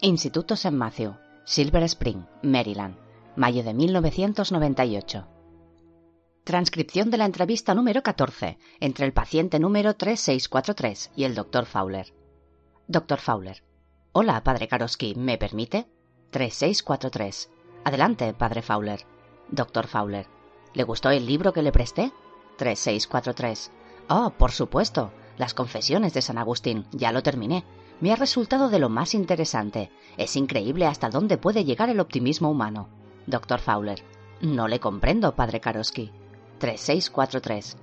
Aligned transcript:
Instituto 0.00 0.54
St. 0.54 0.70
Matthew, 0.70 1.16
Silver 1.44 1.82
Spring, 1.82 2.24
Maryland, 2.44 2.96
mayo 3.34 3.64
de 3.64 3.74
1998. 3.74 5.26
Transcripción 6.44 7.10
de 7.10 7.16
la 7.16 7.24
entrevista 7.24 7.74
número 7.74 8.04
14 8.04 8.58
entre 8.78 9.06
el 9.06 9.12
paciente 9.12 9.58
número 9.58 9.96
3643 9.96 11.10
y 11.16 11.24
el 11.24 11.34
Dr. 11.34 11.66
Fowler. 11.66 12.14
Dr. 12.86 13.18
Fowler. 13.18 13.64
Hola, 14.12 14.40
padre 14.44 14.68
Karosky, 14.68 15.16
¿me 15.16 15.36
permite? 15.36 15.88
3643. 16.30 17.50
Adelante, 17.82 18.32
padre 18.34 18.62
Fowler. 18.62 19.04
Dr. 19.50 19.88
Fowler. 19.88 20.28
¿Le 20.74 20.84
gustó 20.84 21.10
el 21.10 21.26
libro 21.26 21.52
que 21.52 21.62
le 21.62 21.72
presté? 21.72 22.12
3643. 22.56 23.72
Oh, 24.08 24.30
por 24.30 24.52
supuesto. 24.52 25.10
Las 25.38 25.54
confesiones 25.54 26.14
de 26.14 26.22
San 26.22 26.38
Agustín. 26.38 26.86
Ya 26.92 27.10
lo 27.10 27.24
terminé. 27.24 27.64
Me 28.00 28.12
ha 28.12 28.16
resultado 28.16 28.68
de 28.68 28.78
lo 28.78 28.88
más 28.88 29.14
interesante. 29.14 29.90
Es 30.16 30.36
increíble 30.36 30.86
hasta 30.86 31.10
dónde 31.10 31.36
puede 31.36 31.64
llegar 31.64 31.90
el 31.90 32.00
optimismo 32.00 32.50
humano. 32.50 32.88
Dr. 33.26 33.60
Fowler. 33.60 34.04
No 34.40 34.68
le 34.68 34.78
comprendo, 34.78 35.34
padre 35.34 35.60
Karosky. 35.60 36.12
3643. 36.58 37.76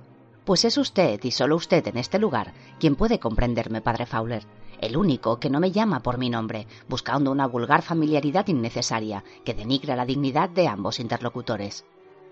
Pues 0.44 0.64
es 0.64 0.78
usted, 0.78 1.22
y 1.22 1.32
solo 1.32 1.56
usted 1.56 1.86
en 1.88 1.98
este 1.98 2.18
lugar, 2.18 2.54
quien 2.78 2.96
puede 2.96 3.18
comprenderme, 3.18 3.80
padre 3.80 4.06
Fowler. 4.06 4.46
El 4.80 4.96
único 4.96 5.38
que 5.38 5.50
no 5.50 5.60
me 5.60 5.72
llama 5.72 6.02
por 6.02 6.18
mi 6.18 6.30
nombre, 6.30 6.66
buscando 6.88 7.30
una 7.30 7.46
vulgar 7.46 7.82
familiaridad 7.82 8.46
innecesaria 8.46 9.24
que 9.44 9.54
denigra 9.54 9.96
la 9.96 10.06
dignidad 10.06 10.48
de 10.48 10.68
ambos 10.68 11.00
interlocutores. 11.00 11.84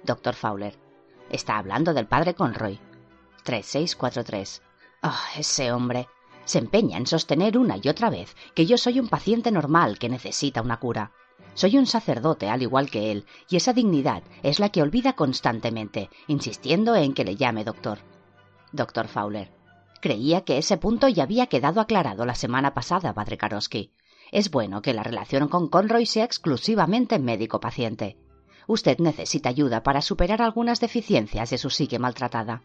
Dr. 0.04 0.34
Fowler. 0.34 0.78
Está 1.30 1.58
hablando 1.58 1.92
del 1.92 2.06
padre 2.06 2.34
Conroy. 2.34 2.78
3643. 3.42 4.62
Ah, 5.02 5.20
ese 5.36 5.72
hombre. 5.72 6.08
Se 6.44 6.58
empeña 6.58 6.98
en 6.98 7.06
sostener 7.06 7.56
una 7.58 7.76
y 7.82 7.88
otra 7.88 8.10
vez 8.10 8.34
que 8.54 8.66
yo 8.66 8.76
soy 8.76 9.00
un 9.00 9.08
paciente 9.08 9.50
normal 9.50 9.98
que 9.98 10.08
necesita 10.08 10.62
una 10.62 10.78
cura. 10.78 11.12
Soy 11.54 11.78
un 11.78 11.86
sacerdote 11.86 12.48
al 12.48 12.62
igual 12.62 12.90
que 12.90 13.12
él, 13.12 13.26
y 13.48 13.56
esa 13.56 13.72
dignidad 13.72 14.22
es 14.42 14.58
la 14.58 14.70
que 14.70 14.82
olvida 14.82 15.14
constantemente, 15.14 16.10
insistiendo 16.26 16.96
en 16.96 17.14
que 17.14 17.24
le 17.24 17.36
llame 17.36 17.64
doctor. 17.64 17.98
Doctor 18.72 19.08
Fowler. 19.08 19.52
Creía 20.00 20.42
que 20.42 20.58
ese 20.58 20.76
punto 20.76 21.08
ya 21.08 21.22
había 21.22 21.46
quedado 21.46 21.80
aclarado 21.80 22.26
la 22.26 22.34
semana 22.34 22.74
pasada, 22.74 23.14
padre 23.14 23.38
Karosky. 23.38 23.92
Es 24.32 24.50
bueno 24.50 24.82
que 24.82 24.92
la 24.92 25.02
relación 25.02 25.48
con 25.48 25.68
Conroy 25.68 26.06
sea 26.06 26.24
exclusivamente 26.24 27.18
médico-paciente. 27.18 28.18
Usted 28.66 28.98
necesita 28.98 29.48
ayuda 29.48 29.82
para 29.82 30.02
superar 30.02 30.42
algunas 30.42 30.80
deficiencias 30.80 31.50
de 31.50 31.58
su 31.58 31.70
psique 31.70 31.98
maltratada. 31.98 32.62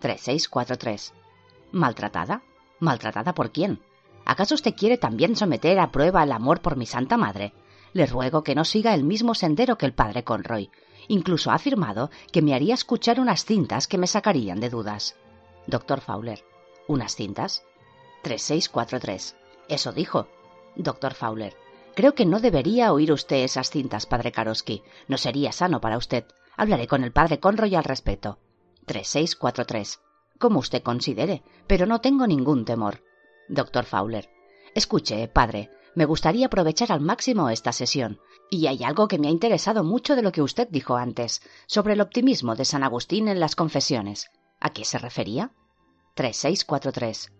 3643. 0.00 1.14
¿Maltratada? 1.72 2.42
¿Maltratada 2.80 3.34
por 3.34 3.50
quién? 3.50 3.80
¿Acaso 4.24 4.54
usted 4.54 4.74
quiere 4.74 4.98
también 4.98 5.36
someter 5.36 5.78
a 5.78 5.90
prueba 5.90 6.22
el 6.22 6.32
amor 6.32 6.60
por 6.60 6.76
mi 6.76 6.86
Santa 6.86 7.16
Madre? 7.16 7.54
Le 7.92 8.06
ruego 8.06 8.42
que 8.44 8.54
no 8.54 8.64
siga 8.64 8.94
el 8.94 9.04
mismo 9.04 9.34
sendero 9.34 9.78
que 9.78 9.86
el 9.86 9.94
padre 9.94 10.22
Conroy. 10.22 10.70
Incluso 11.08 11.50
ha 11.50 11.54
afirmado 11.54 12.10
que 12.30 12.42
me 12.42 12.54
haría 12.54 12.74
escuchar 12.74 13.20
unas 13.20 13.44
cintas 13.44 13.88
que 13.88 13.98
me 13.98 14.06
sacarían 14.06 14.60
de 14.60 14.68
dudas. 14.68 15.16
Doctor 15.66 16.00
Fowler. 16.00 16.44
¿Unas 16.86 17.16
cintas? 17.16 17.64
3643. 18.22 19.36
Eso 19.68 19.92
dijo. 19.92 20.28
Doctor 20.76 21.14
Fowler. 21.14 21.56
Creo 21.94 22.14
que 22.14 22.26
no 22.26 22.40
debería 22.40 22.92
oír 22.92 23.12
usted 23.12 23.38
esas 23.38 23.70
cintas, 23.70 24.06
padre 24.06 24.30
Karosky. 24.30 24.82
No 25.08 25.16
sería 25.18 25.52
sano 25.52 25.80
para 25.80 25.96
usted. 25.96 26.26
Hablaré 26.56 26.86
con 26.86 27.02
el 27.02 27.12
padre 27.12 27.40
Conroy 27.40 27.74
al 27.74 27.84
respecto. 27.84 28.38
3643. 28.86 30.00
Como 30.38 30.60
usted 30.60 30.82
considere, 30.82 31.42
pero 31.66 31.86
no 31.86 32.00
tengo 32.00 32.26
ningún 32.26 32.64
temor. 32.64 33.02
Doctor 33.48 33.84
Fowler. 33.84 34.30
Escuche, 34.74 35.26
padre, 35.28 35.70
me 35.94 36.04
gustaría 36.04 36.46
aprovechar 36.46 36.92
al 36.92 37.00
máximo 37.00 37.50
esta 37.50 37.72
sesión. 37.72 38.20
Y 38.50 38.66
hay 38.66 38.84
algo 38.84 39.08
que 39.08 39.18
me 39.18 39.28
ha 39.28 39.32
interesado 39.32 39.84
mucho 39.84 40.16
de 40.16 40.22
lo 40.22 40.32
que 40.32 40.42
usted 40.42 40.68
dijo 40.70 40.96
antes, 40.96 41.42
sobre 41.66 41.94
el 41.94 42.00
optimismo 42.00 42.54
de 42.54 42.64
San 42.64 42.82
Agustín 42.82 43.28
en 43.28 43.40
las 43.40 43.56
confesiones. 43.56 44.30
¿A 44.60 44.70
qué 44.70 44.84
se 44.84 44.98
refería? 44.98 45.52
3643. 46.14 47.32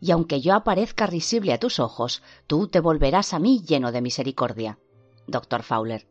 Y 0.00 0.10
aunque 0.10 0.40
yo 0.40 0.54
aparezca 0.54 1.06
risible 1.06 1.52
a 1.52 1.58
tus 1.58 1.80
ojos, 1.80 2.22
tú 2.46 2.68
te 2.68 2.80
volverás 2.80 3.34
a 3.34 3.38
mí 3.38 3.62
lleno 3.66 3.92
de 3.92 4.02
misericordia. 4.02 4.78
Doctor 5.26 5.62
Fowler. 5.62 6.06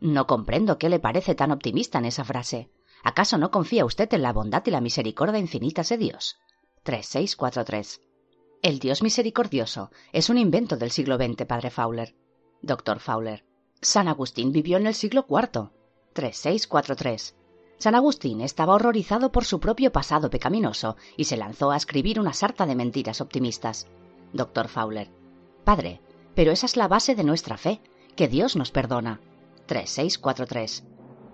No 0.00 0.26
comprendo 0.26 0.78
qué 0.78 0.88
le 0.88 0.98
parece 0.98 1.34
tan 1.34 1.50
optimista 1.50 1.98
en 1.98 2.06
esa 2.06 2.24
frase. 2.24 2.70
¿Acaso 3.04 3.36
no 3.36 3.50
confía 3.50 3.84
usted 3.84 4.12
en 4.14 4.22
la 4.22 4.32
bondad 4.32 4.62
y 4.64 4.70
la 4.70 4.80
misericordia 4.80 5.38
infinitas 5.38 5.90
de 5.90 5.98
Dios? 5.98 6.38
3643. 6.84 8.00
El 8.62 8.78
Dios 8.78 9.02
misericordioso 9.02 9.90
es 10.12 10.30
un 10.30 10.38
invento 10.38 10.78
del 10.78 10.90
siglo 10.90 11.16
XX, 11.16 11.44
padre 11.44 11.70
Fowler. 11.70 12.14
Doctor 12.62 13.00
Fowler. 13.00 13.44
San 13.82 14.08
Agustín 14.08 14.52
vivió 14.52 14.78
en 14.78 14.86
el 14.86 14.94
siglo 14.94 15.26
IV. 15.28 15.68
3643. 16.14 17.36
San 17.76 17.94
Agustín 17.94 18.40
estaba 18.40 18.74
horrorizado 18.74 19.30
por 19.30 19.44
su 19.44 19.60
propio 19.60 19.92
pasado 19.92 20.30
pecaminoso 20.30 20.96
y 21.18 21.24
se 21.24 21.36
lanzó 21.36 21.72
a 21.72 21.76
escribir 21.76 22.18
una 22.18 22.32
sarta 22.32 22.64
de 22.64 22.74
mentiras 22.74 23.20
optimistas. 23.20 23.86
Doctor 24.32 24.68
Fowler. 24.68 25.10
Padre, 25.64 26.00
pero 26.34 26.52
esa 26.52 26.64
es 26.64 26.78
la 26.78 26.88
base 26.88 27.14
de 27.14 27.24
nuestra 27.24 27.58
fe, 27.58 27.82
que 28.16 28.28
Dios 28.28 28.56
nos 28.56 28.70
perdona. 28.70 29.20
3643. 29.66 30.84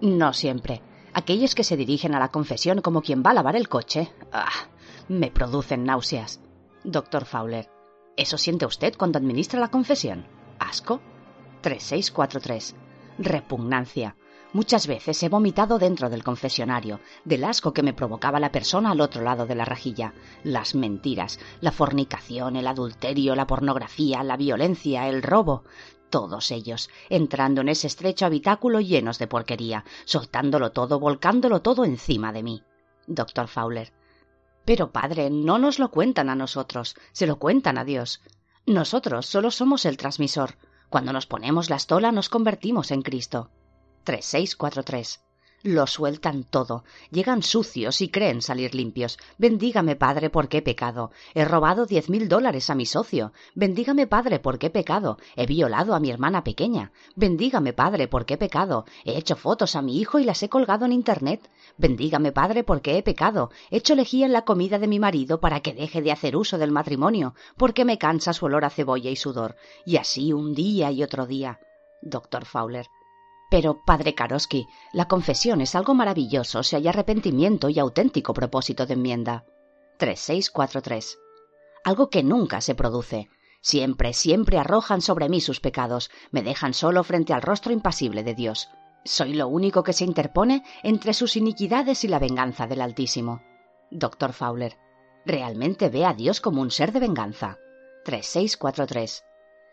No 0.01 0.33
siempre. 0.33 0.83
Aquellos 1.13 1.55
que 1.55 1.65
se 1.65 1.77
dirigen 1.77 2.15
a 2.15 2.21
la 2.21 2.29
confesión 2.29 2.81
como 2.81 3.03
quien 3.03 3.23
va 3.25 3.31
a 3.31 3.35
lavar 3.35 3.57
el 3.57 3.69
coche. 3.69 4.13
Ah, 4.33 4.69
me 5.09 5.31
producen 5.31 5.85
náuseas. 5.85 6.41
Doctor 6.85 7.25
Fowler. 7.25 7.69
¿Eso 8.17 8.39
siente 8.39 8.67
usted 8.67 8.95
cuando 8.97 9.19
administra 9.19 9.61
la 9.61 9.69
confesión? 9.69 10.27
¿Asco? 10.59 11.01
3643. 11.63 12.77
Repugnancia. 13.19 14.17
Muchas 14.53 14.89
veces 14.89 15.23
he 15.23 15.29
vomitado 15.29 15.79
dentro 15.79 16.11
del 16.11 16.25
confesionario, 16.25 16.99
del 17.25 17.45
asco 17.45 17.73
que 17.73 17.85
me 17.85 17.93
provocaba 17.93 18.41
la 18.41 18.51
persona 18.51 18.91
al 18.91 19.01
otro 19.01 19.23
lado 19.23 19.47
de 19.47 19.55
la 19.55 19.65
rejilla, 19.65 20.13
las 20.43 20.75
mentiras, 20.75 21.39
la 21.61 21.71
fornicación, 21.71 22.57
el 22.57 22.67
adulterio, 22.67 23.37
la 23.37 23.47
pornografía, 23.47 24.25
la 24.25 24.37
violencia, 24.37 25.09
el 25.09 25.23
robo, 25.23 25.63
todos 26.11 26.51
ellos, 26.51 26.91
entrando 27.09 27.61
en 27.61 27.69
ese 27.69 27.87
estrecho 27.87 28.27
habitáculo 28.27 28.81
llenos 28.81 29.19
de 29.19 29.27
porquería, 29.27 29.85
soltándolo 30.05 30.73
todo, 30.73 31.01
volcándolo 31.01 31.63
todo 31.63 31.85
encima 31.85 32.33
de 32.33 32.43
mí. 32.43 32.63
Doctor 33.07 33.49
Fowler. 33.49 33.93
Pero, 34.65 34.93
padre, 34.93 35.31
no 35.31 35.59
nos 35.59 35.79
lo 35.79 35.91
cuentan 35.91 36.29
a 36.29 36.35
nosotros, 36.35 36.97
se 37.13 37.27
lo 37.27 37.39
cuentan 37.39 37.79
a 37.79 37.85
Dios. 37.85 38.21
Nosotros 38.67 39.27
solo 39.27 39.51
somos 39.51 39.85
el 39.85 39.97
transmisor. 39.97 40.57
Cuando 40.91 41.13
nos 41.13 41.27
ponemos 41.27 41.71
la 41.71 41.77
estola 41.77 42.13
nos 42.13 42.29
convertimos 42.29 42.91
en 42.91 43.03
Cristo. 43.03 43.51
3643. 44.05 45.30
Lo 45.63 45.87
sueltan 45.87 46.45
todo, 46.45 46.85
llegan 47.11 47.43
sucios 47.43 48.01
y 48.01 48.09
creen 48.09 48.41
salir 48.41 48.75
limpios. 48.75 49.19
Bendígame, 49.37 49.95
padre, 49.95 50.31
porque 50.31 50.59
he 50.59 50.63
pecado. 50.63 51.11
He 51.35 51.45
robado 51.45 51.85
diez 51.85 52.09
mil 52.09 52.31
dólares 52.31 52.71
a 52.71 52.75
mi 52.75 52.87
socio. 52.87 53.35
Bendígame, 53.55 54.07
padre, 54.07 54.39
porque 54.39 54.69
he 54.69 54.71
pecado. 54.71 55.19
He 55.37 55.45
violado 55.45 55.95
a 55.95 56.01
mi 56.01 56.11
hermana 56.11 56.45
pequeña. 56.45 56.93
Bendígame, 57.15 57.75
padre, 57.75 58.09
porque 58.09 58.35
he 58.35 58.39
pecado. 58.39 58.87
He 59.05 59.19
hecho 59.19 59.37
fotos 59.37 59.77
a 59.77 59.83
mi 59.83 60.01
hijo 60.01 60.19
y 60.19 60.25
las 60.25 60.43
he 60.43 60.49
colgado 60.49 60.87
en 60.87 60.93
Internet. 60.93 61.51
Bendígame, 61.77 62.33
padre, 62.33 62.65
porque 62.65 62.97
he 62.97 63.03
pecado. 63.03 63.51
He 63.71 63.77
hecho 63.77 63.95
lejía 63.95 64.25
en 64.25 64.33
la 64.33 64.47
comida 64.47 64.79
de 64.79 64.89
mi 64.89 64.99
marido 64.99 65.41
para 65.41 65.61
que 65.61 65.75
deje 65.75 66.01
de 66.01 66.13
hacer 66.13 66.37
uso 66.37 66.57
del 66.57 66.73
matrimonio, 66.73 67.35
porque 67.59 67.85
me 67.85 67.99
cansa 67.99 68.33
su 68.33 68.47
olor 68.47 68.65
a 68.65 68.71
cebolla 68.71 69.11
y 69.11 69.17
sudor. 69.17 69.57
Y 69.85 69.99
así 69.99 70.33
un 70.33 70.55
día 70.55 70.91
y 70.91 71.03
otro 71.03 71.27
día. 71.27 71.61
Doctor 72.01 72.47
Fowler. 72.47 72.87
Pero, 73.51 73.83
padre 73.85 74.15
Karosky, 74.15 74.69
la 74.93 75.09
confesión 75.09 75.61
es 75.61 75.75
algo 75.75 75.93
maravilloso 75.93 76.63
si 76.63 76.77
hay 76.77 76.87
arrepentimiento 76.87 77.69
y 77.69 77.81
auténtico 77.81 78.33
propósito 78.33 78.87
de 78.87 78.95
enmienda. 78.95 79.45
3643. 79.99 81.19
Algo 81.85 82.09
que 82.11 82.23
nunca 82.23 82.61
se 82.61 82.75
produce. 82.75 83.29
Siempre, 83.61 84.15
siempre 84.15 84.59
arrojan 84.59 85.03
sobre 85.03 85.29
mí 85.29 85.41
sus 85.41 85.61
pecados, 85.61 86.11
me 86.31 86.43
dejan 86.43 86.73
solo 86.73 87.03
frente 87.05 87.35
al 87.35 87.43
rostro 87.43 87.73
impasible 87.73 88.23
de 88.23 88.35
Dios. 88.35 88.69
Soy 89.05 89.35
lo 89.35 89.49
único 89.49 89.83
que 89.83 89.93
se 89.93 90.05
interpone 90.05 90.63
entre 90.83 91.13
sus 91.13 91.37
iniquidades 91.37 92.05
y 92.05 92.09
la 92.09 92.19
venganza 92.19 92.67
del 92.67 92.81
Altísimo. 92.81 93.43
Doctor 93.91 94.33
Fowler. 94.33 94.79
Realmente 95.27 95.89
ve 95.89 96.07
a 96.07 96.15
Dios 96.15 96.41
como 96.41 96.63
un 96.63 96.71
ser 96.71 96.93
de 96.93 97.01
venganza. 97.01 97.59
3643. 98.05 99.25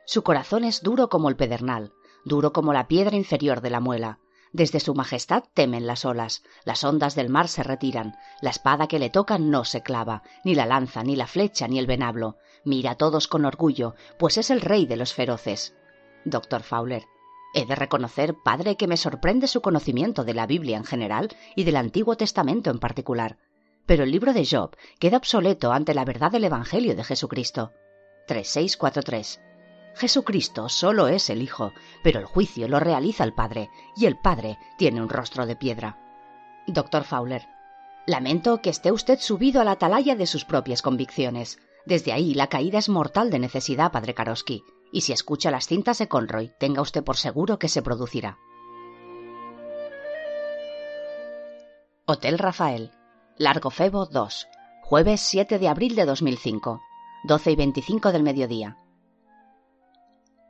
Su 0.06 0.24
corazón 0.24 0.64
es 0.64 0.82
duro 0.82 1.10
como 1.10 1.30
el 1.30 1.36
pedernal, 1.36 1.92
duro 2.28 2.54
como 2.54 2.74
la 2.74 2.88
piedra 2.88 3.16
inferior 3.16 3.62
de 3.62 3.70
la 3.70 3.80
muela. 3.80 4.20
Desde 4.54 4.80
su 4.80 4.96
majestad 4.96 5.44
temen 5.54 5.88
las 5.88 6.06
olas, 6.06 6.44
las 6.64 6.84
ondas 6.84 7.16
del 7.16 7.30
mar 7.30 7.48
se 7.48 7.64
retiran, 7.64 8.16
la 8.42 8.50
espada 8.50 8.88
que 8.88 9.00
le 9.00 9.10
toca 9.10 9.38
no 9.38 9.66
se 9.66 9.82
clava, 9.82 10.24
ni 10.44 10.56
la 10.56 10.66
lanza, 10.66 11.04
ni 11.04 11.16
la 11.16 11.28
flecha, 11.28 11.68
ni 11.68 11.80
el 11.80 11.88
venablo. 11.88 12.38
Mira 12.64 12.92
a 12.92 12.96
todos 12.96 13.28
con 13.28 13.46
orgullo, 13.46 13.96
pues 14.18 14.38
es 14.38 14.50
el 14.50 14.62
rey 14.62 14.86
de 14.86 14.98
los 14.98 15.14
feroces. 15.14 15.76
Doctor 16.26 16.64
Fowler. 16.64 17.04
He 17.54 17.66
de 17.66 17.76
reconocer, 17.76 18.36
padre, 18.44 18.76
que 18.76 18.88
me 18.88 18.98
sorprende 18.98 19.48
su 19.48 19.62
conocimiento 19.62 20.24
de 20.24 20.34
la 20.34 20.48
Biblia 20.48 20.78
en 20.78 20.86
general 20.86 21.36
y 21.56 21.64
del 21.64 21.78
Antiguo 21.78 22.18
Testamento 22.18 22.70
en 22.70 22.80
particular. 22.80 23.38
Pero 23.86 24.04
el 24.04 24.12
libro 24.12 24.34
de 24.34 24.46
Job 24.46 24.76
queda 25.00 25.18
obsoleto 25.18 25.72
ante 25.72 25.94
la 25.94 26.04
verdad 26.04 26.32
del 26.32 26.44
Evangelio 26.44 26.96
de 26.96 27.04
Jesucristo. 27.04 27.72
3643. 28.28 29.47
Jesucristo 29.98 30.70
solo 30.70 31.08
es 31.08 31.30
el 31.32 31.42
Hijo, 31.42 31.74
pero 32.04 32.20
el 32.20 32.26
juicio 32.26 32.68
lo 32.68 32.80
realiza 32.80 33.24
el 33.24 33.34
Padre, 33.34 33.72
y 33.96 34.06
el 34.06 34.16
Padre 34.16 34.60
tiene 34.78 35.02
un 35.02 35.10
rostro 35.10 35.48
de 35.48 35.56
piedra. 35.56 35.98
Doctor 36.68 37.04
Fowler, 37.04 37.48
lamento 38.06 38.62
que 38.62 38.70
esté 38.70 38.92
usted 38.92 39.20
subido 39.20 39.60
a 39.60 39.64
la 39.64 39.72
atalaya 39.72 40.16
de 40.16 40.28
sus 40.28 40.46
propias 40.46 40.84
convicciones. 40.84 41.58
Desde 41.86 42.14
ahí 42.14 42.36
la 42.36 42.48
caída 42.48 42.78
es 42.78 42.90
mortal 42.90 43.32
de 43.32 43.40
necesidad, 43.40 43.92
padre 43.92 44.14
Karosky, 44.14 44.64
y 44.92 45.02
si 45.02 45.14
escucha 45.14 45.50
las 45.50 45.66
cintas 45.66 45.98
de 45.98 46.08
Conroy, 46.08 46.52
tenga 46.60 46.82
usted 46.82 47.04
por 47.04 47.18
seguro 47.18 47.58
que 47.58 47.68
se 47.68 47.82
producirá. 47.82 48.38
Hotel 52.06 52.38
Rafael, 52.38 52.92
Largo 53.38 53.72
Febo 53.72 54.06
2, 54.06 54.48
jueves 54.84 55.22
7 55.22 55.58
de 55.58 55.68
abril 55.68 55.96
de 55.96 56.06
2005, 56.06 56.82
12 57.24 57.52
y 57.52 57.56
25 57.56 58.12
del 58.12 58.24
mediodía. 58.24 58.78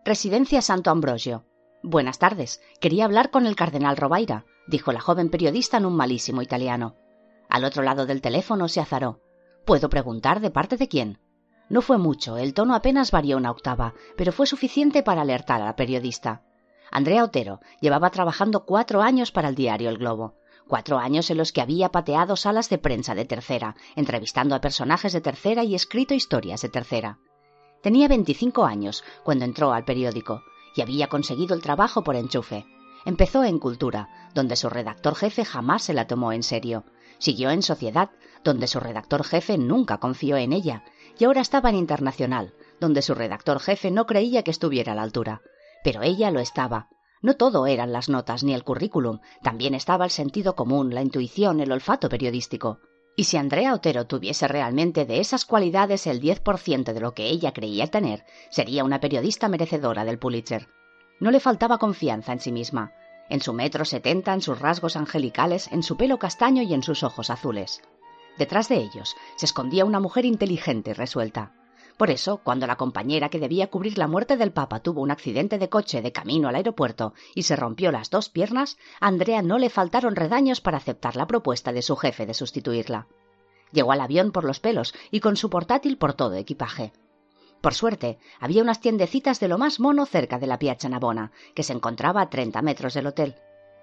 Residencia 0.07 0.61
Santo 0.61 0.89
Ambrosio. 0.89 1.43
Buenas 1.83 2.17
tardes. 2.17 2.61
Quería 2.79 3.03
hablar 3.03 3.29
con 3.29 3.45
el 3.45 3.57
cardenal 3.57 3.97
Robaira, 3.97 4.45
dijo 4.65 4.93
la 4.93 5.01
joven 5.01 5.29
periodista 5.29 5.75
en 5.75 5.85
un 5.85 5.97
malísimo 5.97 6.41
italiano. 6.41 6.95
Al 7.49 7.65
otro 7.65 7.83
lado 7.83 8.05
del 8.05 8.21
teléfono 8.21 8.69
se 8.69 8.79
azaró. 8.79 9.19
¿Puedo 9.65 9.89
preguntar 9.89 10.39
de 10.39 10.49
parte 10.49 10.77
de 10.77 10.87
quién? 10.87 11.19
No 11.67 11.81
fue 11.81 11.97
mucho, 11.97 12.37
el 12.37 12.53
tono 12.53 12.73
apenas 12.73 13.11
varió 13.11 13.35
una 13.35 13.51
octava, 13.51 13.95
pero 14.15 14.31
fue 14.31 14.47
suficiente 14.47 15.03
para 15.03 15.23
alertar 15.23 15.61
a 15.61 15.65
la 15.65 15.75
periodista. 15.75 16.41
Andrea 16.89 17.25
Otero 17.25 17.59
llevaba 17.81 18.09
trabajando 18.09 18.63
cuatro 18.63 19.01
años 19.01 19.33
para 19.33 19.49
el 19.49 19.55
diario 19.55 19.89
El 19.89 19.97
Globo, 19.97 20.35
cuatro 20.69 20.99
años 20.99 21.29
en 21.31 21.37
los 21.37 21.51
que 21.51 21.59
había 21.59 21.89
pateado 21.89 22.37
salas 22.37 22.69
de 22.69 22.77
prensa 22.77 23.13
de 23.13 23.25
tercera, 23.25 23.75
entrevistando 23.97 24.55
a 24.55 24.61
personajes 24.61 25.11
de 25.11 25.19
tercera 25.19 25.65
y 25.65 25.75
escrito 25.75 26.13
historias 26.13 26.61
de 26.61 26.69
tercera. 26.69 27.19
Tenía 27.81 28.07
veinticinco 28.07 28.65
años 28.65 29.03
cuando 29.23 29.45
entró 29.45 29.71
al 29.71 29.85
periódico 29.85 30.43
y 30.75 30.81
había 30.81 31.07
conseguido 31.07 31.55
el 31.55 31.61
trabajo 31.61 32.03
por 32.03 32.15
enchufe. 32.15 32.65
Empezó 33.05 33.43
en 33.43 33.59
Cultura, 33.59 34.09
donde 34.33 34.55
su 34.55 34.69
redactor 34.69 35.15
jefe 35.15 35.45
jamás 35.45 35.83
se 35.83 35.93
la 35.93 36.07
tomó 36.07 36.33
en 36.33 36.43
serio. 36.43 36.83
Siguió 37.19 37.49
en 37.49 37.63
Sociedad, 37.63 38.11
donde 38.43 38.67
su 38.67 38.79
redactor 38.79 39.23
jefe 39.23 39.57
nunca 39.57 39.97
confió 39.97 40.37
en 40.37 40.53
ella, 40.53 40.83
y 41.17 41.25
ahora 41.25 41.41
estaba 41.41 41.69
en 41.69 41.75
Internacional, 41.77 42.53
donde 42.79 43.01
su 43.01 43.15
redactor 43.15 43.59
jefe 43.59 43.91
no 43.91 44.05
creía 44.05 44.43
que 44.43 44.51
estuviera 44.51 44.91
a 44.91 44.95
la 44.95 45.03
altura. 45.03 45.41
Pero 45.83 46.03
ella 46.03 46.31
lo 46.31 46.39
estaba. 46.39 46.89
No 47.21 47.35
todo 47.35 47.65
eran 47.65 47.91
las 47.91 48.09
notas 48.09 48.43
ni 48.43 48.53
el 48.53 48.63
currículum, 48.63 49.19
también 49.41 49.73
estaba 49.73 50.05
el 50.05 50.11
sentido 50.11 50.55
común, 50.55 50.93
la 50.93 51.01
intuición, 51.01 51.59
el 51.59 51.71
olfato 51.71 52.09
periodístico. 52.09 52.79
Y 53.19 53.23
si 53.23 53.35
Andrea 53.35 53.73
Otero 53.73 54.05
tuviese 54.05 54.47
realmente 54.47 55.05
de 55.05 55.19
esas 55.19 55.43
cualidades 55.43 56.05
el 56.05 56.21
10% 56.21 56.93
de 56.93 56.99
lo 56.99 57.15
que 57.15 57.29
ella 57.29 57.51
creía 57.51 57.87
tener, 57.87 58.23
sería 58.51 58.83
una 58.83 58.99
periodista 58.99 59.49
merecedora 59.49 60.05
del 60.05 60.19
Pulitzer. 60.19 60.69
No 61.19 61.31
le 61.31 61.39
faltaba 61.39 61.79
confianza 61.79 62.31
en 62.31 62.39
sí 62.39 62.51
misma, 62.51 62.93
en 63.27 63.41
su 63.41 63.53
metro 63.53 63.85
setenta, 63.85 64.35
en 64.35 64.41
sus 64.41 64.59
rasgos 64.59 64.95
angelicales, 64.95 65.67
en 65.71 65.81
su 65.81 65.97
pelo 65.97 66.19
castaño 66.19 66.61
y 66.61 66.75
en 66.75 66.83
sus 66.83 67.01
ojos 67.01 67.31
azules. 67.31 67.81
Detrás 68.37 68.69
de 68.69 68.75
ellos 68.75 69.15
se 69.35 69.47
escondía 69.47 69.83
una 69.83 69.99
mujer 69.99 70.25
inteligente 70.25 70.91
y 70.91 70.93
resuelta. 70.93 71.56
Por 71.97 72.11
eso, 72.11 72.37
cuando 72.43 72.67
la 72.67 72.75
compañera 72.75 73.29
que 73.29 73.39
debía 73.39 73.71
cubrir 73.71 73.97
la 73.97 74.07
muerte 74.07 74.37
del 74.37 74.51
Papa 74.51 74.81
tuvo 74.81 75.01
un 75.01 75.09
accidente 75.09 75.57
de 75.57 75.67
coche 75.67 76.03
de 76.03 76.11
camino 76.11 76.47
al 76.47 76.55
aeropuerto 76.55 77.13
y 77.33 77.43
se 77.43 77.55
rompió 77.55 77.91
las 77.91 78.11
dos 78.11 78.29
piernas, 78.29 78.77
a 78.99 79.07
Andrea 79.07 79.41
no 79.41 79.57
le 79.57 79.71
faltaron 79.71 80.15
redaños 80.15 80.61
para 80.61 80.77
aceptar 80.77 81.15
la 81.15 81.25
propuesta 81.25 81.73
de 81.73 81.81
su 81.81 81.95
jefe 81.95 82.27
de 82.27 82.35
sustituirla. 82.35 83.07
Llegó 83.71 83.91
al 83.91 84.01
avión 84.01 84.31
por 84.31 84.43
los 84.43 84.59
pelos 84.59 84.93
y 85.09 85.19
con 85.21 85.37
su 85.37 85.49
portátil 85.49 85.97
por 85.97 86.13
todo 86.13 86.35
equipaje. 86.35 86.93
Por 87.61 87.73
suerte, 87.73 88.19
había 88.39 88.61
unas 88.61 88.79
tiendecitas 88.79 89.39
de 89.39 89.47
lo 89.47 89.57
más 89.57 89.79
mono 89.79 90.05
cerca 90.05 90.37
de 90.37 90.45
la 90.45 90.59
Piazza 90.59 90.89
Navona, 90.89 91.31
que 91.55 91.63
se 91.63 91.73
encontraba 91.73 92.21
a 92.21 92.29
treinta 92.29 92.61
metros 92.61 92.93
del 92.93 93.07
hotel. 93.07 93.35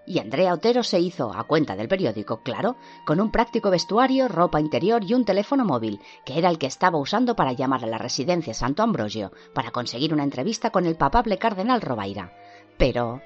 Y 0.06 0.18
Andrea 0.18 0.52
Otero 0.52 0.82
se 0.82 1.00
hizo, 1.00 1.32
a 1.32 1.44
cuenta 1.44 1.76
del 1.76 1.88
periódico, 1.88 2.42
claro, 2.42 2.76
con 3.06 3.20
un 3.20 3.30
práctico 3.30 3.70
vestuario, 3.70 4.28
ropa 4.28 4.60
interior 4.60 5.02
y 5.02 5.14
un 5.14 5.24
teléfono 5.24 5.64
móvil, 5.64 6.00
que 6.26 6.38
era 6.38 6.50
el 6.50 6.58
que 6.58 6.66
estaba 6.66 6.98
usando 6.98 7.36
para 7.36 7.52
llamar 7.52 7.84
a 7.84 7.88
la 7.88 7.98
residencia 7.98 8.52
Santo 8.52 8.82
Ambrosio 8.82 9.32
para 9.54 9.70
conseguir 9.70 10.12
una 10.12 10.24
entrevista 10.24 10.70
con 10.70 10.84
el 10.84 10.96
papable 10.96 11.38
cardenal 11.38 11.80
Robaira. 11.80 12.32
Pero... 12.76 13.22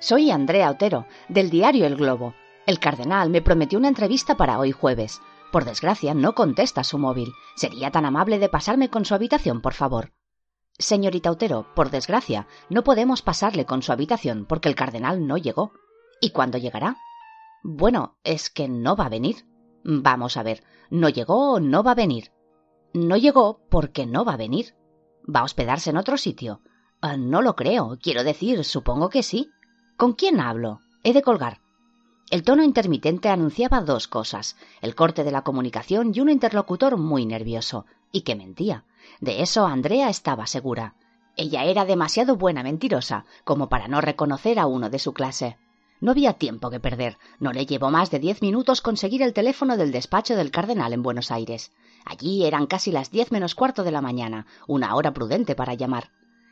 Soy 0.00 0.30
Andrea 0.30 0.70
Otero, 0.70 1.06
del 1.28 1.50
diario 1.50 1.86
El 1.86 1.96
Globo. 1.96 2.34
El 2.66 2.78
cardenal 2.78 3.30
me 3.30 3.42
prometió 3.42 3.78
una 3.78 3.88
entrevista 3.88 4.36
para 4.36 4.58
hoy 4.58 4.70
jueves. 4.70 5.20
Por 5.50 5.64
desgracia, 5.64 6.14
no 6.14 6.34
contesta 6.34 6.84
su 6.84 6.98
móvil. 6.98 7.32
¿Sería 7.56 7.90
tan 7.90 8.04
amable 8.04 8.38
de 8.38 8.50
pasarme 8.50 8.90
con 8.90 9.06
su 9.06 9.14
habitación, 9.14 9.62
por 9.62 9.72
favor? 9.72 10.12
Señorita 10.78 11.30
Otero, 11.30 11.66
por 11.74 11.90
desgracia, 11.90 12.46
no 12.68 12.84
podemos 12.84 13.22
pasarle 13.22 13.64
con 13.64 13.82
su 13.82 13.90
habitación 13.90 14.44
porque 14.46 14.68
el 14.68 14.76
cardenal 14.76 15.26
no 15.26 15.36
llegó. 15.36 15.72
¿Y 16.20 16.30
cuándo 16.30 16.58
llegará? 16.58 16.96
Bueno, 17.62 18.16
es 18.24 18.50
que 18.50 18.68
no 18.68 18.96
va 18.96 19.06
a 19.06 19.10
venir. 19.10 19.46
Vamos 19.84 20.36
a 20.36 20.42
ver, 20.42 20.64
no 20.90 21.08
llegó 21.08 21.52
o 21.52 21.60
no 21.60 21.82
va 21.82 21.92
a 21.92 21.96
venir. 21.96 22.32
No 22.94 23.16
llegó 23.16 23.60
porque 23.70 24.06
no 24.06 24.24
va 24.24 24.34
a 24.34 24.38
venir. 24.38 24.74
¿Va 25.24 25.40
a 25.40 25.44
hospedarse 25.44 25.90
en 25.90 25.96
otro 25.96 26.16
sitio? 26.16 26.62
Ah, 27.00 27.16
no 27.16 27.42
lo 27.42 27.54
creo. 27.54 27.98
Quiero 28.02 28.24
decir, 28.24 28.64
supongo 28.64 29.08
que 29.10 29.22
sí. 29.22 29.50
¿Con 29.96 30.14
quién 30.14 30.40
hablo? 30.40 30.80
He 31.04 31.12
de 31.12 31.22
colgar. 31.22 31.60
El 32.30 32.42
tono 32.42 32.62
intermitente 32.62 33.28
anunciaba 33.30 33.80
dos 33.80 34.06
cosas, 34.06 34.56
el 34.82 34.94
corte 34.94 35.24
de 35.24 35.30
la 35.30 35.42
comunicación 35.42 36.12
y 36.14 36.20
un 36.20 36.28
interlocutor 36.28 36.98
muy 36.98 37.24
nervioso, 37.24 37.86
y 38.12 38.22
que 38.22 38.36
mentía. 38.36 38.84
De 39.20 39.42
eso 39.42 39.66
Andrea 39.66 40.10
estaba 40.10 40.46
segura. 40.46 40.94
Ella 41.36 41.64
era 41.64 41.84
demasiado 41.84 42.36
buena 42.36 42.62
mentirosa 42.62 43.24
como 43.44 43.68
para 43.68 43.88
no 43.88 44.00
reconocer 44.00 44.58
a 44.58 44.66
uno 44.66 44.90
de 44.90 44.98
su 44.98 45.14
clase. 45.14 45.56
No 46.00 46.12
había 46.12 46.34
tiempo 46.34 46.70
que 46.70 46.80
perder. 46.80 47.18
No 47.40 47.52
le 47.52 47.66
llevó 47.66 47.90
más 47.90 48.10
de 48.10 48.18
diez 48.18 48.40
minutos 48.42 48.80
conseguir 48.80 49.22
el 49.22 49.32
teléfono 49.32 49.76
del 49.76 49.90
despacho 49.90 50.36
del 50.36 50.50
cardenal 50.50 50.92
en 50.92 51.02
Buenos 51.02 51.30
Aires. 51.30 51.72
Allí 52.04 52.44
eran 52.44 52.66
casi 52.66 52.92
las 52.92 53.10
diez 53.10 53.32
menos 53.32 53.54
cuarto 53.54 53.82
de 53.82 53.90
la 53.90 54.00
mañana, 54.00 54.46
una 54.66 54.94
hora 54.94 55.12
prudente 55.12 55.54
para 55.54 55.74
llamar. 55.74 56.10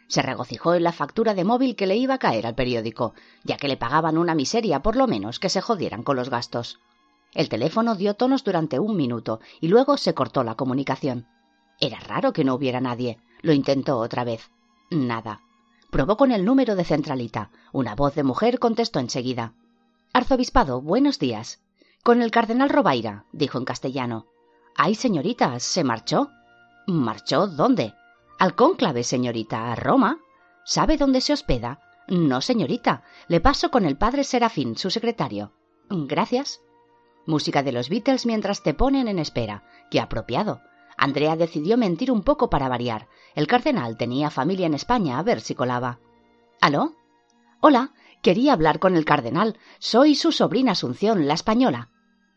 Se 0.09 0.23
regocijó 0.23 0.75
en 0.75 0.85
la 0.85 0.93
factura 0.93 1.35
de 1.35 1.45
móvil 1.45 1.77
que 1.77 1.87
le 1.87 1.97
iba 1.97 2.15
a 2.15 2.19
caer 2.19 2.47
al 2.47 2.55
periódico, 2.55 3.15
ya 3.45 3.57
que 3.57 3.69
le 3.69 3.77
pagaban 3.77 4.19
una 4.19 4.35
miseria 4.35 4.83
por 4.83 4.97
lo 4.97 5.07
menos 5.07 5.39
que 5.39 5.49
se 5.49 5.61
jodieran 5.61 6.03
con 6.03 6.17
los 6.17 6.31
gastos. 6.31 6.81
El 7.33 7.49
teléfono 7.49 7.97
dio 7.97 8.15
tonos 8.15 8.45
durante 8.45 8.79
un 8.79 8.97
minuto 8.97 9.41
y 9.61 9.69
luego 9.69 9.97
se 9.97 10.15
cortó 10.15 10.45
la 10.45 10.55
comunicación. 10.55 11.27
Era 11.81 11.99
raro 12.01 12.33
que 12.33 12.45
no 12.45 12.55
hubiera 12.55 12.81
nadie. 12.81 13.19
Lo 13.43 13.53
intentó 13.53 13.99
otra 13.99 14.25
vez. 14.25 14.51
Nada. 14.91 15.43
Probó 15.97 16.19
con 16.19 16.31
el 16.31 16.45
número 16.45 16.77
de 16.77 16.85
centralita. 16.85 17.49
Una 17.73 17.95
voz 17.95 18.15
de 18.15 18.23
mujer 18.23 18.59
contestó 18.59 19.01
enseguida. 19.01 19.55
Arzobispado, 20.13 20.83
buenos 20.83 21.19
días. 21.19 21.63
Con 22.03 22.21
el 22.21 22.31
cardenal 22.31 22.69
Robaira, 22.69 23.25
dijo 23.33 23.57
en 23.57 23.65
castellano. 23.65 24.27
Ay, 24.77 24.95
señorita, 24.95 25.59
¿se 25.59 25.85
marchó? 25.85 26.29
¿Marchó 26.87 27.47
dónde? 27.47 27.95
Al 28.39 28.55
cónclave, 28.55 29.05
señorita, 29.05 29.73
a 29.73 29.75
Roma. 29.75 30.19
¿Sabe 30.67 30.99
dónde 30.99 31.23
se 31.23 31.33
hospeda? 31.33 31.81
No, 32.09 32.43
señorita. 32.43 33.03
Le 33.27 33.41
paso 33.41 33.71
con 33.71 33.87
el 33.87 33.97
padre 33.97 34.23
Serafín, 34.23 34.77
su 34.77 34.91
secretario. 34.91 35.53
Gracias. 35.89 36.61
Música 37.25 37.63
de 37.63 37.73
los 37.73 37.89
Beatles 37.89 38.27
mientras 38.27 38.63
te 38.63 38.75
ponen 38.75 39.09
en 39.09 39.19
espera. 39.19 39.65
Qué 39.91 39.99
apropiado. 39.99 40.61
Andrea 40.97 41.37
decidió 41.37 41.77
mentir 41.77 42.11
un 42.11 42.23
poco 42.23 42.49
para 42.51 42.69
variar. 42.69 43.09
El 43.35 43.47
cardenal 43.47 43.97
tenía 43.97 44.31
familia 44.31 44.67
en 44.67 44.75
España, 44.75 45.19
a 45.19 45.23
ver 45.23 45.41
si 45.41 45.55
colaba. 45.55 45.99
¿Aló? 46.61 46.95
Hola, 47.61 47.93
quería 48.23 48.53
hablar 48.53 48.79
con 48.79 48.97
el 48.97 49.05
cardenal. 49.05 49.59
Soy 49.79 50.15
su 50.15 50.33
sobrina 50.33 50.73
Asunción, 50.73 51.27
la 51.27 51.35
española. 51.35 51.91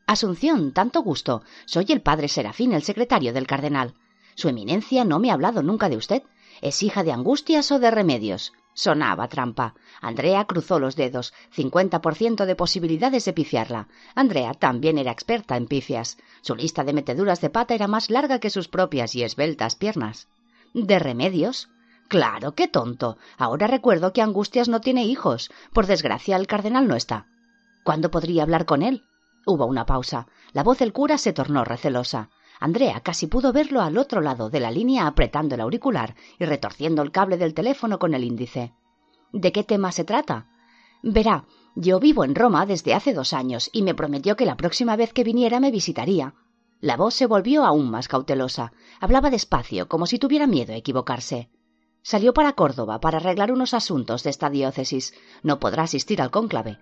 Asunción, 0.07 0.73
tanto 0.73 1.01
gusto. 1.01 1.43
Soy 1.65 1.85
el 1.89 2.01
padre 2.01 2.27
Serafín, 2.27 2.73
el 2.73 2.83
secretario 2.83 3.31
del 3.31 3.47
cardenal. 3.47 3.93
Su 4.35 4.49
eminencia 4.49 5.05
no 5.05 5.19
me 5.19 5.29
ha 5.29 5.33
hablado 5.33 5.61
nunca 5.63 5.89
de 5.89 5.97
usted. 5.97 6.23
¿Es 6.61 6.83
hija 6.83 7.03
de 7.03 7.11
angustias 7.11 7.71
o 7.71 7.79
de 7.79 7.91
remedios? 7.91 8.53
Sonaba 8.73 9.27
trampa. 9.27 9.75
Andrea 10.01 10.45
cruzó 10.45 10.79
los 10.79 10.95
dedos. 10.95 11.33
Cincuenta 11.51 12.01
por 12.01 12.15
ciento 12.15 12.45
de 12.45 12.55
posibilidades 12.55 13.25
de 13.25 13.33
pifiarla. 13.33 13.87
Andrea 14.15 14.53
también 14.53 14.97
era 14.97 15.11
experta 15.11 15.57
en 15.57 15.67
pifias. 15.67 16.17
Su 16.41 16.55
lista 16.55 16.83
de 16.83 16.93
meteduras 16.93 17.41
de 17.41 17.49
pata 17.49 17.73
era 17.73 17.87
más 17.87 18.09
larga 18.09 18.39
que 18.39 18.49
sus 18.49 18.67
propias 18.67 19.15
y 19.15 19.23
esbeltas 19.23 19.75
piernas. 19.75 20.27
¿De 20.73 20.99
remedios? 20.99 21.69
Claro, 22.07 22.53
qué 22.53 22.67
tonto. 22.67 23.17
Ahora 23.37 23.67
recuerdo 23.67 24.13
que 24.13 24.21
Angustias 24.21 24.69
no 24.69 24.81
tiene 24.81 25.05
hijos. 25.05 25.51
Por 25.73 25.85
desgracia, 25.85 26.37
el 26.37 26.47
cardenal 26.47 26.87
no 26.87 26.95
está. 26.95 27.27
¿Cuándo 27.83 28.11
podría 28.11 28.43
hablar 28.43 28.65
con 28.65 28.81
él? 28.81 29.03
Hubo 29.45 29.65
una 29.65 29.85
pausa. 29.85 30.27
La 30.53 30.63
voz 30.63 30.79
del 30.79 30.93
cura 30.93 31.17
se 31.17 31.33
tornó 31.33 31.63
recelosa. 31.63 32.29
Andrea 32.59 32.99
casi 32.99 33.27
pudo 33.27 33.53
verlo 33.53 33.81
al 33.81 33.97
otro 33.97 34.21
lado 34.21 34.49
de 34.49 34.59
la 34.59 34.69
línea 34.69 35.07
apretando 35.07 35.55
el 35.55 35.61
auricular 35.61 36.15
y 36.37 36.45
retorciendo 36.45 37.01
el 37.01 37.11
cable 37.11 37.37
del 37.37 37.53
teléfono 37.53 37.99
con 37.99 38.13
el 38.13 38.23
índice. 38.23 38.73
¿De 39.31 39.51
qué 39.51 39.63
tema 39.63 39.91
se 39.91 40.03
trata? 40.03 40.47
Verá, 41.01 41.45
yo 41.75 41.99
vivo 41.99 42.25
en 42.25 42.35
Roma 42.35 42.65
desde 42.65 42.93
hace 42.93 43.13
dos 43.13 43.31
años 43.31 43.69
y 43.71 43.83
me 43.83 43.95
prometió 43.95 44.35
que 44.35 44.45
la 44.45 44.57
próxima 44.57 44.97
vez 44.97 45.13
que 45.13 45.23
viniera 45.23 45.61
me 45.61 45.71
visitaría. 45.71 46.33
La 46.81 46.97
voz 46.97 47.13
se 47.13 47.25
volvió 47.25 47.63
aún 47.63 47.89
más 47.89 48.07
cautelosa. 48.07 48.73
Hablaba 48.99 49.29
despacio, 49.29 49.87
como 49.87 50.05
si 50.05 50.19
tuviera 50.19 50.47
miedo 50.47 50.73
a 50.73 50.77
equivocarse. 50.77 51.49
Salió 52.01 52.33
para 52.33 52.53
Córdoba 52.53 52.99
para 52.99 53.17
arreglar 53.17 53.51
unos 53.51 53.73
asuntos 53.73 54.23
de 54.23 54.29
esta 54.29 54.49
diócesis. 54.49 55.13
No 55.43 55.59
podrá 55.59 55.83
asistir 55.83 56.21
al 56.21 56.31
cónclave. 56.31 56.79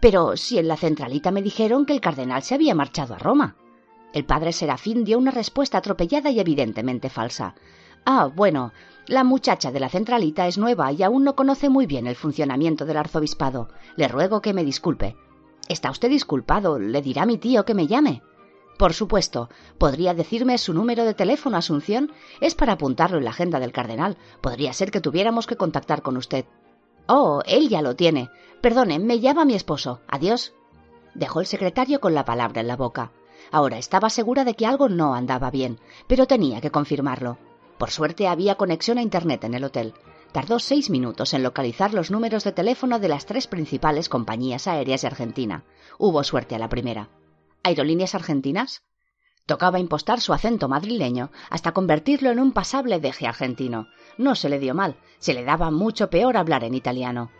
Pero 0.00 0.36
si 0.36 0.58
en 0.58 0.68
la 0.68 0.76
centralita 0.76 1.30
me 1.30 1.42
dijeron 1.42 1.86
que 1.86 1.92
el 1.92 2.00
cardenal 2.00 2.42
se 2.42 2.54
había 2.54 2.74
marchado 2.74 3.14
a 3.14 3.18
Roma. 3.18 3.56
El 4.16 4.24
padre 4.24 4.54
Serafín 4.54 5.04
dio 5.04 5.18
una 5.18 5.30
respuesta 5.30 5.76
atropellada 5.76 6.30
y 6.30 6.40
evidentemente 6.40 7.10
falsa. 7.10 7.54
Ah, 8.06 8.30
bueno, 8.34 8.72
la 9.06 9.24
muchacha 9.24 9.70
de 9.70 9.78
la 9.78 9.90
centralita 9.90 10.46
es 10.46 10.56
nueva 10.56 10.90
y 10.90 11.02
aún 11.02 11.22
no 11.22 11.36
conoce 11.36 11.68
muy 11.68 11.84
bien 11.84 12.06
el 12.06 12.16
funcionamiento 12.16 12.86
del 12.86 12.96
arzobispado. 12.96 13.68
Le 13.94 14.08
ruego 14.08 14.40
que 14.40 14.54
me 14.54 14.64
disculpe. 14.64 15.18
Está 15.68 15.90
usted 15.90 16.08
disculpado. 16.08 16.78
Le 16.78 17.02
dirá 17.02 17.26
mi 17.26 17.36
tío 17.36 17.66
que 17.66 17.74
me 17.74 17.88
llame. 17.88 18.22
Por 18.78 18.94
supuesto. 18.94 19.50
¿Podría 19.76 20.14
decirme 20.14 20.56
su 20.56 20.72
número 20.72 21.04
de 21.04 21.12
teléfono, 21.12 21.58
Asunción? 21.58 22.10
Es 22.40 22.54
para 22.54 22.72
apuntarlo 22.72 23.18
en 23.18 23.24
la 23.24 23.32
agenda 23.32 23.60
del 23.60 23.72
cardenal. 23.72 24.16
Podría 24.40 24.72
ser 24.72 24.90
que 24.90 25.02
tuviéramos 25.02 25.46
que 25.46 25.56
contactar 25.56 26.00
con 26.00 26.16
usted. 26.16 26.46
Oh, 27.06 27.42
él 27.44 27.68
ya 27.68 27.82
lo 27.82 27.96
tiene. 27.96 28.30
Perdone, 28.62 28.98
me 28.98 29.20
llama 29.20 29.44
mi 29.44 29.52
esposo. 29.52 30.00
Adiós. 30.08 30.54
Dejó 31.12 31.40
el 31.40 31.46
secretario 31.46 32.00
con 32.00 32.14
la 32.14 32.24
palabra 32.24 32.62
en 32.62 32.68
la 32.68 32.76
boca. 32.76 33.12
Ahora 33.50 33.78
estaba 33.78 34.10
segura 34.10 34.44
de 34.44 34.54
que 34.54 34.66
algo 34.66 34.88
no 34.88 35.14
andaba 35.14 35.50
bien, 35.50 35.78
pero 36.06 36.26
tenía 36.26 36.60
que 36.60 36.70
confirmarlo. 36.70 37.38
Por 37.78 37.90
suerte 37.90 38.28
había 38.28 38.56
conexión 38.56 38.98
a 38.98 39.02
Internet 39.02 39.44
en 39.44 39.54
el 39.54 39.64
hotel. 39.64 39.94
Tardó 40.32 40.58
seis 40.58 40.90
minutos 40.90 41.34
en 41.34 41.42
localizar 41.42 41.94
los 41.94 42.10
números 42.10 42.44
de 42.44 42.52
teléfono 42.52 42.98
de 42.98 43.08
las 43.08 43.26
tres 43.26 43.46
principales 43.46 44.08
compañías 44.08 44.66
aéreas 44.66 45.02
de 45.02 45.08
Argentina. 45.08 45.64
Hubo 45.98 46.22
suerte 46.24 46.54
a 46.54 46.58
la 46.58 46.68
primera. 46.68 47.08
¿Aerolíneas 47.62 48.14
argentinas? 48.14 48.82
Tocaba 49.46 49.78
impostar 49.78 50.20
su 50.20 50.32
acento 50.32 50.68
madrileño 50.68 51.30
hasta 51.50 51.72
convertirlo 51.72 52.30
en 52.30 52.40
un 52.40 52.52
pasable 52.52 52.98
deje 52.98 53.26
argentino. 53.26 53.88
No 54.18 54.34
se 54.34 54.48
le 54.48 54.58
dio 54.58 54.74
mal, 54.74 54.96
se 55.18 55.34
le 55.34 55.44
daba 55.44 55.70
mucho 55.70 56.10
peor 56.10 56.36
hablar 56.36 56.64
en 56.64 56.74
italiano. 56.74 57.30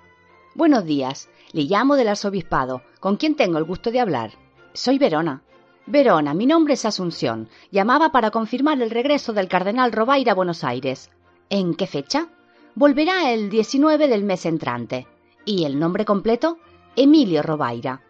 Buenos 0.54 0.84
días, 0.84 1.28
le 1.52 1.62
llamo 1.62 1.96
del 1.96 2.08
arzobispado. 2.08 2.82
¿Con 3.00 3.16
quién 3.16 3.34
tengo 3.34 3.58
el 3.58 3.64
gusto 3.64 3.90
de 3.90 4.00
hablar? 4.00 4.32
Soy 4.72 4.98
Verona. 4.98 5.42
Verona, 5.88 6.34
mi 6.34 6.46
nombre 6.46 6.74
es 6.74 6.84
Asunción. 6.84 7.48
Llamaba 7.70 8.10
para 8.10 8.32
confirmar 8.32 8.82
el 8.82 8.90
regreso 8.90 9.32
del 9.32 9.46
cardenal 9.46 9.92
Robaira 9.92 10.32
a 10.32 10.34
Buenos 10.34 10.64
Aires. 10.64 11.10
¿En 11.48 11.74
qué 11.74 11.86
fecha? 11.86 12.26
Volverá 12.74 13.32
el 13.32 13.50
19 13.50 14.08
del 14.08 14.24
mes 14.24 14.46
entrante. 14.46 15.06
¿Y 15.44 15.64
el 15.64 15.78
nombre 15.78 16.04
completo? 16.04 16.58
Emilio 16.96 17.40
Robaira. 17.40 18.02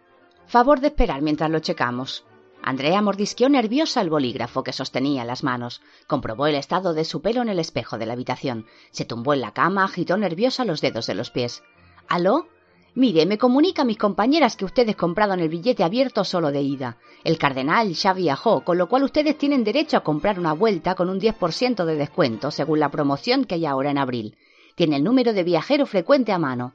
Favor 0.47 0.79
de 0.79 0.87
esperar 0.87 1.21
mientras 1.21 1.51
lo 1.51 1.59
checamos. 1.59 2.25
Andrea 2.63 2.99
mordisqueó 3.03 3.47
nerviosa 3.47 4.01
el 4.01 4.09
bolígrafo 4.09 4.63
que 4.63 4.73
sostenía 4.73 5.21
en 5.21 5.27
las 5.27 5.43
manos. 5.43 5.83
Comprobó 6.07 6.47
el 6.47 6.55
estado 6.55 6.95
de 6.95 7.05
su 7.05 7.21
pelo 7.21 7.43
en 7.43 7.49
el 7.49 7.59
espejo 7.59 7.99
de 7.99 8.07
la 8.07 8.13
habitación. 8.13 8.65
Se 8.89 9.05
tumbó 9.05 9.35
en 9.35 9.41
la 9.41 9.53
cama, 9.53 9.83
agitó 9.83 10.17
nerviosa 10.17 10.65
los 10.65 10.81
dedos 10.81 11.05
de 11.05 11.13
los 11.13 11.29
pies. 11.29 11.61
¿Aló? 12.07 12.47
Mire, 12.97 13.27
me 13.27 13.37
comunica 13.37 13.83
a 13.83 13.85
mis 13.85 13.99
compañeras 13.99 14.57
que 14.57 14.65
ustedes 14.65 14.95
compraron 14.95 15.39
el 15.39 15.49
billete 15.49 15.83
abierto 15.83 16.23
solo 16.23 16.51
de 16.51 16.63
ida. 16.63 16.97
El 17.23 17.37
cardenal 17.37 17.93
ya 17.93 18.11
viajó, 18.11 18.61
con 18.61 18.79
lo 18.79 18.89
cual 18.89 19.03
ustedes 19.03 19.37
tienen 19.37 19.63
derecho 19.63 19.97
a 19.97 20.03
comprar 20.03 20.39
una 20.39 20.53
vuelta 20.53 20.95
con 20.95 21.07
un 21.07 21.19
10% 21.19 21.85
de 21.85 21.95
descuento, 21.95 22.49
según 22.49 22.79
la 22.79 22.89
promoción 22.89 23.45
que 23.45 23.53
hay 23.53 23.67
ahora 23.67 23.91
en 23.91 23.99
abril. 23.99 24.35
Tiene 24.73 24.95
el 24.95 25.03
número 25.03 25.33
de 25.33 25.43
viajero 25.43 25.85
frecuente 25.85 26.31
a 26.31 26.39
mano. 26.39 26.73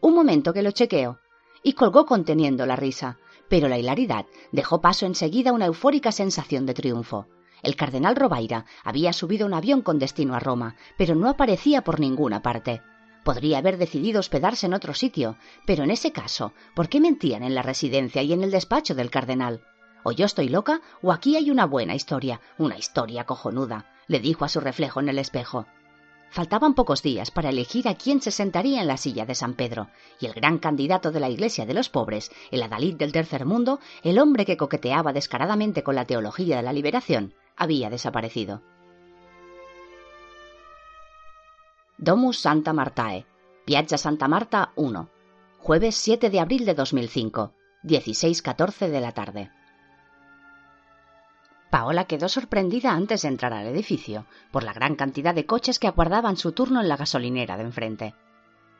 Un 0.00 0.16
momento 0.16 0.52
que 0.52 0.62
lo 0.62 0.72
chequeo 0.72 1.20
y 1.62 1.74
colgó 1.74 2.04
conteniendo 2.04 2.66
la 2.66 2.74
risa, 2.74 3.18
pero 3.48 3.68
la 3.68 3.78
hilaridad 3.78 4.26
dejó 4.50 4.80
paso 4.80 5.06
enseguida 5.06 5.50
a 5.50 5.54
una 5.54 5.66
eufórica 5.66 6.10
sensación 6.10 6.66
de 6.66 6.74
triunfo. 6.74 7.28
El 7.62 7.76
cardenal 7.76 8.16
Robaira 8.16 8.64
había 8.82 9.12
subido 9.12 9.46
un 9.46 9.54
avión 9.54 9.82
con 9.82 10.00
destino 10.00 10.34
a 10.34 10.40
Roma, 10.40 10.74
pero 10.98 11.14
no 11.14 11.28
aparecía 11.28 11.82
por 11.82 12.00
ninguna 12.00 12.42
parte. 12.42 12.82
Podría 13.30 13.58
haber 13.58 13.78
decidido 13.78 14.18
hospedarse 14.18 14.66
en 14.66 14.74
otro 14.74 14.92
sitio, 14.92 15.36
pero 15.64 15.84
en 15.84 15.92
ese 15.92 16.10
caso, 16.10 16.52
¿por 16.74 16.88
qué 16.88 16.98
mentían 16.98 17.44
en 17.44 17.54
la 17.54 17.62
residencia 17.62 18.22
y 18.22 18.32
en 18.32 18.42
el 18.42 18.50
despacho 18.50 18.96
del 18.96 19.08
cardenal? 19.08 19.60
O 20.02 20.10
yo 20.10 20.26
estoy 20.26 20.48
loca, 20.48 20.80
o 21.00 21.12
aquí 21.12 21.36
hay 21.36 21.48
una 21.48 21.64
buena 21.64 21.94
historia, 21.94 22.40
una 22.58 22.76
historia 22.76 23.26
cojonuda, 23.26 23.86
le 24.08 24.18
dijo 24.18 24.44
a 24.44 24.48
su 24.48 24.58
reflejo 24.58 24.98
en 24.98 25.10
el 25.10 25.20
espejo. 25.20 25.66
Faltaban 26.30 26.74
pocos 26.74 27.04
días 27.04 27.30
para 27.30 27.50
elegir 27.50 27.86
a 27.86 27.94
quién 27.94 28.20
se 28.20 28.32
sentaría 28.32 28.80
en 28.80 28.88
la 28.88 28.96
silla 28.96 29.26
de 29.26 29.36
San 29.36 29.54
Pedro, 29.54 29.90
y 30.18 30.26
el 30.26 30.32
gran 30.32 30.58
candidato 30.58 31.12
de 31.12 31.20
la 31.20 31.30
Iglesia 31.30 31.66
de 31.66 31.74
los 31.74 31.88
pobres, 31.88 32.32
el 32.50 32.64
adalid 32.64 32.96
del 32.96 33.12
tercer 33.12 33.46
mundo, 33.46 33.78
el 34.02 34.18
hombre 34.18 34.44
que 34.44 34.56
coqueteaba 34.56 35.12
descaradamente 35.12 35.84
con 35.84 35.94
la 35.94 36.04
teología 36.04 36.56
de 36.56 36.62
la 36.64 36.72
liberación, 36.72 37.34
había 37.56 37.90
desaparecido. 37.90 38.60
Domus 42.02 42.38
Santa 42.38 42.72
Martae, 42.72 43.26
Piazza 43.66 43.98
Santa 43.98 44.26
Marta 44.26 44.72
1, 44.74 45.10
jueves 45.58 45.96
7 45.96 46.30
de 46.30 46.40
abril 46.40 46.64
de 46.64 46.72
2005, 46.72 47.52
16.14 47.82 48.88
de 48.88 49.00
la 49.02 49.12
tarde. 49.12 49.50
Paola 51.68 52.06
quedó 52.06 52.30
sorprendida 52.30 52.92
antes 52.92 53.20
de 53.20 53.28
entrar 53.28 53.52
al 53.52 53.66
edificio 53.66 54.24
por 54.50 54.64
la 54.64 54.72
gran 54.72 54.96
cantidad 54.96 55.34
de 55.34 55.44
coches 55.44 55.78
que 55.78 55.88
aguardaban 55.88 56.38
su 56.38 56.52
turno 56.52 56.80
en 56.80 56.88
la 56.88 56.96
gasolinera 56.96 57.58
de 57.58 57.64
enfrente. 57.64 58.14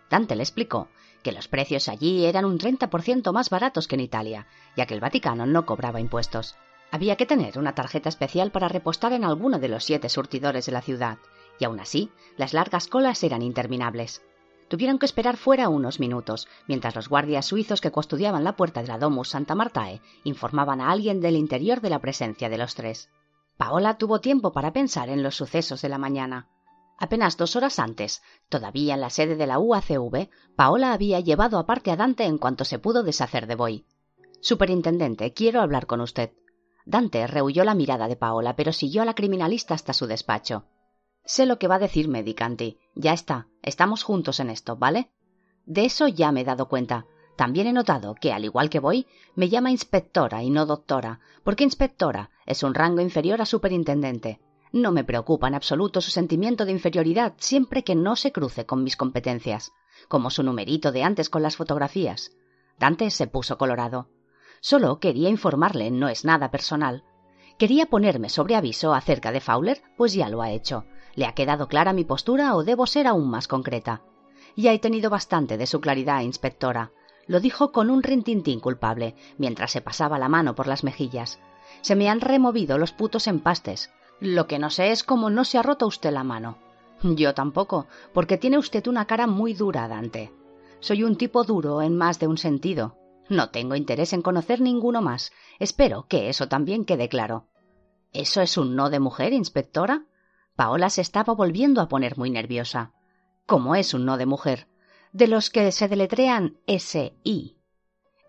Dante 0.08 0.34
le 0.34 0.42
explicó 0.42 0.88
que 1.22 1.32
los 1.32 1.46
precios 1.46 1.90
allí 1.90 2.24
eran 2.24 2.46
un 2.46 2.58
30% 2.58 3.34
más 3.34 3.50
baratos 3.50 3.86
que 3.86 3.96
en 3.96 4.00
Italia, 4.00 4.46
ya 4.78 4.86
que 4.86 4.94
el 4.94 5.00
Vaticano 5.00 5.44
no 5.44 5.66
cobraba 5.66 6.00
impuestos. 6.00 6.56
Había 6.90 7.16
que 7.16 7.26
tener 7.26 7.58
una 7.58 7.74
tarjeta 7.74 8.08
especial 8.08 8.50
para 8.50 8.68
repostar 8.68 9.12
en 9.12 9.24
alguno 9.24 9.58
de 9.58 9.68
los 9.68 9.84
siete 9.84 10.08
surtidores 10.08 10.64
de 10.64 10.72
la 10.72 10.80
ciudad, 10.80 11.18
y 11.60 11.64
aún 11.64 11.78
así, 11.78 12.10
las 12.36 12.54
largas 12.54 12.88
colas 12.88 13.22
eran 13.22 13.42
interminables. 13.42 14.22
Tuvieron 14.68 14.98
que 14.98 15.06
esperar 15.06 15.36
fuera 15.36 15.68
unos 15.68 16.00
minutos, 16.00 16.48
mientras 16.66 16.94
los 16.94 17.08
guardias 17.08 17.46
suizos 17.46 17.80
que 17.80 17.90
custodiaban 17.90 18.44
la 18.44 18.56
puerta 18.56 18.82
de 18.82 18.88
la 18.88 18.98
Domus 18.98 19.28
Santa 19.28 19.54
Martae 19.54 20.00
informaban 20.24 20.80
a 20.80 20.90
alguien 20.90 21.20
del 21.20 21.36
interior 21.36 21.80
de 21.80 21.90
la 21.90 21.98
presencia 21.98 22.48
de 22.48 22.56
los 22.56 22.74
tres. 22.74 23.10
Paola 23.56 23.98
tuvo 23.98 24.20
tiempo 24.20 24.52
para 24.52 24.72
pensar 24.72 25.08
en 25.10 25.22
los 25.22 25.36
sucesos 25.36 25.82
de 25.82 25.88
la 25.88 25.98
mañana. 25.98 26.48
Apenas 26.98 27.36
dos 27.36 27.56
horas 27.56 27.78
antes, 27.78 28.22
todavía 28.48 28.94
en 28.94 29.00
la 29.00 29.10
sede 29.10 29.34
de 29.34 29.46
la 29.46 29.58
UACV, 29.58 30.30
Paola 30.54 30.92
había 30.92 31.20
llevado 31.20 31.58
aparte 31.58 31.90
a 31.90 31.96
Dante 31.96 32.24
en 32.24 32.38
cuanto 32.38 32.64
se 32.64 32.78
pudo 32.78 33.02
deshacer 33.02 33.46
de 33.46 33.56
Boy. 33.56 33.84
Superintendente, 34.40 35.32
quiero 35.32 35.60
hablar 35.62 35.86
con 35.86 36.00
usted. 36.00 36.30
Dante 36.86 37.26
rehuyó 37.26 37.64
la 37.64 37.74
mirada 37.74 38.06
de 38.06 38.16
Paola, 38.16 38.54
pero 38.54 38.72
siguió 38.72 39.02
a 39.02 39.04
la 39.04 39.14
criminalista 39.14 39.74
hasta 39.74 39.92
su 39.92 40.06
despacho. 40.06 40.64
Sé 41.24 41.46
lo 41.46 41.58
que 41.58 41.68
va 41.68 41.76
a 41.76 41.80
decir 41.80 42.08
Medicanti. 42.08 42.78
Ya 42.94 43.12
está. 43.12 43.46
Estamos 43.62 44.02
juntos 44.02 44.40
en 44.40 44.50
esto, 44.50 44.76
¿vale? 44.76 45.10
De 45.66 45.84
eso 45.84 46.08
ya 46.08 46.32
me 46.32 46.40
he 46.40 46.44
dado 46.44 46.68
cuenta. 46.68 47.06
También 47.36 47.66
he 47.66 47.72
notado 47.72 48.14
que, 48.14 48.32
al 48.32 48.44
igual 48.44 48.68
que 48.68 48.80
voy, 48.80 49.06
me 49.34 49.48
llama 49.48 49.70
inspectora 49.70 50.42
y 50.42 50.50
no 50.50 50.66
doctora, 50.66 51.20
porque 51.42 51.64
inspectora 51.64 52.30
es 52.44 52.62
un 52.62 52.74
rango 52.74 53.00
inferior 53.00 53.40
a 53.40 53.46
superintendente. 53.46 54.40
No 54.72 54.92
me 54.92 55.04
preocupa 55.04 55.48
en 55.48 55.54
absoluto 55.54 56.00
su 56.00 56.10
sentimiento 56.10 56.64
de 56.64 56.72
inferioridad 56.72 57.34
siempre 57.38 57.82
que 57.82 57.94
no 57.94 58.14
se 58.16 58.30
cruce 58.30 58.66
con 58.66 58.84
mis 58.84 58.96
competencias, 58.96 59.72
como 60.08 60.30
su 60.30 60.42
numerito 60.42 60.92
de 60.92 61.02
antes 61.02 61.30
con 61.30 61.42
las 61.42 61.56
fotografías. 61.56 62.32
Dante 62.78 63.10
se 63.10 63.26
puso 63.26 63.58
colorado. 63.58 64.08
Solo 64.60 65.00
quería 65.00 65.28
informarle, 65.28 65.90
no 65.90 66.08
es 66.08 66.24
nada 66.24 66.50
personal. 66.50 67.04
Quería 67.58 67.86
ponerme 67.86 68.28
sobre 68.28 68.54
aviso 68.54 68.94
acerca 68.94 69.32
de 69.32 69.40
Fowler, 69.40 69.82
pues 69.96 70.12
ya 70.12 70.28
lo 70.28 70.42
ha 70.42 70.50
hecho, 70.50 70.84
¿Le 71.14 71.26
ha 71.26 71.34
quedado 71.34 71.68
clara 71.68 71.92
mi 71.92 72.04
postura 72.04 72.54
o 72.54 72.64
debo 72.64 72.86
ser 72.86 73.06
aún 73.06 73.30
más 73.30 73.48
concreta? 73.48 74.02
Ya 74.56 74.72
he 74.72 74.78
tenido 74.78 75.10
bastante 75.10 75.56
de 75.56 75.66
su 75.66 75.80
claridad, 75.80 76.20
inspectora. 76.22 76.92
Lo 77.26 77.40
dijo 77.40 77.72
con 77.72 77.90
un 77.90 78.02
rintintín 78.02 78.60
culpable, 78.60 79.14
mientras 79.38 79.70
se 79.70 79.80
pasaba 79.80 80.18
la 80.18 80.28
mano 80.28 80.54
por 80.54 80.66
las 80.66 80.84
mejillas. 80.84 81.38
Se 81.82 81.94
me 81.94 82.08
han 82.08 82.20
removido 82.20 82.78
los 82.78 82.92
putos 82.92 83.26
empastes. 83.26 83.90
Lo 84.20 84.46
que 84.46 84.58
no 84.58 84.70
sé 84.70 84.90
es 84.90 85.04
cómo 85.04 85.30
no 85.30 85.44
se 85.44 85.58
ha 85.58 85.62
roto 85.62 85.86
usted 85.86 86.10
la 86.10 86.24
mano. 86.24 86.58
Yo 87.02 87.32
tampoco, 87.34 87.86
porque 88.12 88.36
tiene 88.36 88.58
usted 88.58 88.86
una 88.86 89.06
cara 89.06 89.26
muy 89.26 89.54
dura, 89.54 89.88
Dante. 89.88 90.32
Soy 90.80 91.04
un 91.04 91.16
tipo 91.16 91.44
duro 91.44 91.82
en 91.82 91.96
más 91.96 92.18
de 92.18 92.26
un 92.26 92.36
sentido. 92.36 92.96
No 93.28 93.50
tengo 93.50 93.76
interés 93.76 94.12
en 94.12 94.22
conocer 94.22 94.60
ninguno 94.60 95.00
más. 95.00 95.32
Espero 95.58 96.06
que 96.08 96.28
eso 96.28 96.48
también 96.48 96.84
quede 96.84 97.08
claro. 97.08 97.46
¿Eso 98.12 98.40
es 98.40 98.58
un 98.58 98.74
no 98.74 98.90
de 98.90 98.98
mujer, 98.98 99.32
inspectora? 99.32 100.04
Paola 100.60 100.90
se 100.90 101.00
estaba 101.00 101.32
volviendo 101.32 101.80
a 101.80 101.88
poner 101.88 102.18
muy 102.18 102.28
nerviosa. 102.28 102.92
¿Cómo 103.46 103.76
es 103.76 103.94
un 103.94 104.04
no 104.04 104.18
de 104.18 104.26
mujer? 104.26 104.68
De 105.10 105.26
los 105.26 105.48
que 105.48 105.72
se 105.72 105.88
deletrean 105.88 106.58
S-I. 106.66 107.56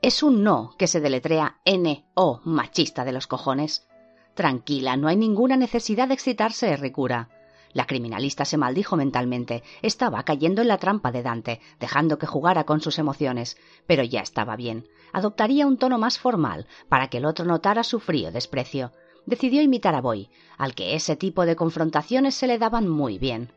Es 0.01 0.23
un 0.23 0.41
no 0.41 0.73
que 0.77 0.88
se 0.88 1.01
deletrea 1.01 1.59
N-O, 1.65 2.39
machista 2.45 3.03
de 3.03 3.11
los 3.11 3.27
cojones. 3.27 3.85
Tranquila, 4.33 4.95
no 4.95 5.09
hay 5.09 5.17
ninguna 5.17 5.57
necesidad 5.57 6.07
de 6.07 6.13
excitarse, 6.13 6.77
Ricura. 6.77 7.27
La 7.73 7.85
criminalista 7.85 8.45
se 8.45 8.55
maldijo 8.55 8.95
mentalmente. 8.95 9.61
Estaba 9.81 10.23
cayendo 10.23 10.61
en 10.61 10.69
la 10.69 10.77
trampa 10.77 11.11
de 11.11 11.23
Dante, 11.23 11.59
dejando 11.81 12.17
que 12.17 12.27
jugara 12.27 12.63
con 12.63 12.79
sus 12.79 12.97
emociones. 12.97 13.57
Pero 13.88 14.03
ya 14.03 14.21
estaba 14.21 14.55
bien. 14.55 14.88
Adoptaría 15.11 15.67
un 15.67 15.75
tono 15.75 15.97
más 15.97 16.17
formal, 16.17 16.65
para 16.88 17.09
que 17.09 17.17
el 17.17 17.25
otro 17.25 17.43
notara 17.43 17.83
su 17.83 18.00
frío 18.00 18.31
desprecio 18.31 18.93
decidió 19.25 19.61
imitar 19.61 19.95
a 19.95 20.01
Boy, 20.01 20.29
al 20.57 20.75
que 20.75 20.95
ese 20.95 21.15
tipo 21.15 21.45
de 21.45 21.55
confrontaciones 21.55 22.35
se 22.35 22.47
le 22.47 22.57
daban 22.57 22.87
muy 22.87 23.17
bien. 23.17 23.51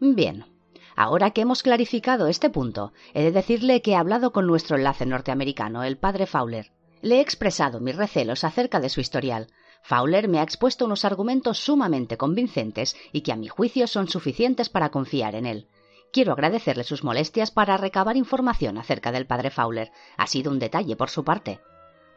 Bien, 0.00 0.44
Ahora 0.96 1.30
que 1.30 1.40
hemos 1.40 1.62
clarificado 1.62 2.26
este 2.26 2.50
punto, 2.50 2.92
he 3.14 3.22
de 3.22 3.32
decirle 3.32 3.82
que 3.82 3.92
he 3.92 3.96
hablado 3.96 4.32
con 4.32 4.46
nuestro 4.46 4.76
enlace 4.76 5.06
norteamericano, 5.06 5.84
el 5.84 5.96
padre 5.96 6.26
Fowler. 6.26 6.70
Le 7.00 7.16
he 7.16 7.20
expresado 7.20 7.80
mis 7.80 7.96
recelos 7.96 8.44
acerca 8.44 8.78
de 8.78 8.88
su 8.88 9.00
historial. 9.00 9.48
Fowler 9.82 10.28
me 10.28 10.38
ha 10.38 10.42
expuesto 10.42 10.84
unos 10.84 11.04
argumentos 11.04 11.58
sumamente 11.58 12.16
convincentes 12.16 12.96
y 13.10 13.22
que 13.22 13.32
a 13.32 13.36
mi 13.36 13.48
juicio 13.48 13.86
son 13.86 14.08
suficientes 14.08 14.68
para 14.68 14.90
confiar 14.90 15.34
en 15.34 15.46
él. 15.46 15.66
Quiero 16.12 16.32
agradecerle 16.32 16.84
sus 16.84 17.02
molestias 17.02 17.50
para 17.50 17.78
recabar 17.78 18.16
información 18.16 18.76
acerca 18.76 19.12
del 19.12 19.26
padre 19.26 19.50
Fowler. 19.50 19.90
Ha 20.18 20.26
sido 20.26 20.52
un 20.52 20.58
detalle 20.58 20.94
por 20.94 21.08
su 21.08 21.24
parte. 21.24 21.60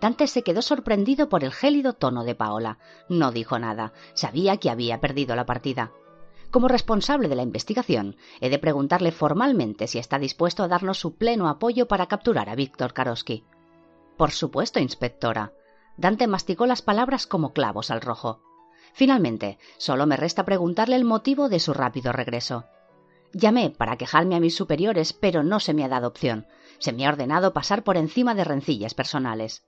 Dante 0.06 0.28
se 0.28 0.44
quedó 0.44 0.62
sorprendido 0.62 1.30
por 1.30 1.44
el 1.44 1.52
gélido 1.52 1.94
tono 1.94 2.24
de 2.24 2.36
Paola. 2.36 2.78
No 3.10 3.32
dijo 3.32 3.58
nada. 3.58 3.92
Sabía 4.14 4.58
que 4.58 4.70
había 4.70 5.02
perdido 5.02 5.36
la 5.36 5.48
partida. 5.48 5.94
Como 6.52 6.68
responsable 6.68 7.28
de 7.28 7.34
la 7.34 7.42
investigación, 7.42 8.16
he 8.40 8.52
de 8.52 8.60
preguntarle 8.60 9.12
formalmente 9.12 9.88
si 9.88 9.98
está 9.98 10.20
dispuesto 10.20 10.62
a 10.62 10.68
darnos 10.68 11.00
su 11.00 11.16
pleno 11.16 11.50
apoyo 11.50 11.88
para 11.88 12.06
capturar 12.06 12.50
a 12.50 12.56
Víctor 12.56 12.94
Karosky. 12.94 13.46
Por 14.16 14.30
supuesto, 14.30 14.80
inspectora. 14.80 15.54
Dante 15.98 16.28
masticó 16.28 16.68
las 16.68 16.84
palabras 16.84 17.26
como 17.26 17.52
clavos 17.52 17.90
al 17.90 18.02
rojo. 18.02 18.44
Finalmente, 18.94 19.58
solo 19.78 20.06
me 20.06 20.18
resta 20.18 20.46
preguntarle 20.46 20.98
el 20.98 21.04
motivo 21.04 21.50
de 21.50 21.60
su 21.60 21.74
rápido 21.74 22.12
regreso. 22.12 22.66
Llamé 23.34 23.72
para 23.72 23.98
quejarme 23.98 24.36
a 24.36 24.40
mis 24.40 24.56
superiores, 24.56 25.14
pero 25.14 25.42
no 25.42 25.60
se 25.60 25.74
me 25.74 25.84
ha 25.84 25.90
dado 25.90 26.08
opción. 26.08 26.46
Se 26.78 26.94
me 26.94 27.08
ha 27.08 27.10
ordenado 27.10 27.54
pasar 27.54 27.84
por 27.84 27.98
encima 27.98 28.36
de 28.36 28.44
rencillas 28.44 28.94
personales. 28.94 29.66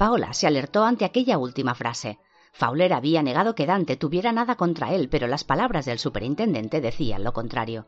Paola 0.00 0.32
se 0.32 0.46
alertó 0.46 0.84
ante 0.84 1.04
aquella 1.04 1.36
última 1.36 1.74
frase. 1.74 2.18
Fowler 2.54 2.94
había 2.94 3.22
negado 3.22 3.54
que 3.54 3.66
Dante 3.66 3.98
tuviera 3.98 4.32
nada 4.32 4.56
contra 4.56 4.94
él, 4.94 5.10
pero 5.10 5.26
las 5.26 5.44
palabras 5.44 5.84
del 5.84 5.98
superintendente 5.98 6.80
decían 6.80 7.22
lo 7.22 7.34
contrario. 7.34 7.86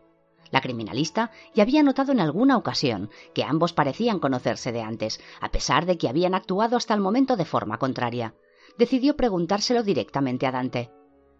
La 0.50 0.60
criminalista 0.60 1.30
ya 1.54 1.62
había 1.62 1.82
notado 1.82 2.12
en 2.12 2.20
alguna 2.20 2.58
ocasión 2.58 3.08
que 3.32 3.44
ambos 3.44 3.72
parecían 3.72 4.18
conocerse 4.18 4.72
de 4.72 4.82
antes, 4.82 5.22
a 5.40 5.48
pesar 5.48 5.86
de 5.86 5.96
que 5.96 6.06
habían 6.06 6.34
actuado 6.34 6.76
hasta 6.76 6.92
el 6.92 7.00
momento 7.00 7.34
de 7.36 7.46
forma 7.46 7.78
contraria. 7.78 8.34
Decidió 8.76 9.16
preguntárselo 9.16 9.82
directamente 9.82 10.46
a 10.46 10.52
Dante. 10.52 10.90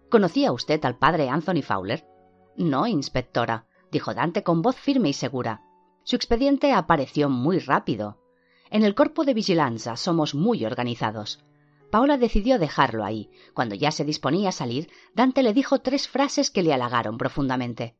¿Conocía 0.09 0.52
usted 0.52 0.83
al 0.87 0.97
padre 0.97 1.29
Anthony 1.29 1.61
Fowler? 1.61 2.07
No, 2.57 2.87
inspectora, 2.87 3.67
dijo 3.91 4.14
Dante 4.14 4.43
con 4.43 4.62
voz 4.62 4.76
firme 4.76 5.11
y 5.11 5.12
segura. 5.12 5.61
Su 6.02 6.17
expediente 6.17 6.73
apareció 6.73 7.29
muy 7.29 7.59
rápido. 7.59 8.22
En 8.73 8.85
el 8.85 8.95
cuerpo 8.95 9.26
de 9.26 9.35
vigilancia 9.35 9.97
somos 9.97 10.35
muy 10.35 10.64
organizados. 10.64 11.45
Paola 11.91 12.17
decidió 12.17 12.59
dejarlo 12.59 13.05
ahí. 13.05 13.29
Cuando 13.52 13.75
ya 13.75 13.91
se 13.91 14.02
disponía 14.02 14.49
a 14.49 14.52
salir, 14.52 14.88
Dante 15.14 15.43
le 15.43 15.52
dijo 15.52 15.81
tres 15.81 16.09
frases 16.09 16.50
que 16.50 16.62
le 16.62 16.73
halagaron 16.73 17.19
profundamente. 17.19 17.97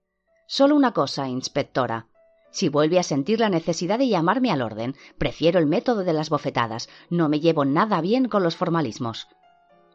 Solo 0.47 0.75
una 0.75 0.93
cosa, 0.93 1.29
inspectora. 1.29 2.07
Si 2.51 2.71
vuelve 2.71 2.99
a 2.99 3.03
sentir 3.03 3.39
la 3.39 3.51
necesidad 3.51 3.99
de 3.99 4.09
llamarme 4.09 4.51
al 4.51 4.63
orden, 4.63 4.97
prefiero 5.19 5.59
el 5.59 5.67
método 5.67 6.05
de 6.05 6.15
las 6.15 6.31
bofetadas. 6.31 6.89
No 7.11 7.29
me 7.29 7.41
llevo 7.41 7.67
nada 7.67 8.01
bien 8.01 8.31
con 8.31 8.43
los 8.43 8.57
formalismos. 8.57 9.29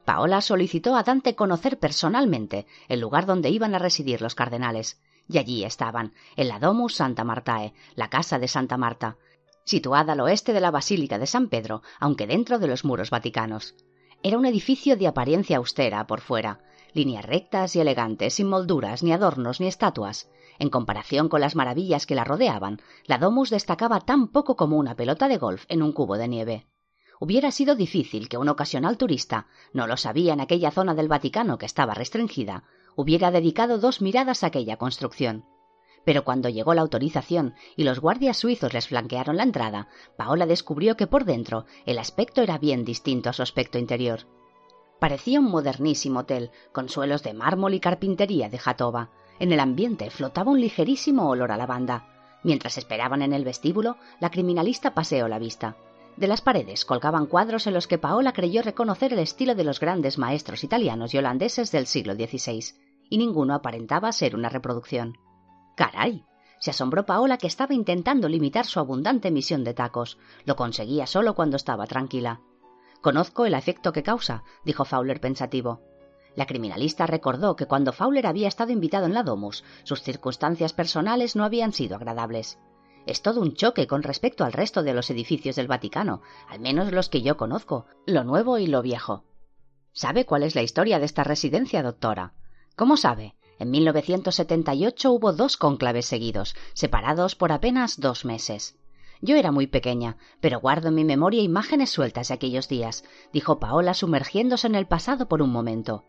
Paola 0.06 0.42
solicitó 0.42 0.96
a 0.96 1.02
Dante 1.02 1.34
conocer 1.34 1.80
personalmente 1.80 2.68
el 2.88 3.00
lugar 3.00 3.26
donde 3.26 3.50
iban 3.50 3.74
a 3.74 3.80
residir 3.80 4.22
los 4.22 4.36
cardenales. 4.36 5.02
Y 5.28 5.40
allí 5.40 5.64
estaban, 5.64 6.14
en 6.36 6.50
la 6.50 6.60
Domus 6.60 6.94
Santa 6.94 7.24
Martae, 7.24 7.74
la 7.96 8.12
casa 8.12 8.38
de 8.38 8.48
Santa 8.48 8.78
Marta, 8.78 9.18
situada 9.68 10.14
al 10.14 10.22
oeste 10.22 10.54
de 10.54 10.62
la 10.62 10.72
Basílica 10.72 11.20
de 11.20 11.28
San 11.28 11.50
Pedro, 11.50 11.84
aunque 12.00 12.26
dentro 12.26 12.58
de 12.58 12.68
los 12.68 12.86
muros 12.86 13.10
vaticanos. 13.10 13.76
Era 14.24 14.38
un 14.38 14.46
edificio 14.46 14.96
de 14.96 15.08
apariencia 15.08 15.58
austera 15.58 16.08
por 16.08 16.22
fuera, 16.22 16.62
líneas 16.94 17.26
rectas 17.26 17.76
y 17.76 17.82
elegantes, 17.82 18.36
sin 18.36 18.48
molduras, 18.48 19.04
ni 19.04 19.12
adornos, 19.12 19.60
ni 19.60 19.68
estatuas. 19.68 20.30
En 20.58 20.70
comparación 20.70 21.30
con 21.30 21.42
las 21.42 21.56
maravillas 21.56 22.08
que 22.08 22.16
la 22.16 22.24
rodeaban, 22.24 22.82
la 23.06 23.20
domus 23.20 23.50
destacaba 23.50 24.00
tan 24.00 24.30
poco 24.30 24.56
como 24.56 24.78
una 24.78 24.96
pelota 24.96 25.28
de 25.28 25.38
golf 25.38 25.66
en 25.68 25.84
un 25.84 25.92
cubo 25.92 26.18
de 26.18 26.28
nieve. 26.28 26.66
Hubiera 27.20 27.52
sido 27.52 27.76
difícil 27.76 28.30
que 28.30 28.38
un 28.38 28.48
ocasional 28.48 28.98
turista, 28.98 29.48
no 29.74 29.86
lo 29.86 29.98
sabía 29.98 30.34
en 30.34 30.42
aquella 30.42 30.72
zona 30.72 30.96
del 30.96 31.10
Vaticano 31.10 31.58
que 31.58 31.66
estaba 31.66 31.94
restringida, 31.94 32.64
hubiera 32.96 33.32
dedicado 33.32 33.80
dos 33.80 34.02
miradas 34.02 34.44
a 34.44 34.48
aquella 34.48 34.78
construcción. 34.78 35.46
Pero 36.08 36.24
cuando 36.24 36.48
llegó 36.48 36.74
la 36.74 36.84
autorización 36.84 37.54
y 37.76 37.84
los 37.84 38.00
guardias 38.00 38.38
suizos 38.38 38.74
les 38.74 38.88
flanquearon 38.88 39.36
la 39.36 39.44
entrada, 39.44 39.90
Paola 40.16 40.46
descubrió 40.46 40.96
que 40.96 41.06
por 41.06 41.26
dentro 41.26 41.66
el 41.86 42.00
aspecto 42.00 42.42
era 42.42 42.58
bien 42.58 42.86
distinto 42.86 43.30
a 43.30 43.34
su 43.34 43.42
aspecto 43.42 43.78
interior. 43.78 44.22
Parecía 45.02 45.42
un 45.42 45.52
modernísimo 45.52 46.22
hotel, 46.22 46.52
con 46.72 46.88
suelos 46.88 47.24
de 47.24 47.34
mármol 47.34 47.74
y 47.74 47.82
carpintería 47.82 48.48
de 48.48 48.58
Jatoba. 48.58 49.10
En 49.38 49.52
el 49.52 49.60
ambiente 49.60 50.10
flotaba 50.10 50.50
un 50.50 50.62
ligerísimo 50.62 51.28
olor 51.28 51.52
a 51.52 51.58
lavanda. 51.58 52.40
Mientras 52.42 52.78
esperaban 52.78 53.22
en 53.22 53.34
el 53.34 53.44
vestíbulo, 53.44 53.98
la 54.22 54.32
criminalista 54.32 54.94
paseó 54.94 55.28
la 55.28 55.40
vista. 55.40 55.76
De 56.16 56.28
las 56.28 56.40
paredes 56.40 56.86
colgaban 56.86 57.26
cuadros 57.26 57.68
en 57.68 57.74
los 57.74 57.86
que 57.86 57.98
Paola 57.98 58.32
creyó 58.32 58.62
reconocer 58.62 59.12
el 59.12 59.20
estilo 59.20 59.56
de 59.56 59.66
los 59.66 59.82
grandes 59.82 60.18
maestros 60.18 60.64
italianos 60.64 61.14
y 61.14 61.18
holandeses 61.18 61.74
del 61.74 61.86
siglo 61.86 62.14
XVI, 62.14 62.64
y 63.10 63.18
ninguno 63.18 63.56
aparentaba 63.56 64.14
ser 64.14 64.38
una 64.38 64.48
reproducción. 64.48 65.18
¡Caray! 65.78 66.26
Se 66.60 66.72
asombró 66.72 67.06
Paola 67.06 67.38
que 67.38 67.46
estaba 67.46 67.76
intentando 67.76 68.28
limitar 68.28 68.66
su 68.66 68.80
abundante 68.80 69.28
emisión 69.28 69.64
de 69.64 69.76
tacos. 69.76 70.18
Lo 70.44 70.56
conseguía 70.56 71.06
solo 71.06 71.36
cuando 71.36 71.56
estaba 71.56 71.86
tranquila. 71.86 72.42
Conozco 73.02 73.46
el 73.46 73.54
efecto 73.54 73.94
que 73.94 74.02
causa, 74.02 74.44
dijo 74.66 74.86
Fowler 74.86 75.22
pensativo. 75.22 75.84
La 76.36 76.48
criminalista 76.48 77.06
recordó 77.06 77.56
que 77.56 77.68
cuando 77.68 77.94
Fowler 77.94 78.26
había 78.26 78.48
estado 78.48 78.72
invitado 78.72 79.06
en 79.06 79.14
la 79.14 79.22
Domus, 79.22 79.64
sus 79.84 80.02
circunstancias 80.02 80.74
personales 80.74 81.36
no 81.36 81.44
habían 81.44 81.74
sido 81.74 81.96
agradables. 81.96 82.58
Es 83.06 83.22
todo 83.22 83.40
un 83.40 83.54
choque 83.54 83.86
con 83.86 84.02
respecto 84.02 84.46
al 84.46 84.54
resto 84.54 84.82
de 84.82 84.96
los 84.96 85.12
edificios 85.12 85.56
del 85.56 85.68
Vaticano, 85.68 86.24
al 86.50 86.60
menos 86.60 86.92
los 86.92 87.08
que 87.08 87.22
yo 87.22 87.38
conozco, 87.38 87.86
lo 88.08 88.24
nuevo 88.24 88.58
y 88.58 88.66
lo 88.66 88.82
viejo. 88.82 89.26
¿Sabe 89.94 90.26
cuál 90.26 90.42
es 90.42 90.56
la 90.56 90.64
historia 90.64 90.98
de 90.98 91.06
esta 91.06 91.24
residencia, 91.24 91.84
doctora? 91.84 92.34
¿Cómo 92.76 92.98
sabe? 92.98 93.36
En 93.60 93.72
1978 93.72 95.12
hubo 95.12 95.34
dos 95.34 95.58
cónclaves 95.58 96.06
seguidos, 96.06 96.56
separados 96.74 97.36
por 97.36 97.52
apenas 97.52 98.00
dos 98.00 98.26
meses. 98.26 98.76
Yo 99.22 99.36
era 99.36 99.52
muy 99.52 99.66
pequeña, 99.68 100.18
pero 100.40 100.60
guardo 100.60 100.90
en 100.90 100.96
mi 100.96 101.04
memoria 101.04 101.42
imágenes 101.42 101.90
sueltas 101.90 102.28
de 102.28 102.36
aquellos 102.36 102.68
días, 102.68 103.04
dijo 103.34 103.60
Paola 103.60 103.94
sumergiéndose 103.94 104.68
en 104.68 104.76
el 104.76 104.86
pasado 104.86 105.28
por 105.28 105.42
un 105.42 105.52
momento. 105.52 106.04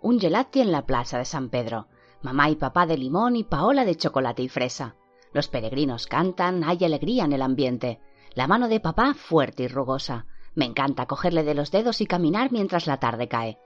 Un 0.00 0.18
gelati 0.18 0.60
en 0.60 0.72
la 0.72 0.86
plaza 0.86 1.18
de 1.18 1.26
San 1.26 1.50
Pedro, 1.50 1.88
mamá 2.22 2.48
y 2.48 2.56
papá 2.56 2.86
de 2.86 2.96
limón 2.96 3.36
y 3.36 3.44
Paola 3.44 3.84
de 3.84 3.96
chocolate 3.96 4.42
y 4.42 4.48
fresa. 4.48 4.96
Los 5.34 5.48
peregrinos 5.48 6.06
cantan, 6.06 6.64
hay 6.64 6.84
alegría 6.84 7.24
en 7.24 7.32
el 7.32 7.42
ambiente. 7.42 8.00
La 8.34 8.46
mano 8.46 8.68
de 8.68 8.80
papá 8.80 9.14
fuerte 9.14 9.64
y 9.64 9.68
rugosa. 9.68 10.26
Me 10.54 10.64
encanta 10.64 11.06
cogerle 11.06 11.42
de 11.42 11.54
los 11.54 11.70
dedos 11.70 12.00
y 12.00 12.06
caminar 12.06 12.50
mientras 12.52 12.86
la 12.86 12.98
tarde 12.98 13.28
cae. 13.28 13.58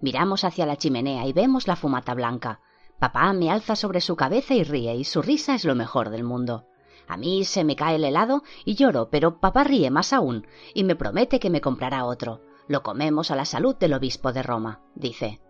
Miramos 0.00 0.44
hacia 0.44 0.66
la 0.66 0.76
chimenea 0.76 1.26
y 1.26 1.32
vemos 1.32 1.66
la 1.66 1.76
fumata 1.76 2.14
blanca. 2.14 2.60
Papá 2.98 3.32
me 3.32 3.50
alza 3.50 3.76
sobre 3.76 4.00
su 4.00 4.16
cabeza 4.16 4.54
y 4.54 4.64
ríe, 4.64 4.94
y 4.94 5.04
su 5.04 5.22
risa 5.22 5.54
es 5.54 5.64
lo 5.64 5.74
mejor 5.74 6.10
del 6.10 6.24
mundo. 6.24 6.66
A 7.08 7.16
mí 7.16 7.44
se 7.44 7.62
me 7.62 7.76
cae 7.76 7.96
el 7.96 8.04
helado 8.04 8.42
y 8.64 8.74
lloro, 8.74 9.10
pero 9.10 9.38
papá 9.38 9.64
ríe 9.64 9.90
más 9.90 10.12
aún 10.12 10.46
y 10.74 10.82
me 10.84 10.96
promete 10.96 11.38
que 11.38 11.50
me 11.50 11.60
comprará 11.60 12.04
otro. 12.04 12.40
Lo 12.68 12.82
comemos 12.82 13.30
a 13.30 13.36
la 13.36 13.44
salud 13.44 13.76
del 13.76 13.94
obispo 13.94 14.32
de 14.32 14.42
Roma, 14.42 14.80
dice. 14.94 15.40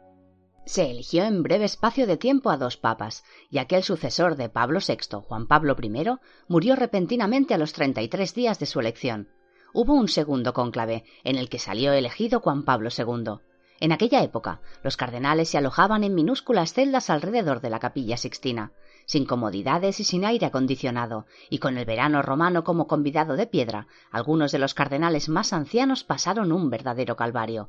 Se 0.67 0.91
eligió 0.91 1.25
en 1.25 1.45
breve 1.45 1.65
espacio 1.65 2.07
de 2.07 2.17
tiempo 2.17 2.51
a 2.51 2.57
dos 2.57 2.77
papas, 2.77 3.25
y 3.49 3.59
aquel 3.59 3.85
sucesor 3.85 4.35
de 4.37 4.49
Pablo 4.49 4.81
VI, 4.87 5.21
Juan 5.23 5.47
Pablo 5.47 5.77
I, 5.81 6.05
murió 6.49 6.75
repentinamente 6.75 7.55
a 7.55 7.59
los 7.59 7.73
treinta 7.73 8.03
y 8.03 8.09
tres 8.09 8.35
días 8.35 8.59
de 8.59 8.67
su 8.67 8.81
elección. 8.81 9.29
Hubo 9.73 9.95
un 9.95 10.09
segundo 10.09 10.53
cónclave, 10.53 11.05
en 11.23 11.37
el 11.37 11.49
que 11.49 11.61
salió 11.61 11.93
elegido 11.93 12.41
Juan 12.41 12.65
Pablo 12.65 12.91
II. 12.91 13.39
En 13.81 13.93
aquella 13.93 14.23
época, 14.23 14.61
los 14.83 14.97
cardenales 14.97 15.51
se 15.51 15.59
alojaban 15.59 16.05
en 16.05 16.15
minúsculas 16.15 16.73
celdas 16.73 17.11
alrededor 17.11 17.61
de 17.61 17.71
la 17.71 17.79
capilla 17.79 18.17
sixtina 18.17 18.73
sin 19.07 19.25
comodidades 19.25 20.01
y 20.01 20.05
sin 20.05 20.25
aire 20.25 20.47
acondicionado, 20.47 21.27
y 21.49 21.59
con 21.59 21.79
el 21.79 21.85
verano 21.85 22.23
romano 22.23 22.65
como 22.65 22.87
convidado 22.87 23.37
de 23.37 23.47
piedra, 23.47 23.87
algunos 24.11 24.53
de 24.53 24.59
los 24.59 24.75
cardenales 24.75 25.29
más 25.29 25.53
ancianos 25.53 26.05
pasaron 26.05 26.53
un 26.53 26.69
verdadero 26.69 27.17
calvario. 27.17 27.69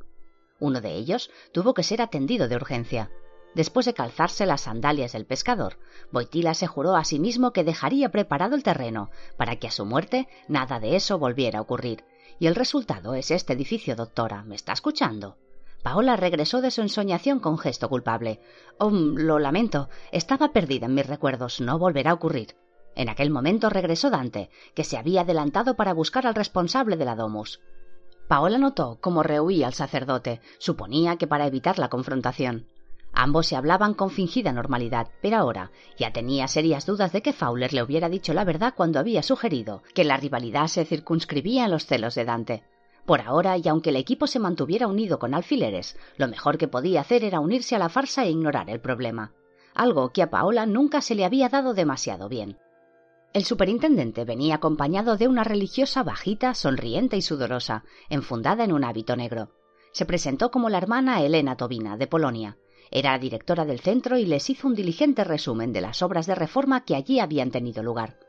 Uno 0.59 0.81
de 0.81 0.95
ellos 0.95 1.29
tuvo 1.53 1.75
que 1.75 1.83
ser 1.83 2.01
atendido 2.01 2.47
de 2.47 2.55
urgencia. 2.55 3.11
Después 3.53 3.85
de 3.85 3.93
calzarse 3.93 4.45
las 4.45 4.61
sandalias 4.61 5.13
del 5.13 5.25
pescador, 5.25 5.77
Boitila 6.11 6.53
se 6.53 6.67
juró 6.67 6.95
a 6.95 7.05
sí 7.05 7.19
mismo 7.19 7.53
que 7.53 7.63
dejaría 7.63 8.09
preparado 8.09 8.55
el 8.55 8.63
terreno 8.63 9.09
para 9.37 9.55
que 9.57 9.67
a 9.67 9.71
su 9.71 9.85
muerte 9.85 10.27
nada 10.47 10.79
de 10.79 10.95
eso 10.95 11.17
volviera 11.19 11.59
a 11.59 11.61
ocurrir. 11.61 12.03
Y 12.39 12.47
el 12.47 12.55
resultado 12.55 13.13
es 13.15 13.31
este 13.31 13.53
edificio, 13.53 13.95
doctora. 13.95 14.43
¿Me 14.43 14.55
está 14.55 14.73
escuchando? 14.73 15.37
Paola 15.83 16.15
regresó 16.15 16.61
de 16.61 16.71
su 16.71 16.81
ensoñación 16.81 17.39
con 17.39 17.57
gesto 17.57 17.89
culpable. 17.89 18.39
Oh, 18.77 18.89
lo 18.89 19.39
lamento. 19.39 19.89
Estaba 20.11 20.51
perdida 20.51 20.87
en 20.87 20.95
mis 20.95 21.07
recuerdos. 21.07 21.61
No 21.61 21.79
volverá 21.79 22.11
a 22.11 22.15
ocurrir. 22.15 22.55
En 22.95 23.09
aquel 23.09 23.29
momento 23.29 23.69
regresó 23.69 24.09
Dante, 24.09 24.49
que 24.73 24.83
se 24.83 24.97
había 24.97 25.21
adelantado 25.21 25.75
para 25.75 25.93
buscar 25.93 26.25
al 26.25 26.35
responsable 26.35 26.97
de 26.97 27.05
la 27.05 27.15
domus. 27.15 27.61
Paola 28.27 28.57
notó 28.57 28.97
cómo 28.99 29.23
rehuía 29.23 29.67
al 29.67 29.73
sacerdote. 29.73 30.41
Suponía 30.57 31.15
que 31.17 31.27
para 31.27 31.47
evitar 31.47 31.79
la 31.79 31.89
confrontación. 31.89 32.67
Ambos 33.13 33.47
se 33.47 33.55
hablaban 33.55 33.93
con 33.93 34.09
fingida 34.09 34.51
normalidad, 34.51 35.07
pero 35.21 35.37
ahora 35.37 35.71
ya 35.97 36.11
tenía 36.11 36.47
serias 36.47 36.85
dudas 36.85 37.11
de 37.13 37.21
que 37.21 37.33
Fowler 37.33 37.73
le 37.73 37.81
hubiera 37.81 38.09
dicho 38.09 38.33
la 38.33 38.43
verdad 38.43 38.73
cuando 38.75 38.99
había 38.99 39.23
sugerido 39.23 39.81
que 39.95 40.03
la 40.03 40.17
rivalidad 40.17 40.67
se 40.67 40.85
circunscribía 40.85 41.65
en 41.65 41.71
los 41.71 41.85
celos 41.85 42.15
de 42.15 42.25
Dante. 42.25 42.63
Por 43.07 43.21
ahora, 43.21 43.57
y 43.57 43.65
aunque 43.69 43.91
el 43.91 43.95
equipo 43.95 44.27
se 44.27 44.37
mantuviera 44.37 44.85
unido 44.85 45.17
con 45.17 45.33
alfileres, 45.33 45.97
lo 46.17 46.27
mejor 46.27 46.57
que 46.57 46.67
podía 46.67 46.99
hacer 46.99 47.23
era 47.23 47.39
unirse 47.39 47.73
a 47.73 47.79
la 47.79 47.87
farsa 47.87 48.25
e 48.25 48.31
ignorar 48.31 48.69
el 48.69 48.81
problema, 48.81 49.31
algo 49.73 50.09
que 50.09 50.21
a 50.21 50.29
Paola 50.29 50.65
nunca 50.65 50.99
se 50.99 51.15
le 51.15 51.23
había 51.23 51.47
dado 51.47 51.73
demasiado 51.73 52.27
bien. 52.27 52.57
El 53.31 53.45
superintendente 53.45 54.25
venía 54.25 54.55
acompañado 54.55 55.15
de 55.15 55.29
una 55.29 55.45
religiosa 55.45 56.03
bajita, 56.03 56.53
sonriente 56.53 57.15
y 57.15 57.21
sudorosa, 57.21 57.85
enfundada 58.09 58.65
en 58.65 58.73
un 58.73 58.83
hábito 58.83 59.15
negro. 59.15 59.53
Se 59.93 60.05
presentó 60.05 60.51
como 60.51 60.69
la 60.69 60.79
hermana 60.79 61.21
Elena 61.21 61.55
Tobina, 61.55 61.95
de 61.95 62.07
Polonia, 62.07 62.57
era 62.91 63.17
directora 63.17 63.63
del 63.63 63.79
centro 63.79 64.17
y 64.17 64.25
les 64.25 64.49
hizo 64.49 64.67
un 64.67 64.75
diligente 64.75 65.23
resumen 65.23 65.71
de 65.71 65.79
las 65.79 66.01
obras 66.01 66.25
de 66.25 66.35
reforma 66.35 66.83
que 66.83 66.95
allí 66.95 67.21
habían 67.21 67.51
tenido 67.51 67.83
lugar. 67.83 68.19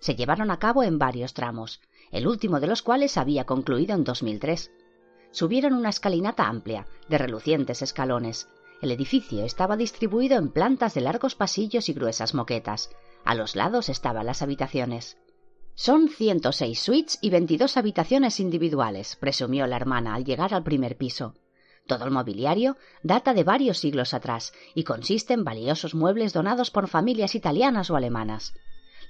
Se 0.00 0.14
llevaron 0.14 0.50
a 0.50 0.58
cabo 0.58 0.82
en 0.82 0.98
varios 0.98 1.32
tramos, 1.32 1.80
el 2.10 2.26
último 2.26 2.60
de 2.60 2.66
los 2.66 2.82
cuales 2.82 3.16
había 3.16 3.44
concluido 3.44 3.94
en 3.94 4.04
2003. 4.04 4.70
Subieron 5.30 5.74
una 5.74 5.90
escalinata 5.90 6.46
amplia, 6.46 6.86
de 7.08 7.18
relucientes 7.18 7.82
escalones. 7.82 8.48
El 8.82 8.90
edificio 8.90 9.44
estaba 9.44 9.76
distribuido 9.76 10.38
en 10.38 10.50
plantas 10.50 10.94
de 10.94 11.00
largos 11.00 11.34
pasillos 11.34 11.88
y 11.88 11.92
gruesas 11.92 12.34
moquetas. 12.34 12.90
A 13.24 13.34
los 13.34 13.56
lados 13.56 13.88
estaban 13.88 14.26
las 14.26 14.42
habitaciones. 14.42 15.16
Son 15.74 16.08
106 16.08 16.80
suites 16.80 17.18
y 17.20 17.30
22 17.30 17.76
habitaciones 17.76 18.40
individuales, 18.40 19.16
presumió 19.16 19.66
la 19.66 19.76
hermana 19.76 20.14
al 20.14 20.24
llegar 20.24 20.54
al 20.54 20.62
primer 20.62 20.96
piso. 20.96 21.34
Todo 21.86 22.04
el 22.04 22.10
mobiliario 22.10 22.76
data 23.02 23.34
de 23.34 23.44
varios 23.44 23.78
siglos 23.78 24.14
atrás 24.14 24.52
y 24.74 24.84
consiste 24.84 25.34
en 25.34 25.44
valiosos 25.44 25.94
muebles 25.94 26.32
donados 26.32 26.70
por 26.70 26.88
familias 26.88 27.34
italianas 27.34 27.90
o 27.90 27.96
alemanas. 27.96 28.54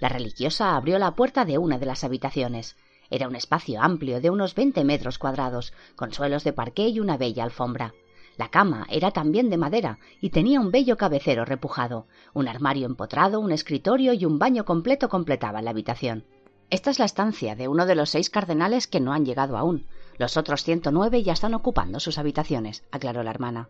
La 0.00 0.09
religiosa 0.09 0.76
abrió 0.76 0.98
la 0.98 1.14
puerta 1.14 1.44
de 1.44 1.56
una 1.56 1.78
de 1.78 1.87
las 1.87 2.04
habitaciones. 2.04 2.76
Era 3.11 3.29
un 3.29 3.37
espacio 3.37 3.81
amplio 3.81 4.21
de 4.21 4.31
unos 4.31 4.55
veinte 4.55 4.85
metros 4.85 5.19
cuadrados, 5.19 5.73
con 5.95 6.12
suelos 6.12 6.45
de 6.45 6.53
parqué 6.53 6.88
y 6.88 7.01
una 7.01 7.16
bella 7.16 7.45
alfombra. 7.45 7.95
La 8.37 8.51
cama 8.51 8.87
era 8.90 9.12
también 9.12 9.49
de 9.49 9.57
madera 9.57 9.99
y 10.21 10.31
tenía 10.31 10.61
un 10.61 10.71
bello 10.71 10.97
cabecero 10.97 11.45
repujado. 11.45 12.07
Un 12.35 12.49
armario 12.49 12.87
empotrado, 12.87 13.40
un 13.40 13.51
escritorio 13.51 14.12
y 14.12 14.25
un 14.25 14.38
baño 14.38 14.64
completo 14.64 15.09
completaban 15.09 15.64
la 15.64 15.71
habitación. 15.71 16.25
Esta 16.69 16.90
es 16.90 16.99
la 16.99 17.05
estancia 17.05 17.55
de 17.55 17.69
uno 17.69 17.87
de 17.87 17.95
los 17.95 18.11
seis 18.11 18.29
cardenales 18.29 18.87
que 18.87 19.01
no 19.01 19.12
han 19.12 19.25
llegado 19.25 19.57
aún. 19.57 19.87
Los 20.19 20.37
otros 20.37 20.64
109 20.64 21.23
ya 21.23 21.33
están 21.33 21.55
ocupando 21.55 22.01
sus 22.01 22.19
habitaciones, 22.19 22.85
aclaró 22.90 23.23
la 23.23 23.31
hermana. 23.31 23.69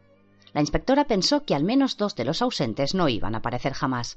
La 0.52 0.62
inspectora 0.62 1.04
pensó 1.04 1.44
que 1.44 1.54
al 1.54 1.62
menos 1.62 1.96
dos 1.96 2.16
de 2.16 2.24
los 2.24 2.40
ausentes 2.40 2.94
no 2.94 3.08
iban 3.08 3.34
a 3.34 3.38
aparecer 3.38 3.74
jamás. 3.74 4.16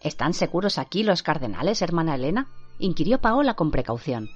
¿Están 0.00 0.34
seguros 0.34 0.78
aquí 0.78 1.02
los 1.02 1.22
cardenales, 1.22 1.82
hermana 1.82 2.14
Elena? 2.14 2.48
inquirió 2.78 3.20
Paola 3.20 3.54
con 3.54 3.70
precaución. 3.70 4.28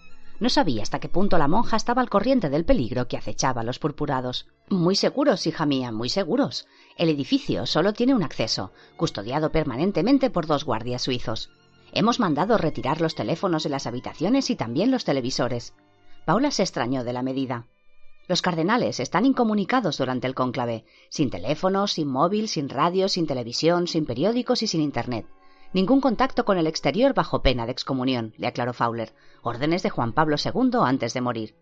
No 0.43 0.49
sabía 0.49 0.83
hasta 0.83 0.99
qué 0.99 1.09
punto 1.09 1.39
la 1.39 1.47
monja 1.47 1.77
estaba 1.77 2.03
al 2.03 2.11
corriente 2.11 2.51
del 2.51 2.65
peligro 2.65 3.07
que 3.07 3.17
acechaba 3.17 3.61
a 3.61 3.65
los 3.65 3.79
purpurados. 3.79 4.49
Muy 4.69 4.97
seguros, 4.97 5.47
hija 5.47 5.67
mía, 5.67 5.93
muy 5.93 6.09
seguros. 6.09 6.67
El 6.97 7.11
edificio 7.11 7.65
solo 7.65 7.93
tiene 7.93 8.13
un 8.13 8.25
acceso, 8.25 8.73
custodiado 8.97 9.53
permanentemente 9.53 10.31
por 10.31 10.49
dos 10.49 10.65
guardias 10.65 11.03
suizos. 11.03 11.51
Hemos 11.93 12.19
mandado 12.19 12.59
retirar 12.59 13.01
los 13.01 13.15
teléfonos 13.15 13.63
de 13.63 13.71
las 13.71 13.87
habitaciones 13.87 14.51
y 14.51 14.57
también 14.57 14.91
los 14.91 15.05
televisores. 15.05 15.75
Paula 16.25 16.51
se 16.51 16.65
extrañó 16.65 17.05
de 17.05 17.13
la 17.13 17.23
medida. 17.23 17.69
Los 18.27 18.43
cardenales 18.43 18.99
están 18.99 19.27
incomunicados 19.27 19.97
durante 19.97 20.27
el 20.27 20.35
cónclave, 20.35 20.85
sin 21.09 21.31
teléfono, 21.31 21.87
sin 21.87 22.09
móvil, 22.09 22.49
sin 22.49 22.69
radio, 22.69 23.09
sin 23.09 23.29
televisión, 23.29 23.87
sin 23.87 24.07
periódicos 24.07 24.65
y 24.65 24.67
sin 24.67 24.81
Internet. 24.81 25.25
Ningún 25.73 26.03
contacto 26.03 26.45
con 26.45 26.59
el 26.59 26.67
exterior 26.67 27.15
bajo 27.15 27.43
pena 27.43 27.65
de 27.65 27.73
excomunión, 27.73 28.35
le 28.37 28.47
aclaró 28.47 28.75
Fowler. 28.75 29.15
Órdenes 29.43 29.83
de 29.83 29.91
Juan 29.91 30.13
Pablo 30.13 30.37
II 30.43 30.71
antes 30.85 31.15
de 31.15 31.23
morir. 31.23 31.57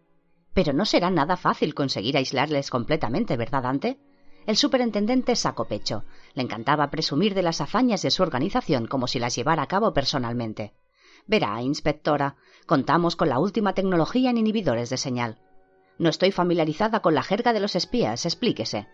Pero 0.52 0.72
no 0.72 0.84
será 0.84 1.10
nada 1.10 1.36
fácil 1.36 1.74
conseguir 1.74 2.16
aislarles 2.16 2.70
completamente, 2.70 3.36
¿verdad, 3.36 3.62
Dante? 3.62 4.00
El 4.46 4.56
superintendente 4.56 5.36
sacó 5.36 5.66
pecho. 5.66 6.04
Le 6.34 6.42
encantaba 6.42 6.90
presumir 6.90 7.34
de 7.34 7.42
las 7.42 7.60
hazañas 7.60 8.02
de 8.02 8.10
su 8.10 8.22
organización 8.22 8.86
como 8.86 9.06
si 9.06 9.20
las 9.20 9.36
llevara 9.36 9.62
a 9.62 9.68
cabo 9.68 9.92
personalmente. 9.92 10.74
Verá, 11.26 11.62
inspectora, 11.62 12.36
contamos 12.66 13.14
con 13.14 13.28
la 13.28 13.38
última 13.38 13.74
tecnología 13.74 14.30
en 14.30 14.38
inhibidores 14.38 14.90
de 14.90 14.96
señal. 14.96 15.38
No 15.98 16.08
estoy 16.08 16.32
familiarizada 16.32 17.00
con 17.00 17.14
la 17.14 17.22
jerga 17.22 17.52
de 17.52 17.60
los 17.60 17.76
espías, 17.76 18.26
explíquese. 18.26 18.88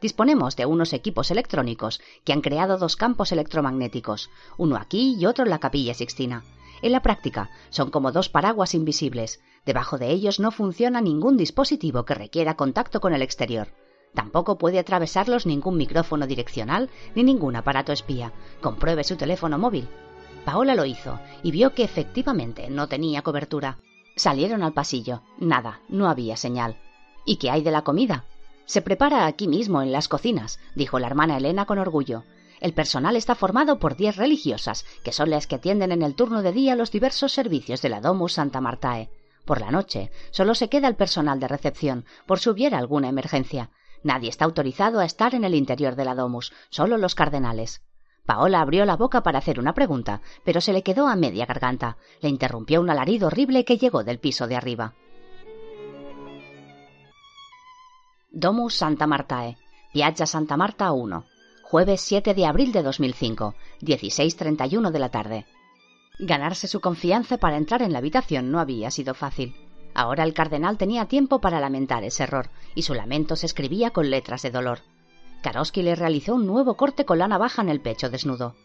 Disponemos 0.00 0.54
de 0.54 0.66
unos 0.66 0.92
equipos 0.92 1.30
electrónicos 1.30 2.00
que 2.24 2.32
han 2.32 2.40
creado 2.40 2.78
dos 2.78 2.96
campos 2.96 3.32
electromagnéticos, 3.32 4.30
uno 4.56 4.76
aquí 4.76 5.16
y 5.18 5.26
otro 5.26 5.44
en 5.44 5.50
la 5.50 5.58
capilla 5.58 5.94
Sixtina. 5.94 6.44
En 6.82 6.92
la 6.92 7.02
práctica, 7.02 7.50
son 7.70 7.90
como 7.90 8.12
dos 8.12 8.28
paraguas 8.28 8.74
invisibles. 8.74 9.40
Debajo 9.66 9.98
de 9.98 10.10
ellos 10.10 10.38
no 10.38 10.52
funciona 10.52 11.00
ningún 11.00 11.36
dispositivo 11.36 12.04
que 12.04 12.14
requiera 12.14 12.56
contacto 12.56 13.00
con 13.00 13.12
el 13.12 13.22
exterior. 13.22 13.68
Tampoco 14.14 14.56
puede 14.56 14.78
atravesarlos 14.78 15.46
ningún 15.46 15.76
micrófono 15.76 16.26
direccional 16.26 16.88
ni 17.16 17.24
ningún 17.24 17.56
aparato 17.56 17.92
espía. 17.92 18.32
Compruebe 18.60 19.02
su 19.02 19.16
teléfono 19.16 19.58
móvil. 19.58 19.88
Paola 20.44 20.76
lo 20.76 20.84
hizo 20.84 21.18
y 21.42 21.50
vio 21.50 21.74
que 21.74 21.82
efectivamente 21.82 22.70
no 22.70 22.88
tenía 22.88 23.22
cobertura. 23.22 23.78
Salieron 24.16 24.62
al 24.62 24.72
pasillo. 24.72 25.22
Nada, 25.38 25.80
no 25.88 26.08
había 26.08 26.36
señal. 26.36 26.76
¿Y 27.26 27.36
qué 27.36 27.50
hay 27.50 27.62
de 27.62 27.70
la 27.70 27.82
comida? 27.82 28.24
Se 28.68 28.82
prepara 28.82 29.24
aquí 29.24 29.48
mismo, 29.48 29.80
en 29.80 29.92
las 29.92 30.08
cocinas, 30.08 30.60
dijo 30.74 30.98
la 30.98 31.06
hermana 31.06 31.38
Elena 31.38 31.64
con 31.64 31.78
orgullo. 31.78 32.24
El 32.60 32.74
personal 32.74 33.16
está 33.16 33.34
formado 33.34 33.78
por 33.78 33.96
diez 33.96 34.16
religiosas, 34.16 34.84
que 35.02 35.10
son 35.10 35.30
las 35.30 35.46
que 35.46 35.54
atienden 35.54 35.90
en 35.90 36.02
el 36.02 36.14
turno 36.14 36.42
de 36.42 36.52
día 36.52 36.76
los 36.76 36.90
diversos 36.90 37.32
servicios 37.32 37.80
de 37.80 37.88
la 37.88 38.02
Domus 38.02 38.34
Santa 38.34 38.60
Martae. 38.60 39.08
Por 39.46 39.62
la 39.62 39.70
noche 39.70 40.10
solo 40.32 40.54
se 40.54 40.68
queda 40.68 40.86
el 40.86 40.96
personal 40.96 41.40
de 41.40 41.48
recepción, 41.48 42.04
por 42.26 42.40
si 42.40 42.50
hubiera 42.50 42.76
alguna 42.76 43.08
emergencia. 43.08 43.70
Nadie 44.02 44.28
está 44.28 44.44
autorizado 44.44 45.00
a 45.00 45.06
estar 45.06 45.34
en 45.34 45.44
el 45.44 45.54
interior 45.54 45.96
de 45.96 46.04
la 46.04 46.14
domus, 46.14 46.52
solo 46.68 46.98
los 46.98 47.14
cardenales. 47.14 47.80
Paola 48.26 48.60
abrió 48.60 48.84
la 48.84 48.96
boca 48.96 49.22
para 49.22 49.38
hacer 49.38 49.58
una 49.58 49.72
pregunta, 49.72 50.20
pero 50.44 50.60
se 50.60 50.74
le 50.74 50.82
quedó 50.82 51.08
a 51.08 51.16
media 51.16 51.46
garganta. 51.46 51.96
Le 52.20 52.28
interrumpió 52.28 52.82
un 52.82 52.90
alarido 52.90 53.28
horrible 53.28 53.64
que 53.64 53.78
llegó 53.78 54.04
del 54.04 54.18
piso 54.18 54.46
de 54.46 54.56
arriba. 54.56 54.92
Domus 58.30 58.74
Santa 58.74 59.06
Martae, 59.06 59.56
Piazza 59.90 60.26
Santa 60.26 60.58
Marta 60.58 60.92
1, 60.92 61.24
jueves 61.62 62.02
7 62.02 62.34
de 62.34 62.44
abril 62.44 62.72
de 62.72 62.82
2005, 62.82 63.54
16.31 63.80 64.90
de 64.90 64.98
la 64.98 65.08
tarde. 65.08 65.46
Ganarse 66.18 66.68
su 66.68 66.80
confianza 66.80 67.38
para 67.38 67.56
entrar 67.56 67.80
en 67.80 67.94
la 67.94 68.00
habitación 68.00 68.50
no 68.52 68.60
había 68.60 68.90
sido 68.90 69.14
fácil. 69.14 69.56
Ahora 69.94 70.24
el 70.24 70.34
cardenal 70.34 70.76
tenía 70.76 71.06
tiempo 71.06 71.40
para 71.40 71.58
lamentar 71.58 72.04
ese 72.04 72.24
error, 72.24 72.50
y 72.74 72.82
su 72.82 72.92
lamento 72.92 73.34
se 73.34 73.46
escribía 73.46 73.92
con 73.92 74.10
letras 74.10 74.42
de 74.42 74.50
dolor. 74.50 74.80
Karosky 75.42 75.82
le 75.82 75.94
realizó 75.94 76.34
un 76.34 76.46
nuevo 76.46 76.76
corte 76.76 77.06
con 77.06 77.18
la 77.18 77.28
navaja 77.28 77.62
en 77.62 77.70
el 77.70 77.80
pecho 77.80 78.10
desnudo. 78.10 78.56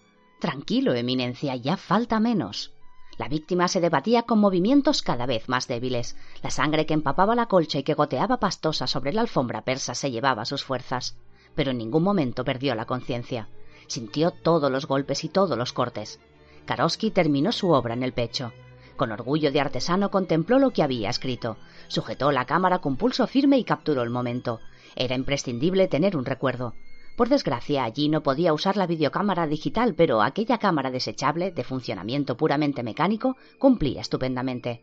Tranquilo, 0.42 0.94
Eminencia, 0.94 1.56
ya 1.56 1.78
falta 1.78 2.20
menos. 2.20 2.74
La 3.18 3.28
víctima 3.28 3.68
se 3.68 3.80
debatía 3.80 4.24
con 4.24 4.40
movimientos 4.40 5.02
cada 5.02 5.26
vez 5.26 5.48
más 5.48 5.68
débiles. 5.68 6.16
La 6.42 6.50
sangre 6.50 6.86
que 6.86 6.94
empapaba 6.94 7.36
la 7.36 7.46
colcha 7.46 7.78
y 7.78 7.84
que 7.84 7.94
goteaba 7.94 8.40
pastosa 8.40 8.88
sobre 8.88 9.14
la 9.14 9.22
alfombra 9.22 9.62
persa 9.62 9.94
se 9.94 10.10
llevaba 10.10 10.46
sus 10.46 10.64
fuerzas. 10.64 11.16
Pero 11.56 11.72
en 11.72 11.78
ningún 11.78 12.04
momento 12.04 12.44
perdió 12.44 12.74
la 12.74 12.86
conciencia. 12.86 13.50
Sintió 13.88 14.32
todos 14.32 14.72
los 14.72 14.88
golpes 14.88 15.24
y 15.24 15.30
todos 15.30 15.58
los 15.58 15.74
cortes. 15.74 16.20
Karosky 16.66 17.12
terminó 17.12 17.52
su 17.52 17.70
obra 17.70 17.94
en 17.94 18.04
el 18.04 18.14
pecho. 18.14 18.52
Con 18.96 19.12
orgullo 19.12 19.52
de 19.52 19.60
artesano 19.60 20.10
contempló 20.10 20.58
lo 20.58 20.72
que 20.72 20.82
había 20.84 21.10
escrito. 21.10 21.58
Sujetó 21.88 22.32
la 22.32 22.46
cámara 22.46 22.80
con 22.80 22.96
pulso 22.96 23.28
firme 23.28 23.58
y 23.58 23.64
capturó 23.64 24.02
el 24.02 24.10
momento. 24.10 24.60
Era 24.96 25.16
imprescindible 25.16 25.88
tener 25.88 26.16
un 26.16 26.26
recuerdo. 26.26 26.74
Por 27.16 27.30
desgracia, 27.30 27.84
allí 27.84 28.10
no 28.10 28.24
podía 28.24 28.54
usar 28.54 28.76
la 28.76 28.88
videocámara 28.88 29.46
digital, 29.46 29.94
pero 29.94 30.22
aquella 30.22 30.58
cámara 30.58 30.90
desechable, 30.90 31.52
de 31.52 31.64
funcionamiento 31.64 32.38
puramente 32.38 32.82
mecánico, 32.82 33.38
cumplía 33.60 34.02
estupendamente. 34.02 34.82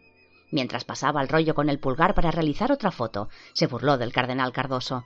Mientras 0.52 0.84
pasaba 0.84 1.22
el 1.22 1.28
rollo 1.28 1.54
con 1.54 1.68
el 1.68 1.80
pulgar 1.80 2.14
para 2.14 2.30
realizar 2.30 2.70
otra 2.70 2.92
foto, 2.92 3.28
se 3.52 3.66
burló 3.66 3.98
del 3.98 4.12
cardenal 4.12 4.52
Cardoso. 4.52 5.04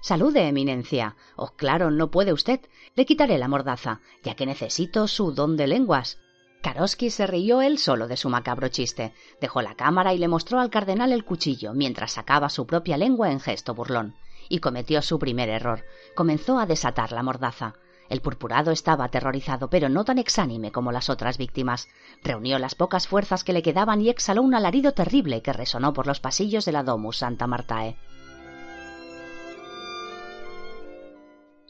Salude, 0.00 0.48
Eminencia. 0.48 1.16
Oh, 1.36 1.52
claro, 1.56 1.90
no 1.90 2.10
puede 2.10 2.32
usted. 2.32 2.60
Le 2.94 3.06
quitaré 3.06 3.38
la 3.38 3.48
mordaza, 3.48 4.00
ya 4.22 4.34
que 4.34 4.44
necesito 4.44 5.08
su 5.08 5.32
don 5.32 5.56
de 5.56 5.66
lenguas. 5.66 6.18
Karosky 6.62 7.10
se 7.10 7.26
rió 7.26 7.62
él 7.62 7.78
solo 7.78 8.08
de 8.08 8.16
su 8.16 8.28
macabro 8.30 8.68
chiste, 8.68 9.12
dejó 9.40 9.62
la 9.62 9.74
cámara 9.74 10.14
y 10.14 10.18
le 10.18 10.28
mostró 10.28 10.60
al 10.60 10.70
cardenal 10.70 11.12
el 11.12 11.24
cuchillo 11.24 11.72
mientras 11.74 12.12
sacaba 12.12 12.48
su 12.48 12.66
propia 12.66 12.96
lengua 12.96 13.30
en 13.30 13.40
gesto 13.40 13.74
burlón. 13.74 14.14
Y 14.48 14.58
cometió 14.58 15.02
su 15.02 15.18
primer 15.18 15.48
error. 15.48 15.84
Comenzó 16.14 16.58
a 16.58 16.66
desatar 16.66 17.12
la 17.12 17.22
mordaza. 17.22 17.74
El 18.08 18.20
purpurado 18.20 18.70
estaba 18.70 19.06
aterrorizado, 19.06 19.70
pero 19.70 19.88
no 19.88 20.04
tan 20.04 20.18
exánime 20.18 20.70
como 20.72 20.92
las 20.92 21.08
otras 21.08 21.38
víctimas. 21.38 21.88
Reunió 22.22 22.58
las 22.58 22.74
pocas 22.74 23.08
fuerzas 23.08 23.44
que 23.44 23.52
le 23.52 23.62
quedaban 23.62 24.00
y 24.00 24.10
exhaló 24.10 24.42
un 24.42 24.54
alarido 24.54 24.92
terrible 24.92 25.42
que 25.42 25.52
resonó 25.52 25.92
por 25.92 26.06
los 26.06 26.20
pasillos 26.20 26.64
de 26.64 26.72
la 26.72 26.82
Domus 26.82 27.18
Santa 27.18 27.46
Martae. 27.46 27.96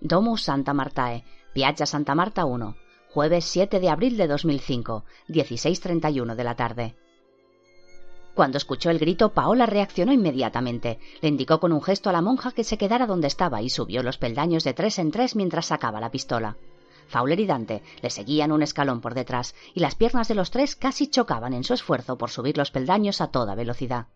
Domus 0.00 0.42
Santa 0.42 0.74
Martae, 0.74 1.24
Piazza 1.54 1.86
Santa 1.86 2.14
Marta 2.14 2.44
1, 2.44 2.76
jueves 3.10 3.44
7 3.44 3.80
de 3.80 3.88
abril 3.88 4.16
de 4.16 4.26
2005, 4.26 5.04
16.31 5.28 6.34
de 6.34 6.44
la 6.44 6.56
tarde. 6.56 6.96
Cuando 8.34 8.58
escuchó 8.58 8.90
el 8.90 8.98
grito, 8.98 9.32
Paola 9.32 9.64
reaccionó 9.64 10.12
inmediatamente. 10.12 10.98
Le 11.20 11.28
indicó 11.28 11.60
con 11.60 11.72
un 11.72 11.80
gesto 11.80 12.10
a 12.10 12.12
la 12.12 12.20
monja 12.20 12.50
que 12.50 12.64
se 12.64 12.76
quedara 12.76 13.06
donde 13.06 13.28
estaba 13.28 13.62
y 13.62 13.70
subió 13.70 14.02
los 14.02 14.18
peldaños 14.18 14.64
de 14.64 14.74
tres 14.74 14.98
en 14.98 15.12
tres 15.12 15.36
mientras 15.36 15.66
sacaba 15.66 16.00
la 16.00 16.10
pistola. 16.10 16.56
Fowler 17.06 17.38
y 17.38 17.46
Dante 17.46 17.82
le 18.02 18.10
seguían 18.10 18.50
un 18.50 18.62
escalón 18.62 19.00
por 19.00 19.14
detrás, 19.14 19.54
y 19.72 19.80
las 19.80 19.94
piernas 19.94 20.26
de 20.26 20.34
los 20.34 20.50
tres 20.50 20.74
casi 20.74 21.06
chocaban 21.06 21.52
en 21.52 21.62
su 21.62 21.74
esfuerzo 21.74 22.18
por 22.18 22.30
subir 22.30 22.58
los 22.58 22.72
peldaños 22.72 23.20
a 23.20 23.28
toda 23.28 23.54
velocidad. 23.54 24.08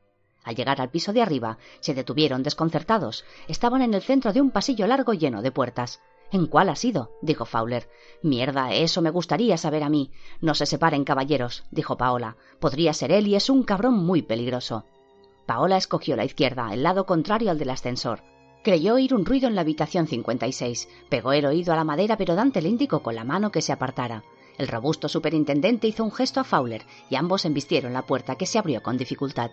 Al 0.42 0.56
llegar 0.56 0.80
al 0.80 0.90
piso 0.90 1.12
de 1.12 1.22
arriba, 1.22 1.58
se 1.80 1.94
detuvieron 1.94 2.42
desconcertados. 2.42 3.24
Estaban 3.46 3.82
en 3.82 3.94
el 3.94 4.02
centro 4.02 4.32
de 4.32 4.40
un 4.40 4.50
pasillo 4.50 4.86
largo 4.86 5.12
lleno 5.12 5.42
de 5.42 5.52
puertas. 5.52 6.00
¿En 6.30 6.46
cuál 6.46 6.68
ha 6.68 6.76
sido? 6.76 7.12
dijo 7.22 7.46
Fowler. 7.46 7.88
Mierda, 8.22 8.72
eso 8.74 9.00
me 9.00 9.10
gustaría 9.10 9.56
saber 9.56 9.82
a 9.82 9.88
mí. 9.88 10.10
No 10.40 10.54
se 10.54 10.66
separen, 10.66 11.04
caballeros, 11.04 11.64
dijo 11.70 11.96
Paola. 11.96 12.36
Podría 12.60 12.92
ser 12.92 13.12
él 13.12 13.26
y 13.28 13.34
es 13.34 13.48
un 13.48 13.62
cabrón 13.62 13.94
muy 13.94 14.22
peligroso. 14.22 14.84
Paola 15.46 15.78
escogió 15.78 16.16
la 16.16 16.26
izquierda, 16.26 16.74
el 16.74 16.82
lado 16.82 17.06
contrario 17.06 17.50
al 17.50 17.58
del 17.58 17.70
ascensor. 17.70 18.22
Creyó 18.62 18.94
oír 18.94 19.14
un 19.14 19.24
ruido 19.24 19.48
en 19.48 19.54
la 19.54 19.62
habitación 19.62 20.06
56. 20.06 20.88
Pegó 21.08 21.32
el 21.32 21.46
oído 21.46 21.72
a 21.72 21.76
la 21.76 21.84
madera, 21.84 22.18
pero 22.18 22.34
Dante 22.34 22.60
le 22.60 22.68
indicó 22.68 23.02
con 23.02 23.14
la 23.14 23.24
mano 23.24 23.50
que 23.50 23.62
se 23.62 23.72
apartara. 23.72 24.24
El 24.58 24.68
robusto 24.68 25.08
superintendente 25.08 25.86
hizo 25.86 26.04
un 26.04 26.12
gesto 26.12 26.40
a 26.40 26.44
Fowler 26.44 26.84
y 27.08 27.14
ambos 27.14 27.46
embistieron 27.46 27.94
la 27.94 28.04
puerta, 28.04 28.34
que 28.34 28.44
se 28.44 28.58
abrió 28.58 28.82
con 28.82 28.98
dificultad. 28.98 29.52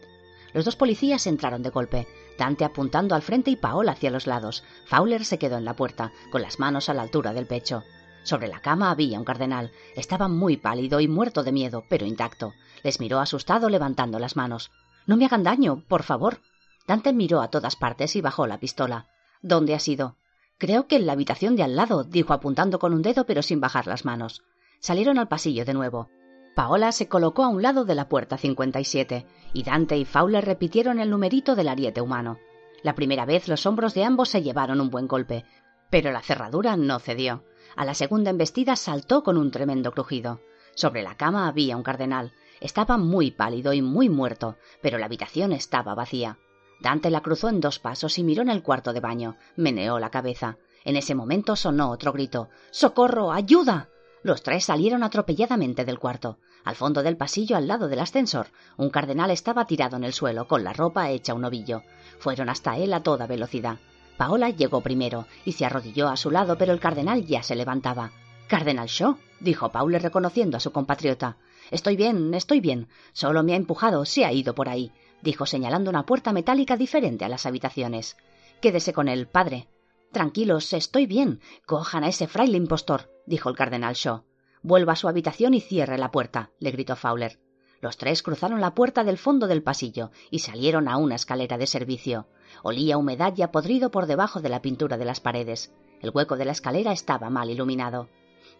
Los 0.51 0.65
dos 0.65 0.75
policías 0.75 1.27
entraron 1.27 1.61
de 1.61 1.69
golpe, 1.69 2.07
Dante 2.37 2.65
apuntando 2.65 3.15
al 3.15 3.21
frente 3.21 3.51
y 3.51 3.55
Paola 3.55 3.93
hacia 3.93 4.11
los 4.11 4.27
lados. 4.27 4.63
Fowler 4.85 5.25
se 5.25 5.39
quedó 5.39 5.57
en 5.57 5.65
la 5.65 5.75
puerta, 5.75 6.11
con 6.31 6.41
las 6.41 6.59
manos 6.59 6.89
a 6.89 6.93
la 6.93 7.01
altura 7.01 7.33
del 7.33 7.47
pecho. 7.47 7.83
Sobre 8.23 8.47
la 8.47 8.59
cama 8.59 8.89
había 8.89 9.19
un 9.19 9.25
cardenal. 9.25 9.71
Estaba 9.95 10.27
muy 10.27 10.57
pálido 10.57 10.99
y 10.99 11.07
muerto 11.07 11.43
de 11.43 11.51
miedo, 11.51 11.85
pero 11.89 12.05
intacto. 12.05 12.53
Les 12.83 12.99
miró 12.99 13.19
asustado 13.19 13.69
levantando 13.69 14.19
las 14.19 14.35
manos. 14.35 14.71
No 15.05 15.15
me 15.15 15.25
hagan 15.25 15.43
daño, 15.43 15.83
por 15.87 16.03
favor. 16.03 16.39
Dante 16.87 17.13
miró 17.13 17.41
a 17.41 17.49
todas 17.49 17.75
partes 17.75 18.15
y 18.15 18.21
bajó 18.21 18.47
la 18.47 18.59
pistola. 18.59 19.07
¿Dónde 19.41 19.75
ha 19.75 19.79
sido? 19.79 20.17
Creo 20.57 20.87
que 20.87 20.95
en 20.95 21.05
la 21.05 21.13
habitación 21.13 21.55
de 21.55 21.63
al 21.63 21.75
lado, 21.75 22.03
dijo 22.03 22.33
apuntando 22.33 22.79
con 22.79 22.93
un 22.93 23.01
dedo 23.01 23.25
pero 23.25 23.41
sin 23.41 23.59
bajar 23.59 23.87
las 23.87 24.05
manos. 24.05 24.41
Salieron 24.79 25.19
al 25.19 25.27
pasillo 25.27 25.65
de 25.65 25.73
nuevo. 25.73 26.09
Paola 26.55 26.93
se 26.93 27.09
colocó 27.09 27.43
a 27.43 27.49
un 27.49 27.61
lado 27.61 27.83
de 27.83 27.95
la 27.95 28.07
puerta 28.07 28.37
57 28.37 29.25
y 29.51 29.63
Dante 29.63 29.97
y 29.97 30.05
Fowler 30.05 30.45
repitieron 30.45 31.01
el 31.01 31.09
numerito 31.09 31.53
del 31.53 31.67
ariete 31.67 31.99
humano. 31.99 32.39
La 32.81 32.95
primera 32.95 33.25
vez 33.25 33.49
los 33.49 33.65
hombros 33.65 33.93
de 33.93 34.05
ambos 34.05 34.29
se 34.29 34.41
llevaron 34.41 34.79
un 34.79 34.89
buen 34.89 35.09
golpe, 35.09 35.43
pero 35.89 36.13
la 36.13 36.21
cerradura 36.21 36.77
no 36.77 36.99
cedió. 36.99 37.43
A 37.75 37.83
la 37.83 37.93
segunda 37.93 38.29
embestida 38.29 38.77
saltó 38.77 39.21
con 39.21 39.37
un 39.37 39.51
tremendo 39.51 39.91
crujido. 39.91 40.39
Sobre 40.75 41.03
la 41.03 41.17
cama 41.17 41.49
había 41.49 41.75
un 41.75 41.83
cardenal. 41.83 42.31
Estaba 42.61 42.95
muy 42.95 43.31
pálido 43.31 43.73
y 43.73 43.81
muy 43.81 44.07
muerto, 44.07 44.55
pero 44.81 44.97
la 44.97 45.07
habitación 45.07 45.51
estaba 45.51 45.93
vacía. 45.93 46.37
Dante 46.79 47.09
la 47.09 47.19
cruzó 47.19 47.49
en 47.49 47.59
dos 47.59 47.79
pasos 47.79 48.17
y 48.17 48.23
miró 48.23 48.43
en 48.43 48.49
el 48.49 48.63
cuarto 48.63 48.93
de 48.93 49.01
baño. 49.01 49.35
Meneó 49.57 49.99
la 49.99 50.09
cabeza. 50.09 50.57
En 50.85 50.95
ese 50.95 51.15
momento 51.15 51.57
sonó 51.57 51.89
otro 51.89 52.13
grito. 52.13 52.47
¡Socorro! 52.71 53.33
¡Ayuda! 53.33 53.89
Los 54.25 54.41
tres 54.41 54.65
salieron 54.65 55.03
atropelladamente 55.03 55.85
del 55.85 55.99
cuarto. 55.99 56.39
Al 56.63 56.75
fondo 56.75 57.03
del 57.03 57.15
pasillo, 57.15 57.57
al 57.57 57.67
lado 57.67 57.87
del 57.87 57.99
ascensor, 57.99 58.47
un 58.75 58.89
cardenal 58.89 59.29
estaba 59.29 59.67
tirado 59.67 59.97
en 59.97 60.03
el 60.03 60.13
suelo, 60.13 60.47
con 60.47 60.63
la 60.63 60.73
ropa 60.73 61.11
hecha 61.11 61.35
un 61.35 61.45
ovillo. 61.45 61.83
Fueron 62.17 62.49
hasta 62.49 62.75
él 62.75 62.91
a 62.95 63.03
toda 63.03 63.27
velocidad. 63.27 63.77
Paola 64.17 64.49
llegó 64.49 64.81
primero 64.81 65.27
y 65.45 65.51
se 65.51 65.63
arrodilló 65.63 66.07
a 66.07 66.17
su 66.17 66.31
lado, 66.31 66.57
pero 66.57 66.73
el 66.73 66.79
cardenal 66.79 67.23
ya 67.23 67.43
se 67.43 67.53
levantaba. 67.53 68.13
Cardenal 68.47 68.87
Shaw, 68.87 69.15
dijo 69.41 69.71
Paule 69.71 69.99
reconociendo 69.99 70.57
a 70.57 70.59
su 70.59 70.71
compatriota. 70.71 71.37
Estoy 71.69 71.95
bien, 71.95 72.33
estoy 72.33 72.61
bien. 72.61 72.87
Solo 73.13 73.43
me 73.43 73.53
ha 73.53 73.57
empujado, 73.57 74.05
se 74.05 74.25
ha 74.25 74.33
ido 74.33 74.55
por 74.55 74.69
ahí, 74.69 74.91
dijo 75.21 75.45
señalando 75.45 75.91
una 75.91 76.07
puerta 76.07 76.33
metálica 76.33 76.77
diferente 76.77 77.25
a 77.25 77.29
las 77.29 77.45
habitaciones. 77.45 78.17
Quédese 78.59 78.91
con 78.91 79.07
él, 79.07 79.27
padre. 79.27 79.67
Tranquilos, 80.11 80.73
estoy 80.73 81.05
bien. 81.05 81.41
Cojan 81.67 82.03
a 82.03 82.07
ese 82.07 82.25
fraile 82.25 82.57
impostor, 82.57 83.14
dijo 83.25 83.49
el 83.49 83.55
cardenal 83.55 83.95
Shaw. 83.95 84.23
Vuelva 84.61 84.93
a 84.93 84.95
su 84.95 85.07
habitación 85.07 85.53
y 85.53 85.61
cierre 85.61 85.97
la 85.97 86.11
puerta, 86.11 86.51
le 86.59 86.71
gritó 86.71 86.95
Fowler. 86.95 87.39
Los 87.81 87.97
tres 87.97 88.23
cruzaron 88.23 88.61
la 88.61 88.73
puerta 88.73 89.03
del 89.03 89.17
fondo 89.17 89.47
del 89.47 89.61
pasillo 89.61 90.11
y 90.31 90.39
salieron 90.39 90.87
a 90.87 90.97
una 90.97 91.15
escalera 91.15 91.57
de 91.57 91.67
servicio. 91.67 92.27
Olía 92.63 92.97
humedad 92.97 93.33
y 93.37 93.45
podrido 93.47 93.91
por 93.91 94.07
debajo 94.07 94.41
de 94.41 94.49
la 94.49 94.61
pintura 94.61 94.97
de 94.97 95.05
las 95.05 95.19
paredes. 95.19 95.71
El 96.01 96.09
hueco 96.11 96.35
de 96.35 96.45
la 96.45 96.51
escalera 96.53 96.91
estaba 96.91 97.29
mal 97.29 97.49
iluminado. 97.49 98.09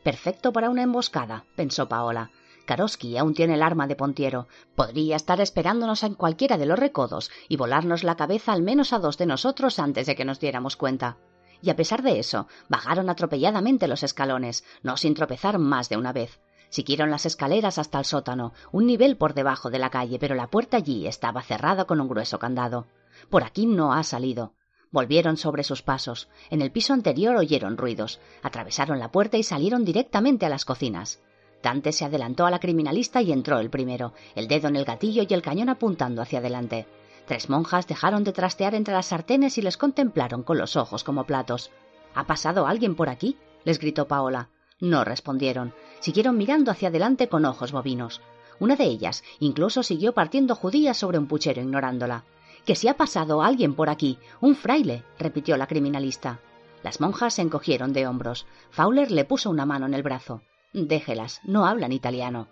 Perfecto 0.03 0.53
para 0.53 0.69
una 0.69 0.83
emboscada, 0.83 1.45
pensó 1.55 1.87
Paola. 1.89 2.29
Karoski 2.65 3.17
aún 3.17 3.33
tiene 3.33 3.55
el 3.55 3.63
arma 3.63 3.87
de 3.87 3.95
Pontiero. 3.95 4.47
Podría 4.75 5.15
estar 5.15 5.41
esperándonos 5.41 6.03
en 6.03 6.13
cualquiera 6.15 6.57
de 6.57 6.65
los 6.65 6.77
recodos 6.77 7.31
y 7.47 7.57
volarnos 7.57 8.03
la 8.03 8.15
cabeza 8.15 8.53
al 8.53 8.61
menos 8.61 8.93
a 8.93 8.99
dos 8.99 9.17
de 9.17 9.25
nosotros 9.25 9.79
antes 9.79 10.05
de 10.07 10.15
que 10.15 10.25
nos 10.25 10.39
diéramos 10.39 10.75
cuenta 10.75 11.17
y 11.61 11.69
a 11.69 11.75
pesar 11.75 12.01
de 12.01 12.19
eso, 12.19 12.47
bajaron 12.69 13.09
atropelladamente 13.09 13.87
los 13.87 14.03
escalones, 14.03 14.63
no 14.83 14.97
sin 14.97 15.13
tropezar 15.13 15.59
más 15.59 15.89
de 15.89 15.97
una 15.97 16.13
vez. 16.13 16.39
Siguieron 16.69 17.09
las 17.09 17.25
escaleras 17.25 17.77
hasta 17.77 17.99
el 17.99 18.05
sótano, 18.05 18.53
un 18.71 18.85
nivel 18.85 19.17
por 19.17 19.33
debajo 19.33 19.69
de 19.69 19.79
la 19.79 19.89
calle, 19.89 20.19
pero 20.19 20.35
la 20.35 20.47
puerta 20.47 20.77
allí 20.77 21.07
estaba 21.07 21.41
cerrada 21.41 21.85
con 21.85 22.01
un 22.01 22.07
grueso 22.07 22.39
candado. 22.39 22.87
Por 23.29 23.43
aquí 23.43 23.65
no 23.65 23.93
ha 23.93 24.03
salido. 24.03 24.53
Volvieron 24.91 25.37
sobre 25.37 25.63
sus 25.63 25.81
pasos. 25.81 26.29
En 26.49 26.61
el 26.61 26.71
piso 26.71 26.93
anterior 26.93 27.35
oyeron 27.35 27.77
ruidos. 27.77 28.19
Atravesaron 28.43 28.99
la 28.99 29.11
puerta 29.11 29.37
y 29.37 29.43
salieron 29.43 29.83
directamente 29.83 30.45
a 30.45 30.49
las 30.49 30.65
cocinas. 30.65 31.21
Dante 31.61 31.91
se 31.91 32.05
adelantó 32.05 32.45
a 32.45 32.51
la 32.51 32.59
criminalista 32.59 33.21
y 33.21 33.31
entró 33.31 33.59
el 33.59 33.69
primero, 33.69 34.13
el 34.35 34.47
dedo 34.47 34.67
en 34.67 34.75
el 34.75 34.85
gatillo 34.85 35.23
y 35.27 35.33
el 35.33 35.41
cañón 35.41 35.69
apuntando 35.69 36.21
hacia 36.21 36.39
adelante. 36.39 36.87
Tres 37.25 37.49
monjas 37.49 37.87
dejaron 37.87 38.23
de 38.23 38.33
trastear 38.33 38.75
entre 38.75 38.93
las 38.93 39.07
sartenes 39.07 39.57
y 39.57 39.61
les 39.61 39.77
contemplaron 39.77 40.43
con 40.43 40.57
los 40.57 40.75
ojos 40.75 41.03
como 41.03 41.25
platos. 41.25 41.71
¿Ha 42.13 42.25
pasado 42.25 42.67
alguien 42.67 42.95
por 42.95 43.09
aquí? 43.09 43.37
les 43.63 43.79
gritó 43.79 44.07
Paola. 44.07 44.49
No 44.79 45.03
respondieron. 45.03 45.73
Siguieron 45.99 46.37
mirando 46.37 46.71
hacia 46.71 46.89
adelante 46.89 47.27
con 47.27 47.45
ojos 47.45 47.71
bovinos. 47.71 48.21
Una 48.59 48.75
de 48.75 48.85
ellas 48.85 49.23
incluso 49.39 49.83
siguió 49.83 50.13
partiendo 50.13 50.55
judías 50.55 50.97
sobre 50.97 51.17
un 51.17 51.27
puchero 51.27 51.61
ignorándola. 51.61 52.23
Que 52.65 52.75
si 52.75 52.87
ha 52.87 52.95
pasado 52.95 53.41
alguien 53.41 53.75
por 53.75 53.89
aquí, 53.89 54.17
un 54.41 54.55
fraile, 54.55 55.03
repitió 55.19 55.57
la 55.57 55.67
criminalista. 55.67 56.39
Las 56.83 57.01
monjas 57.01 57.33
se 57.33 57.41
encogieron 57.41 57.93
de 57.93 58.07
hombros. 58.07 58.45
Fowler 58.69 59.11
le 59.11 59.25
puso 59.25 59.49
una 59.49 59.65
mano 59.65 59.87
en 59.87 59.93
el 59.93 60.03
brazo. 60.03 60.41
Déjelas, 60.73 61.41
no 61.43 61.65
hablan 61.65 61.91
italiano. 61.91 62.47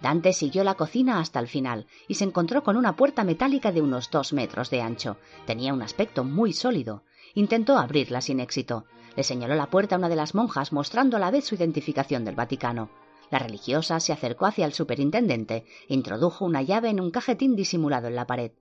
Dante 0.00 0.32
siguió 0.32 0.64
la 0.64 0.74
cocina 0.74 1.20
hasta 1.20 1.40
el 1.40 1.46
final 1.46 1.86
y 2.08 2.14
se 2.14 2.24
encontró 2.24 2.62
con 2.62 2.76
una 2.76 2.96
puerta 2.96 3.22
metálica 3.22 3.70
de 3.70 3.82
unos 3.82 4.10
dos 4.10 4.32
metros 4.32 4.70
de 4.70 4.80
ancho. 4.80 5.18
Tenía 5.46 5.74
un 5.74 5.82
aspecto 5.82 6.24
muy 6.24 6.52
sólido. 6.52 7.04
Intentó 7.34 7.76
abrirla 7.76 8.20
sin 8.20 8.40
éxito. 8.40 8.86
Le 9.16 9.22
señaló 9.22 9.54
la 9.54 9.70
puerta 9.70 9.96
a 9.96 9.98
una 9.98 10.08
de 10.08 10.16
las 10.16 10.34
monjas 10.34 10.72
mostrando 10.72 11.16
a 11.16 11.20
la 11.20 11.30
vez 11.30 11.44
su 11.44 11.54
identificación 11.54 12.24
del 12.24 12.34
Vaticano. 12.34 12.90
La 13.30 13.38
religiosa 13.38 14.00
se 14.00 14.12
acercó 14.12 14.46
hacia 14.46 14.64
el 14.66 14.72
superintendente 14.72 15.64
e 15.88 15.94
introdujo 15.94 16.44
una 16.44 16.62
llave 16.62 16.88
en 16.88 17.00
un 17.00 17.10
cajetín 17.10 17.54
disimulado 17.54 18.08
en 18.08 18.16
la 18.16 18.26
pared. 18.26 18.52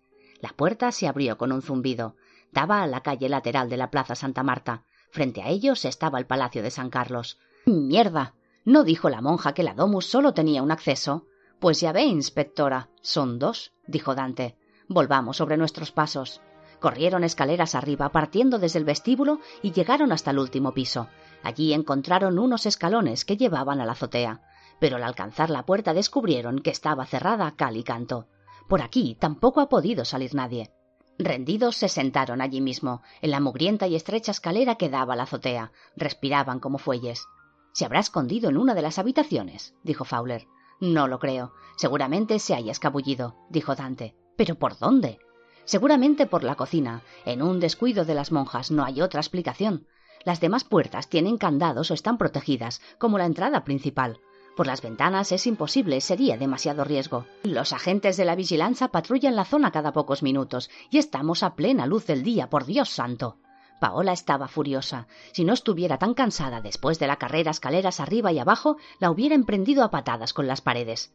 La 0.41 0.49
puerta 0.49 0.91
se 0.91 1.07
abrió 1.07 1.37
con 1.37 1.51
un 1.51 1.61
zumbido. 1.61 2.15
Daba 2.51 2.83
a 2.83 2.87
la 2.87 3.01
calle 3.01 3.29
lateral 3.29 3.69
de 3.69 3.77
la 3.77 3.89
Plaza 3.89 4.15
Santa 4.15 4.43
Marta. 4.43 4.83
Frente 5.11 5.41
a 5.41 5.49
ellos 5.49 5.85
estaba 5.85 6.19
el 6.19 6.27
Palacio 6.27 6.61
de 6.61 6.71
San 6.71 6.89
Carlos. 6.89 7.39
¡Mierda! 7.65 8.35
¿No 8.65 8.83
dijo 8.83 9.09
la 9.09 9.21
monja 9.21 9.53
que 9.53 9.63
la 9.63 9.73
domus 9.73 10.05
solo 10.05 10.33
tenía 10.33 10.61
un 10.61 10.71
acceso? 10.71 11.25
Pues 11.59 11.81
ya 11.81 11.91
ve, 11.91 12.03
inspectora, 12.03 12.89
son 13.01 13.37
dos, 13.37 13.73
dijo 13.85 14.15
Dante. 14.15 14.55
Volvamos 14.87 15.37
sobre 15.37 15.57
nuestros 15.57 15.91
pasos. 15.91 16.41
Corrieron 16.79 17.25
escaleras 17.25 17.75
arriba, 17.75 18.09
partiendo 18.09 18.59
desde 18.59 18.79
el 18.79 18.85
vestíbulo 18.85 19.39
y 19.61 19.73
llegaron 19.73 20.13
hasta 20.13 20.31
el 20.31 20.39
último 20.39 20.73
piso. 20.73 21.09
Allí 21.43 21.73
encontraron 21.73 22.39
unos 22.39 22.65
escalones 22.65 23.25
que 23.25 23.35
llevaban 23.35 23.81
a 23.81 23.85
la 23.85 23.91
azotea, 23.91 24.41
pero 24.79 24.95
al 24.95 25.03
alcanzar 25.03 25.49
la 25.49 25.65
puerta 25.65 25.93
descubrieron 25.93 26.59
que 26.59 26.69
estaba 26.69 27.05
cerrada 27.05 27.53
cal 27.57 27.75
y 27.75 27.83
canto. 27.83 28.27
Por 28.69 28.81
aquí 28.81 29.17
tampoco 29.19 29.59
ha 29.59 29.67
podido 29.67 30.05
salir 30.05 30.33
nadie. 30.35 30.71
Rendidos 31.17 31.75
se 31.75 31.89
sentaron 31.89 32.39
allí 32.39 32.61
mismo, 32.61 33.01
en 33.21 33.31
la 33.31 33.41
mugrienta 33.41 33.87
y 33.87 33.95
estrecha 33.95 34.31
escalera 34.31 34.75
que 34.75 34.87
daba 34.87 35.13
a 35.13 35.17
la 35.17 35.23
azotea. 35.23 35.73
Respiraban 35.97 36.61
como 36.61 36.77
fuelles. 36.77 37.25
Se 37.73 37.83
habrá 37.83 37.99
escondido 37.99 38.49
en 38.49 38.55
una 38.55 38.73
de 38.73 38.81
las 38.81 38.99
habitaciones, 38.99 39.75
dijo 39.83 40.05
Fowler. 40.05 40.47
No 40.79 41.07
lo 41.07 41.19
creo. 41.19 41.53
Seguramente 41.75 42.39
se 42.39 42.55
haya 42.55 42.71
escabullido, 42.71 43.35
dijo 43.49 43.75
Dante. 43.75 44.15
¿Pero 44.35 44.55
por 44.55 44.77
dónde? 44.77 45.19
Seguramente 45.65 46.25
por 46.25 46.43
la 46.43 46.55
cocina. 46.55 47.03
En 47.25 47.41
un 47.41 47.59
descuido 47.59 48.05
de 48.05 48.15
las 48.15 48.31
monjas 48.31 48.71
no 48.71 48.83
hay 48.83 49.01
otra 49.01 49.19
explicación. 49.19 49.87
Las 50.23 50.39
demás 50.39 50.63
puertas 50.63 51.09
tienen 51.09 51.37
candados 51.37 51.91
o 51.91 51.93
están 51.93 52.17
protegidas, 52.17 52.81
como 52.97 53.17
la 53.17 53.25
entrada 53.25 53.63
principal. 53.63 54.19
Por 54.55 54.67
las 54.67 54.81
ventanas 54.81 55.31
es 55.31 55.47
imposible, 55.47 56.01
sería 56.01 56.37
demasiado 56.37 56.83
riesgo. 56.83 57.25
Los 57.43 57.71
agentes 57.71 58.17
de 58.17 58.25
la 58.25 58.35
vigilancia 58.35 58.89
patrullan 58.89 59.35
la 59.35 59.45
zona 59.45 59.71
cada 59.71 59.93
pocos 59.93 60.23
minutos 60.23 60.69
y 60.89 60.97
estamos 60.97 61.43
a 61.43 61.55
plena 61.55 61.85
luz 61.85 62.05
del 62.05 62.23
día, 62.23 62.49
por 62.49 62.65
Dios 62.65 62.89
santo. 62.89 63.37
Paola 63.79 64.13
estaba 64.13 64.47
furiosa. 64.47 65.07
Si 65.31 65.43
no 65.43 65.53
estuviera 65.53 65.97
tan 65.97 66.13
cansada 66.13 66.61
después 66.61 66.99
de 66.99 67.07
la 67.07 67.15
carrera 67.15 67.51
escaleras 67.51 67.99
arriba 67.99 68.31
y 68.31 68.39
abajo, 68.39 68.77
la 68.99 69.09
hubiera 69.09 69.35
emprendido 69.35 69.83
a 69.83 69.91
patadas 69.91 70.33
con 70.33 70.47
las 70.47 70.61
paredes. 70.61 71.11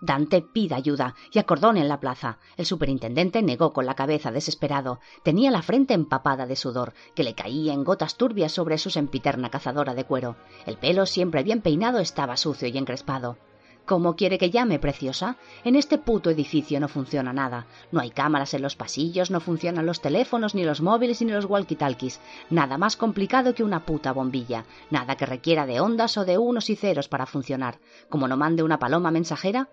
Dante 0.00 0.42
pide 0.42 0.74
ayuda 0.74 1.14
y 1.32 1.38
acordón 1.38 1.78
en 1.78 1.88
la 1.88 2.00
plaza. 2.00 2.38
El 2.56 2.66
superintendente 2.66 3.42
negó 3.42 3.72
con 3.72 3.86
la 3.86 3.94
cabeza 3.94 4.30
desesperado. 4.30 5.00
Tenía 5.22 5.50
la 5.50 5.62
frente 5.62 5.94
empapada 5.94 6.46
de 6.46 6.56
sudor, 6.56 6.92
que 7.14 7.24
le 7.24 7.34
caía 7.34 7.72
en 7.72 7.84
gotas 7.84 8.16
turbias 8.16 8.52
sobre 8.52 8.78
su 8.78 8.90
sempiterna 8.90 9.50
cazadora 9.50 9.94
de 9.94 10.04
cuero. 10.04 10.36
El 10.66 10.76
pelo, 10.76 11.06
siempre 11.06 11.42
bien 11.42 11.62
peinado, 11.62 11.98
estaba 11.98 12.36
sucio 12.36 12.68
y 12.68 12.76
encrespado. 12.76 13.38
¿Cómo 13.86 14.16
quiere 14.16 14.36
que 14.36 14.50
llame, 14.50 14.80
preciosa? 14.80 15.36
En 15.62 15.76
este 15.76 15.96
puto 15.96 16.28
edificio 16.28 16.80
no 16.80 16.88
funciona 16.88 17.32
nada. 17.32 17.66
No 17.92 18.00
hay 18.00 18.10
cámaras 18.10 18.52
en 18.52 18.62
los 18.62 18.74
pasillos, 18.74 19.30
no 19.30 19.38
funcionan 19.38 19.86
los 19.86 20.00
teléfonos, 20.00 20.56
ni 20.56 20.64
los 20.64 20.80
móviles, 20.80 21.22
ni 21.22 21.30
los 21.30 21.48
walkie-talkies. 21.48 22.18
Nada 22.50 22.78
más 22.78 22.96
complicado 22.96 23.54
que 23.54 23.62
una 23.62 23.86
puta 23.86 24.12
bombilla. 24.12 24.64
Nada 24.90 25.14
que 25.14 25.24
requiera 25.24 25.66
de 25.66 25.80
ondas 25.80 26.18
o 26.18 26.24
de 26.24 26.36
unos 26.36 26.68
y 26.68 26.74
ceros 26.74 27.06
para 27.06 27.26
funcionar. 27.26 27.78
Como 28.08 28.26
no 28.26 28.36
mande 28.36 28.64
una 28.64 28.80
paloma 28.80 29.12
mensajera, 29.12 29.68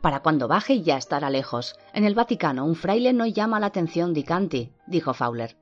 para 0.00 0.20
cuando 0.20 0.48
baje 0.48 0.80
ya 0.80 0.96
estará 0.96 1.28
lejos. 1.28 1.78
En 1.92 2.04
el 2.04 2.14
Vaticano 2.14 2.64
un 2.64 2.74
fraile 2.74 3.12
no 3.12 3.26
llama 3.26 3.60
la 3.60 3.66
atención 3.66 4.14
di 4.14 4.24
canti, 4.24 4.72
dijo 4.86 5.12
Fowler. 5.12 5.58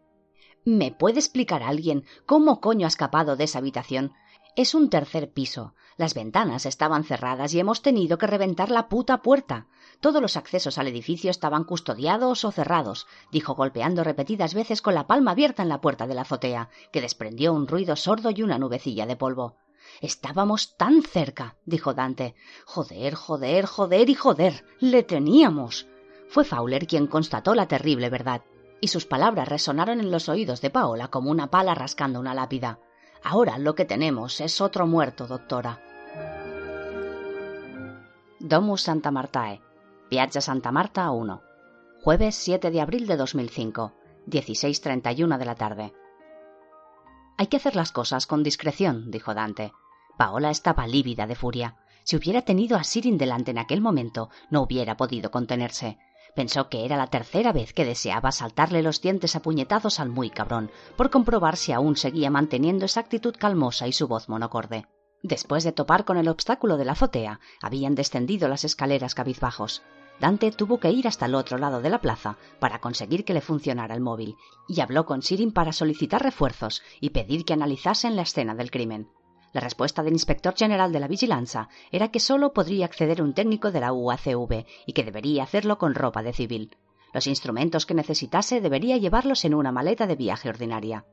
¿Me 0.64 0.92
puede 0.92 1.18
explicar 1.18 1.64
alguien 1.64 2.04
cómo 2.24 2.60
coño 2.60 2.86
ha 2.86 2.88
escapado 2.88 3.36
de 3.36 3.44
esa 3.44 3.58
habitación? 3.58 4.12
Es 4.56 4.74
un 4.74 4.90
tercer 4.90 5.32
piso. 5.32 5.74
Las 6.00 6.14
ventanas 6.14 6.64
estaban 6.64 7.04
cerradas 7.04 7.52
y 7.52 7.60
hemos 7.60 7.82
tenido 7.82 8.16
que 8.16 8.26
reventar 8.26 8.70
la 8.70 8.88
puta 8.88 9.20
puerta. 9.20 9.66
Todos 10.00 10.22
los 10.22 10.38
accesos 10.38 10.78
al 10.78 10.88
edificio 10.88 11.30
estaban 11.30 11.64
custodiados 11.64 12.46
o 12.46 12.50
cerrados, 12.50 13.06
dijo 13.30 13.54
golpeando 13.54 14.02
repetidas 14.02 14.54
veces 14.54 14.80
con 14.80 14.94
la 14.94 15.06
palma 15.06 15.32
abierta 15.32 15.62
en 15.62 15.68
la 15.68 15.82
puerta 15.82 16.06
de 16.06 16.14
la 16.14 16.22
azotea, 16.22 16.70
que 16.90 17.02
desprendió 17.02 17.52
un 17.52 17.68
ruido 17.68 17.96
sordo 17.96 18.30
y 18.30 18.42
una 18.42 18.58
nubecilla 18.58 19.04
de 19.04 19.16
polvo. 19.16 19.58
Estábamos 20.00 20.74
tan 20.78 21.02
cerca, 21.02 21.56
dijo 21.66 21.92
Dante. 21.92 22.34
Joder, 22.64 23.14
joder, 23.14 23.66
joder 23.66 24.08
y 24.08 24.14
joder. 24.14 24.64
Le 24.78 25.02
teníamos. 25.02 25.86
Fue 26.30 26.46
Fowler 26.46 26.86
quien 26.86 27.08
constató 27.08 27.54
la 27.54 27.68
terrible 27.68 28.08
verdad, 28.08 28.40
y 28.80 28.88
sus 28.88 29.04
palabras 29.04 29.48
resonaron 29.48 30.00
en 30.00 30.10
los 30.10 30.30
oídos 30.30 30.62
de 30.62 30.70
Paola 30.70 31.08
como 31.08 31.30
una 31.30 31.50
pala 31.50 31.74
rascando 31.74 32.20
una 32.20 32.32
lápida. 32.32 32.78
Ahora 33.22 33.58
lo 33.58 33.74
que 33.74 33.84
tenemos 33.84 34.40
es 34.40 34.62
otro 34.62 34.86
muerto, 34.86 35.26
doctora. 35.26 35.82
Domus 38.42 38.80
Santa 38.80 39.10
Martae. 39.10 39.60
Piazza 40.08 40.40
Santa 40.40 40.72
Marta 40.72 41.10
1. 41.10 41.42
Jueves 42.02 42.34
7 42.36 42.70
de 42.70 42.80
abril 42.80 43.06
de 43.06 43.18
2005. 43.18 43.92
16.31 44.26 45.36
de 45.36 45.44
la 45.44 45.54
tarde. 45.56 45.92
Hay 47.36 47.48
que 47.48 47.58
hacer 47.58 47.76
las 47.76 47.92
cosas 47.92 48.26
con 48.26 48.42
discreción, 48.42 49.10
dijo 49.10 49.34
Dante. 49.34 49.74
Paola 50.16 50.48
estaba 50.48 50.86
lívida 50.86 51.26
de 51.26 51.34
furia. 51.34 51.76
Si 52.02 52.16
hubiera 52.16 52.40
tenido 52.40 52.78
a 52.78 52.84
Sirin 52.84 53.18
delante 53.18 53.50
en 53.50 53.58
aquel 53.58 53.82
momento, 53.82 54.30
no 54.48 54.62
hubiera 54.62 54.96
podido 54.96 55.30
contenerse. 55.30 55.98
Pensó 56.34 56.70
que 56.70 56.86
era 56.86 56.96
la 56.96 57.08
tercera 57.08 57.52
vez 57.52 57.74
que 57.74 57.84
deseaba 57.84 58.32
saltarle 58.32 58.82
los 58.82 59.02
dientes 59.02 59.36
a 59.36 59.42
puñetazos 59.42 60.00
al 60.00 60.08
muy 60.08 60.30
cabrón, 60.30 60.70
por 60.96 61.10
comprobar 61.10 61.58
si 61.58 61.72
aún 61.72 61.94
seguía 61.94 62.30
manteniendo 62.30 62.86
esa 62.86 63.00
actitud 63.00 63.34
calmosa 63.38 63.86
y 63.86 63.92
su 63.92 64.08
voz 64.08 64.30
monocorde. 64.30 64.86
Después 65.22 65.64
de 65.64 65.72
topar 65.72 66.04
con 66.04 66.16
el 66.16 66.28
obstáculo 66.28 66.76
de 66.76 66.84
la 66.84 66.92
azotea, 66.92 67.40
habían 67.60 67.94
descendido 67.94 68.48
las 68.48 68.64
escaleras 68.64 69.14
cabizbajos. 69.14 69.82
Dante 70.18 70.50
tuvo 70.50 70.80
que 70.80 70.90
ir 70.90 71.08
hasta 71.08 71.26
el 71.26 71.34
otro 71.34 71.58
lado 71.58 71.80
de 71.80 71.90
la 71.90 72.00
plaza 72.00 72.36
para 72.58 72.80
conseguir 72.80 73.24
que 73.24 73.34
le 73.34 73.40
funcionara 73.40 73.94
el 73.94 74.00
móvil, 74.00 74.36
y 74.68 74.80
habló 74.80 75.06
con 75.06 75.22
Sirin 75.22 75.52
para 75.52 75.72
solicitar 75.72 76.22
refuerzos 76.22 76.82
y 77.00 77.10
pedir 77.10 77.44
que 77.44 77.54
analizasen 77.54 78.16
la 78.16 78.22
escena 78.22 78.54
del 78.54 78.70
crimen. 78.70 79.08
La 79.52 79.60
respuesta 79.60 80.02
del 80.02 80.12
inspector 80.12 80.54
general 80.56 80.92
de 80.92 81.00
la 81.00 81.08
vigilancia 81.08 81.68
era 81.90 82.10
que 82.10 82.20
solo 82.20 82.52
podría 82.52 82.84
acceder 82.84 83.20
un 83.20 83.34
técnico 83.34 83.72
de 83.72 83.80
la 83.80 83.92
UACV 83.92 84.64
y 84.86 84.92
que 84.92 85.04
debería 85.04 85.42
hacerlo 85.42 85.76
con 85.78 85.94
ropa 85.94 86.22
de 86.22 86.32
civil. 86.32 86.76
Los 87.12 87.26
instrumentos 87.26 87.86
que 87.86 87.94
necesitase 87.94 88.60
debería 88.60 88.96
llevarlos 88.96 89.44
en 89.44 89.54
una 89.54 89.72
maleta 89.72 90.06
de 90.06 90.16
viaje 90.16 90.48
ordinaria. 90.48 91.04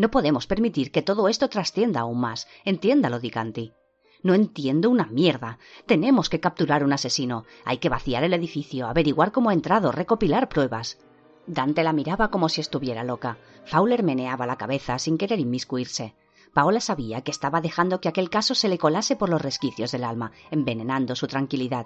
No 0.00 0.10
podemos 0.10 0.46
permitir 0.46 0.92
que 0.92 1.02
todo 1.02 1.28
esto 1.28 1.50
trascienda 1.50 2.00
aún 2.00 2.20
más. 2.20 2.48
Entiéndalo, 2.64 3.20
Dicanti. 3.20 3.74
No 4.22 4.32
entiendo 4.32 4.88
una 4.88 5.04
mierda. 5.04 5.58
Tenemos 5.84 6.30
que 6.30 6.40
capturar 6.40 6.84
un 6.84 6.94
asesino. 6.94 7.44
Hay 7.66 7.76
que 7.76 7.90
vaciar 7.90 8.24
el 8.24 8.32
edificio, 8.32 8.86
averiguar 8.86 9.30
cómo 9.30 9.50
ha 9.50 9.52
entrado, 9.52 9.92
recopilar 9.92 10.48
pruebas. 10.48 10.96
Dante 11.46 11.82
la 11.82 11.92
miraba 11.92 12.30
como 12.30 12.48
si 12.48 12.62
estuviera 12.62 13.04
loca. 13.04 13.36
Fowler 13.66 14.02
meneaba 14.02 14.46
la 14.46 14.56
cabeza 14.56 14.98
sin 14.98 15.18
querer 15.18 15.38
inmiscuirse. 15.38 16.14
Paola 16.54 16.80
sabía 16.80 17.20
que 17.20 17.30
estaba 17.30 17.60
dejando 17.60 18.00
que 18.00 18.08
aquel 18.08 18.30
caso 18.30 18.54
se 18.54 18.70
le 18.70 18.78
colase 18.78 19.16
por 19.16 19.28
los 19.28 19.42
resquicios 19.42 19.92
del 19.92 20.04
alma, 20.04 20.32
envenenando 20.50 21.14
su 21.14 21.26
tranquilidad. 21.26 21.84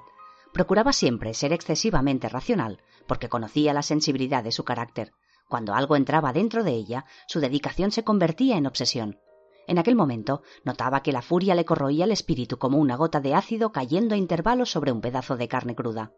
Procuraba 0.52 0.92
siempre 0.92 1.34
ser 1.34 1.52
excesivamente 1.52 2.28
racional, 2.28 2.80
porque 3.08 3.28
conocía 3.28 3.74
la 3.74 3.82
sensibilidad 3.82 4.44
de 4.44 4.52
su 4.52 4.62
carácter. 4.62 5.10
Cuando 5.54 5.74
algo 5.74 5.94
entraba 5.94 6.32
dentro 6.32 6.64
de 6.64 6.72
ella, 6.72 7.04
su 7.28 7.38
dedicación 7.38 7.92
se 7.92 8.02
convertía 8.02 8.56
en 8.56 8.66
obsesión. 8.66 9.20
En 9.68 9.78
aquel 9.78 9.94
momento 9.94 10.42
notaba 10.64 11.04
que 11.04 11.12
la 11.12 11.22
furia 11.22 11.54
le 11.54 11.64
corroía 11.64 12.06
el 12.06 12.10
espíritu 12.10 12.58
como 12.58 12.78
una 12.78 12.96
gota 12.96 13.20
de 13.20 13.34
ácido 13.34 13.70
cayendo 13.70 14.16
a 14.16 14.18
intervalos 14.18 14.72
sobre 14.72 14.90
un 14.90 15.00
pedazo 15.00 15.36
de 15.36 15.46
carne 15.46 15.76
cruda. 15.76 16.10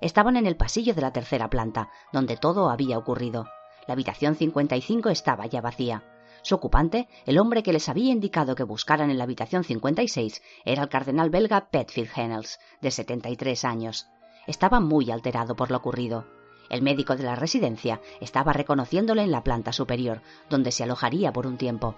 Estaban 0.00 0.36
en 0.36 0.46
el 0.46 0.56
pasillo 0.56 0.94
de 0.94 1.00
la 1.00 1.12
tercera 1.12 1.50
planta, 1.50 1.90
donde 2.12 2.36
todo 2.36 2.70
había 2.70 2.98
ocurrido. 2.98 3.46
La 3.88 3.94
habitación 3.94 4.36
55 4.36 5.08
estaba 5.08 5.46
ya 5.46 5.60
vacía. 5.60 6.04
Su 6.42 6.54
ocupante, 6.54 7.08
el 7.24 7.38
hombre 7.38 7.64
que 7.64 7.72
les 7.72 7.88
había 7.88 8.12
indicado 8.12 8.54
que 8.54 8.62
buscaran 8.62 9.10
en 9.10 9.18
la 9.18 9.24
habitación 9.24 9.64
56, 9.64 10.40
era 10.64 10.84
el 10.84 10.88
cardenal 10.88 11.30
belga 11.30 11.68
Petfield 11.70 12.10
Hennels, 12.14 12.60
de 12.80 12.92
73 12.92 13.64
años. 13.64 14.06
Estaba 14.46 14.78
muy 14.78 15.10
alterado 15.10 15.56
por 15.56 15.72
lo 15.72 15.78
ocurrido. 15.78 16.35
El 16.68 16.82
médico 16.82 17.16
de 17.16 17.24
la 17.24 17.36
residencia 17.36 18.00
estaba 18.20 18.52
reconociéndole 18.52 19.22
en 19.22 19.30
la 19.30 19.44
planta 19.44 19.72
superior, 19.72 20.22
donde 20.50 20.72
se 20.72 20.84
alojaría 20.84 21.32
por 21.32 21.46
un 21.46 21.56
tiempo. 21.56 21.96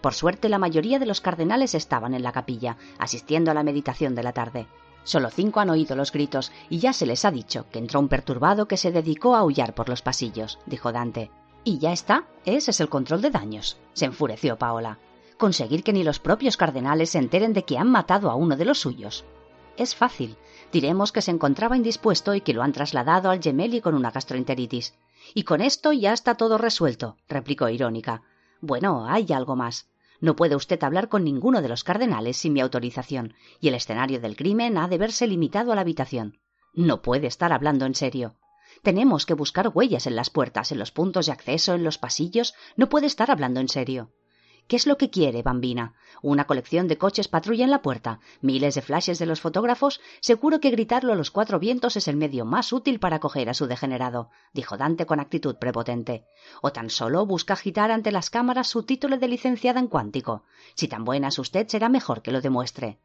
Por 0.00 0.14
suerte, 0.14 0.48
la 0.48 0.58
mayoría 0.58 0.98
de 0.98 1.06
los 1.06 1.20
cardenales 1.20 1.74
estaban 1.74 2.14
en 2.14 2.22
la 2.22 2.32
capilla, 2.32 2.76
asistiendo 2.98 3.50
a 3.50 3.54
la 3.54 3.62
meditación 3.62 4.14
de 4.14 4.22
la 4.22 4.32
tarde. 4.32 4.66
Solo 5.02 5.30
cinco 5.30 5.60
han 5.60 5.70
oído 5.70 5.96
los 5.96 6.12
gritos 6.12 6.52
y 6.68 6.78
ya 6.78 6.92
se 6.92 7.06
les 7.06 7.24
ha 7.24 7.30
dicho 7.30 7.66
que 7.70 7.78
entró 7.78 8.00
un 8.00 8.08
perturbado 8.08 8.66
que 8.66 8.76
se 8.76 8.92
dedicó 8.92 9.34
a 9.34 9.40
aullar 9.40 9.74
por 9.74 9.88
los 9.88 10.02
pasillos, 10.02 10.58
dijo 10.66 10.92
Dante. 10.92 11.30
Y 11.62 11.78
ya 11.78 11.92
está, 11.92 12.26
ese 12.44 12.70
es 12.70 12.80
el 12.80 12.88
control 12.88 13.22
de 13.22 13.30
daños, 13.30 13.78
se 13.94 14.06
enfureció 14.06 14.58
Paola. 14.58 14.98
Conseguir 15.38 15.82
que 15.82 15.92
ni 15.92 16.04
los 16.04 16.20
propios 16.20 16.56
cardenales 16.56 17.10
se 17.10 17.18
enteren 17.18 17.52
de 17.52 17.64
que 17.64 17.78
han 17.78 17.90
matado 17.90 18.30
a 18.30 18.34
uno 18.34 18.56
de 18.56 18.64
los 18.64 18.80
suyos. 18.80 19.24
Es 19.76 19.94
fácil. 19.94 20.36
Diremos 20.74 21.12
que 21.12 21.22
se 21.22 21.30
encontraba 21.30 21.76
indispuesto 21.76 22.34
y 22.34 22.40
que 22.40 22.52
lo 22.52 22.64
han 22.64 22.72
trasladado 22.72 23.30
al 23.30 23.40
Gemelli 23.40 23.80
con 23.80 23.94
una 23.94 24.10
gastroenteritis. 24.10 24.92
Y 25.32 25.44
con 25.44 25.60
esto 25.60 25.92
ya 25.92 26.12
está 26.12 26.34
todo 26.34 26.58
resuelto, 26.58 27.16
replicó 27.28 27.68
irónica. 27.68 28.22
Bueno, 28.60 29.06
hay 29.06 29.32
algo 29.32 29.54
más. 29.54 29.88
No 30.20 30.34
puede 30.34 30.56
usted 30.56 30.82
hablar 30.82 31.08
con 31.08 31.22
ninguno 31.22 31.62
de 31.62 31.68
los 31.68 31.84
cardenales 31.84 32.38
sin 32.38 32.54
mi 32.54 32.60
autorización, 32.60 33.34
y 33.60 33.68
el 33.68 33.76
escenario 33.76 34.20
del 34.20 34.34
crimen 34.34 34.76
ha 34.76 34.88
de 34.88 34.98
verse 34.98 35.28
limitado 35.28 35.70
a 35.70 35.76
la 35.76 35.82
habitación. 35.82 36.40
No 36.72 37.02
puede 37.02 37.28
estar 37.28 37.52
hablando 37.52 37.86
en 37.86 37.94
serio. 37.94 38.34
Tenemos 38.82 39.26
que 39.26 39.34
buscar 39.34 39.70
huellas 39.72 40.08
en 40.08 40.16
las 40.16 40.30
puertas, 40.30 40.72
en 40.72 40.80
los 40.80 40.90
puntos 40.90 41.26
de 41.26 41.32
acceso, 41.32 41.74
en 41.74 41.84
los 41.84 41.98
pasillos. 41.98 42.52
No 42.76 42.88
puede 42.88 43.06
estar 43.06 43.30
hablando 43.30 43.60
en 43.60 43.68
serio. 43.68 44.10
¿Qué 44.66 44.76
es 44.76 44.86
lo 44.86 44.96
que 44.96 45.10
quiere, 45.10 45.42
Bambina? 45.42 45.92
¿Una 46.22 46.46
colección 46.46 46.88
de 46.88 46.96
coches 46.96 47.28
patrulla 47.28 47.64
en 47.64 47.70
la 47.70 47.82
puerta? 47.82 48.20
¿Miles 48.40 48.74
de 48.74 48.80
flashes 48.80 49.18
de 49.18 49.26
los 49.26 49.42
fotógrafos? 49.42 50.00
Seguro 50.20 50.58
que 50.58 50.70
gritarlo 50.70 51.12
a 51.12 51.16
los 51.16 51.30
cuatro 51.30 51.58
vientos 51.58 51.96
es 51.96 52.08
el 52.08 52.16
medio 52.16 52.46
más 52.46 52.72
útil 52.72 52.98
para 52.98 53.18
coger 53.18 53.50
a 53.50 53.54
su 53.54 53.66
degenerado, 53.66 54.30
dijo 54.54 54.78
Dante 54.78 55.04
con 55.04 55.20
actitud 55.20 55.56
prepotente. 55.56 56.24
O 56.62 56.72
tan 56.72 56.88
solo 56.88 57.26
busca 57.26 57.52
agitar 57.52 57.90
ante 57.90 58.10
las 58.10 58.30
cámaras 58.30 58.68
su 58.68 58.84
título 58.84 59.18
de 59.18 59.28
licenciada 59.28 59.80
en 59.80 59.88
cuántico. 59.88 60.44
Si 60.74 60.88
tan 60.88 61.04
buena 61.04 61.28
es 61.28 61.38
usted, 61.38 61.68
será 61.68 61.90
mejor 61.90 62.22
que 62.22 62.32
lo 62.32 62.40
demuestre. 62.40 62.98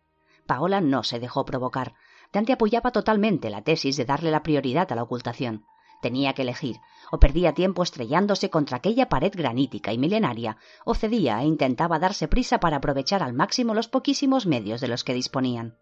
Paola 0.45 0.79
no 0.79 1.03
se 1.03 1.19
dejó 1.19 1.43
provocar. 1.43 1.93
Dante 2.31 2.53
apoyaba 2.53 2.91
totalmente 2.91 3.49
la 3.49 3.63
tesis 3.63 3.97
de 3.97 4.05
darle 4.05 4.31
la 4.31 4.43
prioridad 4.43 4.89
a 4.91 4.95
la 4.95 5.03
ocultación. 5.03 5.65
Tenía 6.01 6.33
que 6.33 6.43
elegir, 6.43 6.77
o 7.11 7.19
perdía 7.19 7.53
tiempo 7.53 7.83
estrellándose 7.83 8.49
contra 8.49 8.77
aquella 8.77 9.09
pared 9.09 9.33
granítica 9.35 9.91
y 9.91 9.97
milenaria, 9.97 10.57
o 10.85 10.95
cedía 10.95 11.41
e 11.41 11.45
intentaba 11.45 11.99
darse 11.99 12.27
prisa 12.27 12.59
para 12.59 12.77
aprovechar 12.77 13.21
al 13.21 13.33
máximo 13.33 13.73
los 13.73 13.89
poquísimos 13.89 14.45
medios 14.45 14.79
de 14.81 14.87
los 14.87 15.03
que 15.03 15.13
disponían. 15.13 15.75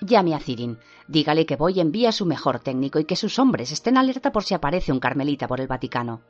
Llame 0.00 0.34
a 0.34 0.40
Cirin, 0.40 0.78
dígale 1.08 1.44
que 1.44 1.56
voy 1.56 1.78
envía 1.78 2.10
su 2.10 2.24
mejor 2.24 2.58
técnico 2.60 2.98
y 2.98 3.04
que 3.04 3.16
sus 3.16 3.38
hombres 3.38 3.70
estén 3.70 3.98
alerta 3.98 4.32
por 4.32 4.44
si 4.44 4.54
aparece 4.54 4.92
un 4.92 5.00
carmelita 5.00 5.46
por 5.46 5.60
el 5.60 5.66
Vaticano. 5.66 6.22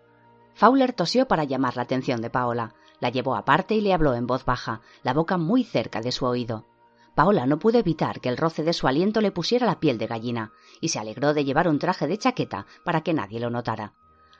Fowler 0.54 0.92
tosió 0.92 1.28
para 1.28 1.44
llamar 1.44 1.76
la 1.76 1.82
atención 1.82 2.20
de 2.20 2.30
Paola, 2.30 2.74
la 2.98 3.10
llevó 3.10 3.36
aparte 3.36 3.74
y 3.74 3.80
le 3.80 3.94
habló 3.94 4.14
en 4.14 4.26
voz 4.26 4.44
baja, 4.44 4.82
la 5.02 5.14
boca 5.14 5.38
muy 5.38 5.64
cerca 5.64 6.00
de 6.00 6.12
su 6.12 6.26
oído. 6.26 6.66
Paola 7.14 7.46
no 7.46 7.58
pudo 7.58 7.78
evitar 7.78 8.20
que 8.20 8.28
el 8.28 8.36
roce 8.36 8.62
de 8.62 8.72
su 8.72 8.86
aliento 8.86 9.20
le 9.20 9.32
pusiera 9.32 9.66
la 9.66 9.80
piel 9.80 9.98
de 9.98 10.06
gallina, 10.06 10.52
y 10.80 10.88
se 10.88 10.98
alegró 10.98 11.34
de 11.34 11.44
llevar 11.44 11.68
un 11.68 11.78
traje 11.78 12.06
de 12.06 12.18
chaqueta 12.18 12.66
para 12.84 13.02
que 13.02 13.14
nadie 13.14 13.40
lo 13.40 13.50
notara. 13.50 13.94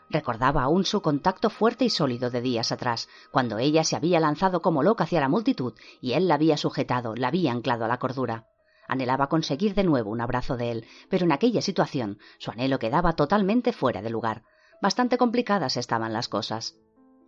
Recordaba 0.08 0.64
aún 0.64 0.84
su 0.84 1.02
contacto 1.02 1.50
fuerte 1.50 1.84
y 1.84 1.90
sólido 1.90 2.30
de 2.30 2.40
días 2.40 2.72
atrás, 2.72 3.08
cuando 3.30 3.58
ella 3.58 3.84
se 3.84 3.94
había 3.94 4.18
lanzado 4.18 4.60
como 4.60 4.82
loca 4.82 5.04
hacia 5.04 5.20
la 5.20 5.28
multitud 5.28 5.74
y 6.00 6.14
él 6.14 6.26
la 6.26 6.34
había 6.34 6.56
sujetado, 6.56 7.14
la 7.14 7.28
había 7.28 7.52
anclado 7.52 7.84
a 7.84 7.88
la 7.88 7.98
cordura. 7.98 8.46
Anhelaba 8.88 9.28
conseguir 9.28 9.74
de 9.74 9.84
nuevo 9.84 10.10
un 10.10 10.20
abrazo 10.20 10.56
de 10.56 10.72
él, 10.72 10.86
pero 11.08 11.24
en 11.24 11.30
aquella 11.30 11.62
situación 11.62 12.18
su 12.38 12.50
anhelo 12.50 12.80
quedaba 12.80 13.12
totalmente 13.12 13.72
fuera 13.72 14.02
de 14.02 14.10
lugar. 14.10 14.42
Bastante 14.82 15.16
complicadas 15.16 15.76
estaban 15.76 16.12
las 16.12 16.28
cosas. 16.28 16.74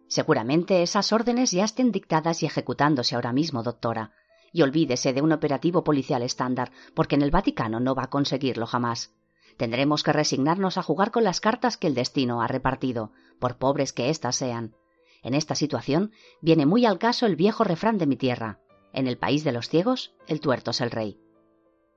Seguramente 0.08 0.82
esas 0.82 1.12
órdenes 1.12 1.52
ya 1.52 1.64
estén 1.64 1.92
dictadas 1.92 2.42
y 2.42 2.46
ejecutándose 2.46 3.14
ahora 3.14 3.32
mismo, 3.32 3.62
doctora. 3.62 4.10
Y 4.52 4.62
olvídese 4.62 5.12
de 5.12 5.22
un 5.22 5.32
operativo 5.32 5.82
policial 5.82 6.22
estándar, 6.22 6.72
porque 6.94 7.14
en 7.14 7.22
el 7.22 7.30
Vaticano 7.30 7.80
no 7.80 7.94
va 7.94 8.04
a 8.04 8.10
conseguirlo 8.10 8.66
jamás. 8.66 9.14
Tendremos 9.56 10.02
que 10.02 10.12
resignarnos 10.12 10.78
a 10.78 10.82
jugar 10.82 11.10
con 11.10 11.24
las 11.24 11.40
cartas 11.40 11.76
que 11.76 11.86
el 11.86 11.94
destino 11.94 12.42
ha 12.42 12.46
repartido, 12.46 13.12
por 13.38 13.56
pobres 13.56 13.92
que 13.92 14.10
éstas 14.10 14.36
sean. 14.36 14.76
En 15.22 15.34
esta 15.34 15.54
situación 15.54 16.12
viene 16.40 16.66
muy 16.66 16.84
al 16.84 16.98
caso 16.98 17.26
el 17.26 17.36
viejo 17.36 17.64
refrán 17.64 17.98
de 17.98 18.06
mi 18.06 18.16
tierra. 18.16 18.60
En 18.92 19.06
el 19.06 19.18
país 19.18 19.44
de 19.44 19.52
los 19.52 19.68
ciegos, 19.68 20.14
el 20.26 20.40
tuerto 20.40 20.72
es 20.72 20.80
el 20.80 20.90
rey. 20.90 21.18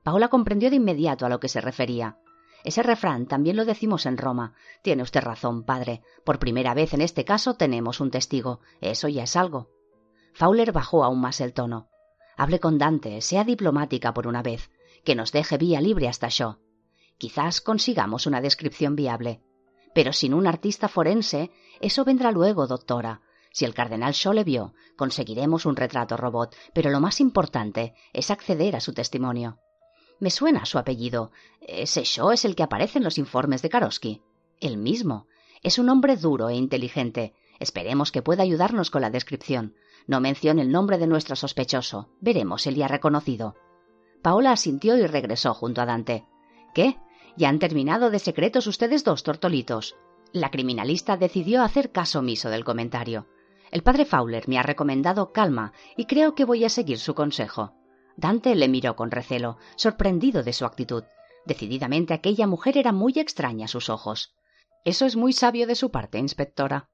Paola 0.04 0.28
comprendió 0.28 0.70
de 0.70 0.76
inmediato 0.76 1.26
a 1.26 1.30
lo 1.30 1.40
que 1.40 1.50
se 1.50 1.62
refería. 1.62 2.20
Ese 2.64 2.84
refrán 2.84 3.26
también 3.26 3.56
lo 3.56 3.66
decimos 3.66 4.06
en 4.06 4.18
Roma. 4.18 4.54
Tiene 4.82 5.04
usted 5.04 5.22
razón, 5.22 5.64
padre. 5.64 6.02
Por 6.24 6.40
primera 6.40 6.74
vez 6.74 6.94
en 6.94 7.02
este 7.02 7.26
caso 7.26 7.56
tenemos 7.56 8.00
un 8.00 8.12
testigo. 8.12 8.60
Eso 8.82 9.08
ya 9.08 9.24
es 9.24 9.36
algo. 9.36 9.70
Fowler 10.34 10.72
bajó 10.72 11.04
aún 11.04 11.22
más 11.22 11.42
el 11.42 11.54
tono. 11.54 11.90
Hable 12.38 12.60
con 12.60 12.78
Dante, 12.78 13.22
sea 13.22 13.44
diplomática 13.44 14.14
por 14.14 14.28
una 14.28 14.42
vez, 14.42 14.70
que 15.04 15.16
nos 15.16 15.32
deje 15.32 15.58
vía 15.58 15.82
libre 15.82 16.08
hasta 16.08 16.28
Shaw. 16.30 16.58
Quizás 17.18 17.62
consigamos 17.62 18.26
una 18.26 18.42
descripción 18.42 18.96
viable. 18.96 19.42
Pero 19.94 20.12
sin 20.12 20.34
un 20.34 20.48
artista 20.48 20.90
forense, 20.90 21.52
eso 21.80 22.04
vendrá 22.04 22.32
luego, 22.32 22.68
doctora. 22.68 23.22
Si 23.52 23.64
el 23.64 23.74
cardenal 23.74 24.12
Shaw 24.12 24.34
le 24.34 24.44
vio, 24.44 24.74
conseguiremos 24.98 25.66
un 25.66 25.78
retrato 25.78 26.18
robot, 26.18 26.54
pero 26.74 26.90
lo 26.90 27.00
más 27.00 27.22
importante 27.22 27.94
es 28.12 28.30
acceder 28.30 28.76
a 28.76 28.82
su 28.82 28.94
testimonio. 28.94 29.60
Me 30.20 30.30
suena 30.30 30.66
su 30.66 30.78
apellido. 30.78 31.32
Ese 31.62 32.04
Shaw 32.04 32.32
es 32.32 32.44
el 32.44 32.56
que 32.56 32.64
aparece 32.64 32.98
en 32.98 33.06
los 33.06 33.18
informes 33.18 33.62
de 33.62 33.70
Karosky. 33.70 34.22
El 34.60 34.78
mismo. 34.78 35.28
Es 35.64 35.80
un 35.80 35.90
hombre 35.90 36.18
duro 36.18 36.50
e 36.50 36.56
inteligente. 36.56 37.34
Esperemos 37.60 38.12
que 38.12 38.22
pueda 38.22 38.44
ayudarnos 38.44 38.92
con 38.92 39.02
la 39.02 39.10
descripción. 39.10 39.76
No 40.08 40.20
mencione 40.20 40.62
el 40.62 40.72
nombre 40.72 40.98
de 40.98 41.08
nuestro 41.08 41.36
sospechoso. 41.36 42.10
Veremos 42.22 42.66
le 42.66 42.84
ha 42.84 42.88
reconocido. 42.88 43.56
Paola 44.22 44.52
asintió 44.52 44.98
y 44.98 45.06
regresó 45.08 45.54
junto 45.54 45.82
a 45.82 45.86
Dante. 45.86 46.26
¿Qué? 46.74 46.98
¿Ya 47.38 47.50
han 47.50 47.60
terminado 47.60 48.10
de 48.10 48.20
secretos 48.20 48.68
ustedes 48.68 49.04
dos, 49.04 49.24
tortolitos? 49.24 49.96
La 50.32 50.52
criminalista 50.52 51.18
decidió 51.18 51.64
hacer 51.64 51.92
caso 51.92 52.20
omiso 52.20 52.50
del 52.50 52.66
comentario. 52.66 53.28
El 53.72 53.84
padre 53.84 54.06
Fowler 54.06 54.48
me 54.48 54.58
ha 54.58 54.64
recomendado 54.64 55.32
calma 55.32 55.74
y 55.98 56.06
creo 56.06 56.36
que 56.36 56.46
voy 56.46 56.66
a 56.66 56.70
seguir 56.70 57.00
su 57.00 57.16
consejo. 57.16 57.74
Dante 58.16 58.56
le 58.56 58.68
miró 58.68 58.96
con 58.96 59.12
recelo, 59.12 59.58
sorprendido 59.76 60.44
de 60.44 60.54
su 60.54 60.66
actitud. 60.66 61.04
Decididamente 61.46 62.14
aquella 62.14 62.48
mujer 62.48 62.78
era 62.78 62.92
muy 62.92 63.14
extraña 63.18 63.66
a 63.66 63.70
sus 63.70 63.90
ojos. 63.90 64.34
Eso 64.86 65.06
es 65.06 65.16
muy 65.16 65.34
sabio 65.34 65.68
de 65.68 65.76
su 65.76 65.92
parte, 65.92 66.20
inspectora. 66.20 66.90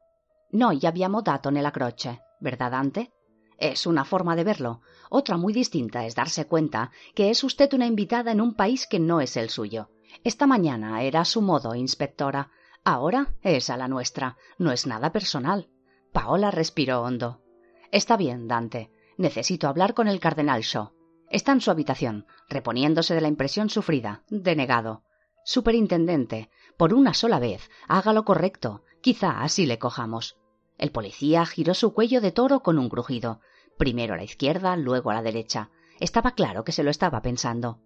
No 0.51 0.73
ya 0.73 0.89
habíamos 0.89 1.23
dato 1.23 1.51
la 1.51 1.71
croce, 1.71 2.19
¿verdad, 2.41 2.71
Dante? 2.71 3.11
Es 3.57 3.85
una 3.85 4.03
forma 4.03 4.35
de 4.35 4.43
verlo. 4.43 4.81
Otra 5.09 5.37
muy 5.37 5.53
distinta 5.53 6.05
es 6.05 6.15
darse 6.15 6.47
cuenta 6.47 6.91
que 7.13 7.29
es 7.29 7.43
usted 7.43 7.71
una 7.73 7.85
invitada 7.85 8.31
en 8.31 8.41
un 8.41 8.55
país 8.55 8.87
que 8.87 8.99
no 8.99 9.21
es 9.21 9.37
el 9.37 9.49
suyo. 9.49 9.91
Esta 10.23 10.47
mañana 10.47 11.03
era 11.03 11.23
su 11.25 11.41
modo, 11.41 11.75
inspectora. 11.75 12.49
Ahora 12.83 13.35
es 13.43 13.69
a 13.69 13.77
la 13.77 13.87
nuestra. 13.87 14.35
No 14.57 14.71
es 14.71 14.87
nada 14.87 15.11
personal. 15.11 15.69
Paola 16.11 16.49
respiró 16.49 17.03
hondo. 17.03 17.41
Está 17.91 18.17
bien, 18.17 18.47
Dante. 18.47 18.89
Necesito 19.17 19.67
hablar 19.67 19.93
con 19.93 20.07
el 20.07 20.19
cardenal 20.19 20.61
Shaw. 20.61 20.91
Está 21.29 21.51
en 21.51 21.61
su 21.61 21.69
habitación, 21.69 22.25
reponiéndose 22.49 23.13
de 23.13 23.21
la 23.21 23.27
impresión 23.27 23.69
sufrida. 23.69 24.23
Denegado. 24.27 25.03
Superintendente, 25.45 26.49
por 26.77 26.93
una 26.93 27.13
sola 27.13 27.39
vez, 27.39 27.69
haga 27.87 28.11
lo 28.11 28.25
correcto. 28.25 28.83
Quizá 29.01 29.41
así 29.41 29.65
le 29.65 29.79
cojamos. 29.79 30.37
El 30.81 30.91
policía 30.91 31.45
giró 31.45 31.75
su 31.75 31.93
cuello 31.93 32.21
de 32.21 32.31
toro 32.31 32.63
con 32.63 32.79
un 32.79 32.89
crujido. 32.89 33.39
Primero 33.77 34.15
a 34.15 34.17
la 34.17 34.23
izquierda, 34.23 34.75
luego 34.75 35.11
a 35.11 35.13
la 35.13 35.21
derecha. 35.21 35.69
Estaba 35.99 36.31
claro 36.31 36.63
que 36.63 36.71
se 36.71 36.83
lo 36.83 36.89
estaba 36.89 37.21
pensando. 37.21 37.79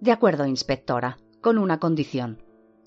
De 0.00 0.10
acuerdo, 0.10 0.44
inspectora, 0.44 1.18
con 1.40 1.56
una 1.56 1.78
condición. 1.78 2.42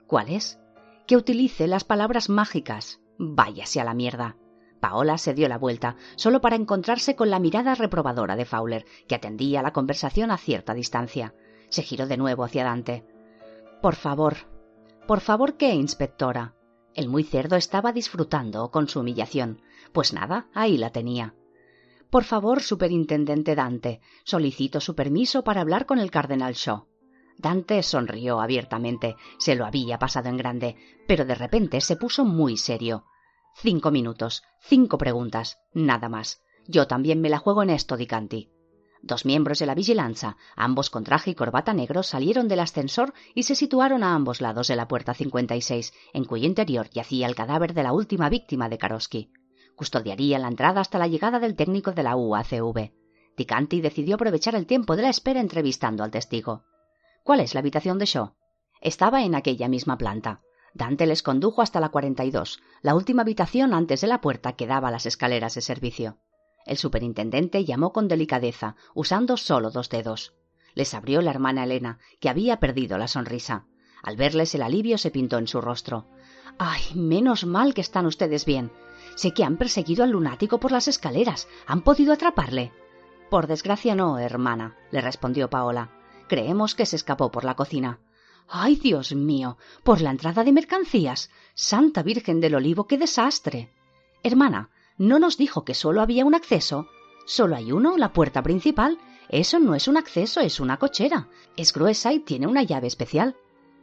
¿Cuál 0.07 0.27
es? 0.27 0.59
Que 1.07 1.15
utilice 1.15 1.67
las 1.67 1.85
palabras 1.85 2.27
mágicas. 2.27 2.99
Váyase 3.17 3.79
a 3.79 3.85
la 3.85 3.93
mierda. 3.93 4.35
Paola 4.81 5.17
se 5.17 5.33
dio 5.33 5.47
la 5.47 5.57
vuelta, 5.57 5.95
solo 6.17 6.41
para 6.41 6.57
encontrarse 6.57 7.15
con 7.15 7.29
la 7.29 7.39
mirada 7.39 7.75
reprobadora 7.75 8.35
de 8.35 8.43
Fowler, 8.43 8.85
que 9.07 9.15
atendía 9.15 9.61
la 9.61 9.71
conversación 9.71 10.31
a 10.31 10.37
cierta 10.37 10.73
distancia. 10.73 11.33
Se 11.69 11.81
giró 11.81 12.07
de 12.07 12.17
nuevo 12.17 12.43
hacia 12.43 12.65
Dante. 12.65 13.05
Por 13.81 13.95
favor. 13.95 14.35
¿Por 15.07 15.21
favor 15.21 15.55
qué, 15.55 15.73
inspectora? 15.73 16.55
El 16.95 17.09
muy 17.09 17.23
cerdo 17.23 17.55
estaba 17.55 17.91
disfrutando 17.91 18.69
con 18.71 18.87
su 18.87 18.99
humillación. 18.99 19.61
Pues 19.91 20.13
nada, 20.13 20.47
ahí 20.53 20.77
la 20.77 20.91
tenía. 20.91 21.33
Por 22.09 22.23
favor, 22.23 22.61
superintendente 22.61 23.55
Dante, 23.55 23.99
solicito 24.23 24.79
su 24.79 24.93
permiso 24.95 25.43
para 25.43 25.61
hablar 25.61 25.87
con 25.87 25.97
el 25.97 26.11
cardenal 26.11 26.53
Shaw. 26.53 26.85
Dante 27.37 27.81
sonrió 27.81 28.39
abiertamente. 28.39 29.15
Se 29.39 29.55
lo 29.55 29.65
había 29.65 29.97
pasado 29.97 30.29
en 30.29 30.37
grande, 30.37 30.75
pero 31.07 31.25
de 31.25 31.35
repente 31.35 31.81
se 31.81 31.95
puso 31.95 32.25
muy 32.25 32.57
serio. 32.57 33.05
Cinco 33.55 33.89
minutos, 33.89 34.43
cinco 34.61 34.97
preguntas, 34.99 35.57
nada 35.73 36.09
más. 36.09 36.43
Yo 36.67 36.87
también 36.87 37.21
me 37.21 37.29
la 37.29 37.39
juego 37.39 37.63
en 37.63 37.71
esto, 37.71 37.97
Dicanti. 37.97 38.52
Dos 39.05 39.25
miembros 39.25 39.59
de 39.59 39.65
la 39.65 39.75
vigilancia, 39.75 40.37
ambos 40.55 40.89
con 40.89 41.03
traje 41.03 41.31
y 41.31 41.35
corbata 41.35 41.73
negro, 41.73 42.03
salieron 42.03 42.47
del 42.47 42.61
ascensor 42.61 43.13
y 43.35 43.43
se 43.43 43.53
situaron 43.53 44.01
a 44.01 44.15
ambos 44.15 44.39
lados 44.39 44.69
de 44.69 44.77
la 44.77 44.87
puerta 44.87 45.13
56, 45.13 45.93
en 46.13 46.23
cuyo 46.23 46.47
interior 46.47 46.89
yacía 46.89 47.27
el 47.27 47.35
cadáver 47.35 47.73
de 47.73 47.83
la 47.83 47.91
última 47.91 48.29
víctima 48.29 48.69
de 48.69 48.77
Karosky. 48.77 49.29
Custodiaría 49.75 50.39
la 50.39 50.47
entrada 50.47 50.79
hasta 50.79 50.99
la 50.99 51.07
llegada 51.07 51.41
del 51.41 51.57
técnico 51.57 51.91
de 51.91 52.01
la 52.01 52.15
UACV. 52.15 52.93
Dicanti 53.35 53.81
decidió 53.81 54.15
aprovechar 54.15 54.55
el 54.55 54.67
tiempo 54.67 54.95
de 54.95 55.01
la 55.01 55.09
espera 55.09 55.41
entrevistando 55.41 56.05
al 56.05 56.11
testigo. 56.11 56.63
¿Cuál 57.23 57.41
es 57.41 57.53
la 57.53 57.59
habitación 57.59 57.99
de 57.99 58.05
Shaw? 58.05 58.35
Estaba 58.79 59.25
en 59.25 59.35
aquella 59.35 59.67
misma 59.67 59.97
planta. 59.97 60.39
Dante 60.73 61.07
les 61.07 61.23
condujo 61.23 61.61
hasta 61.61 61.81
la 61.81 61.89
42, 61.89 62.61
la 62.81 62.95
última 62.95 63.23
habitación 63.23 63.73
antes 63.73 63.99
de 63.99 64.07
la 64.07 64.21
puerta 64.21 64.53
que 64.53 64.65
daba 64.65 64.87
a 64.87 64.91
las 64.91 65.05
escaleras 65.05 65.55
de 65.55 65.61
servicio. 65.61 66.19
El 66.65 66.77
superintendente 66.77 67.65
llamó 67.65 67.91
con 67.91 68.07
delicadeza, 68.07 68.75
usando 68.93 69.37
solo 69.37 69.69
dos 69.71 69.89
dedos. 69.89 70.33
Les 70.75 70.93
abrió 70.93 71.21
la 71.21 71.31
hermana 71.31 71.65
Elena, 71.65 71.99
que 72.19 72.29
había 72.29 72.59
perdido 72.59 72.97
la 72.97 73.07
sonrisa. 73.07 73.65
Al 74.01 74.17
verles 74.17 74.55
el 74.55 74.61
alivio 74.61 74.97
se 74.97 75.11
pintó 75.11 75.37
en 75.37 75.47
su 75.47 75.61
rostro. 75.61 76.07
Ay, 76.57 76.81
menos 76.95 77.45
mal 77.45 77.73
que 77.73 77.81
están 77.81 78.05
ustedes 78.05 78.45
bien. 78.45 78.71
Sé 79.15 79.33
que 79.33 79.43
han 79.43 79.57
perseguido 79.57 80.03
al 80.03 80.11
lunático 80.11 80.59
por 80.59 80.71
las 80.71 80.87
escaleras. 80.87 81.47
¿Han 81.67 81.81
podido 81.81 82.13
atraparle? 82.13 82.71
Por 83.29 83.47
desgracia 83.47 83.95
no, 83.95 84.19
hermana, 84.19 84.77
le 84.91 85.01
respondió 85.01 85.49
Paola. 85.49 85.91
Creemos 86.27 86.75
que 86.75 86.85
se 86.85 86.95
escapó 86.95 87.31
por 87.31 87.43
la 87.43 87.55
cocina. 87.55 87.99
¡Ay, 88.47 88.75
Dios 88.75 89.13
mío! 89.13 89.57
Por 89.83 90.01
la 90.01 90.11
entrada 90.11 90.43
de 90.43 90.51
mercancías. 90.51 91.29
Santa 91.53 92.03
Virgen 92.03 92.39
del 92.41 92.55
Olivo, 92.55 92.87
qué 92.87 92.97
desastre. 92.97 93.71
Hermana, 94.21 94.69
¿no 94.97 95.19
nos 95.19 95.37
dijo 95.37 95.63
que 95.65 95.73
solo 95.73 96.01
había 96.01 96.25
un 96.25 96.35
acceso? 96.35 96.87
Solo 97.25 97.55
hay 97.55 97.71
uno, 97.71 97.97
la 97.97 98.13
puerta 98.13 98.43
principal. 98.43 98.97
Eso 99.29 99.59
no 99.59 99.75
es 99.75 99.87
un 99.87 99.97
acceso, 99.97 100.41
es 100.41 100.59
una 100.59 100.77
cochera. 100.77 101.27
Es 101.57 101.73
gruesa 101.73 102.13
y 102.13 102.19
tiene 102.19 102.47
una 102.47 102.63
llave 102.63 102.87
especial. 102.87 103.35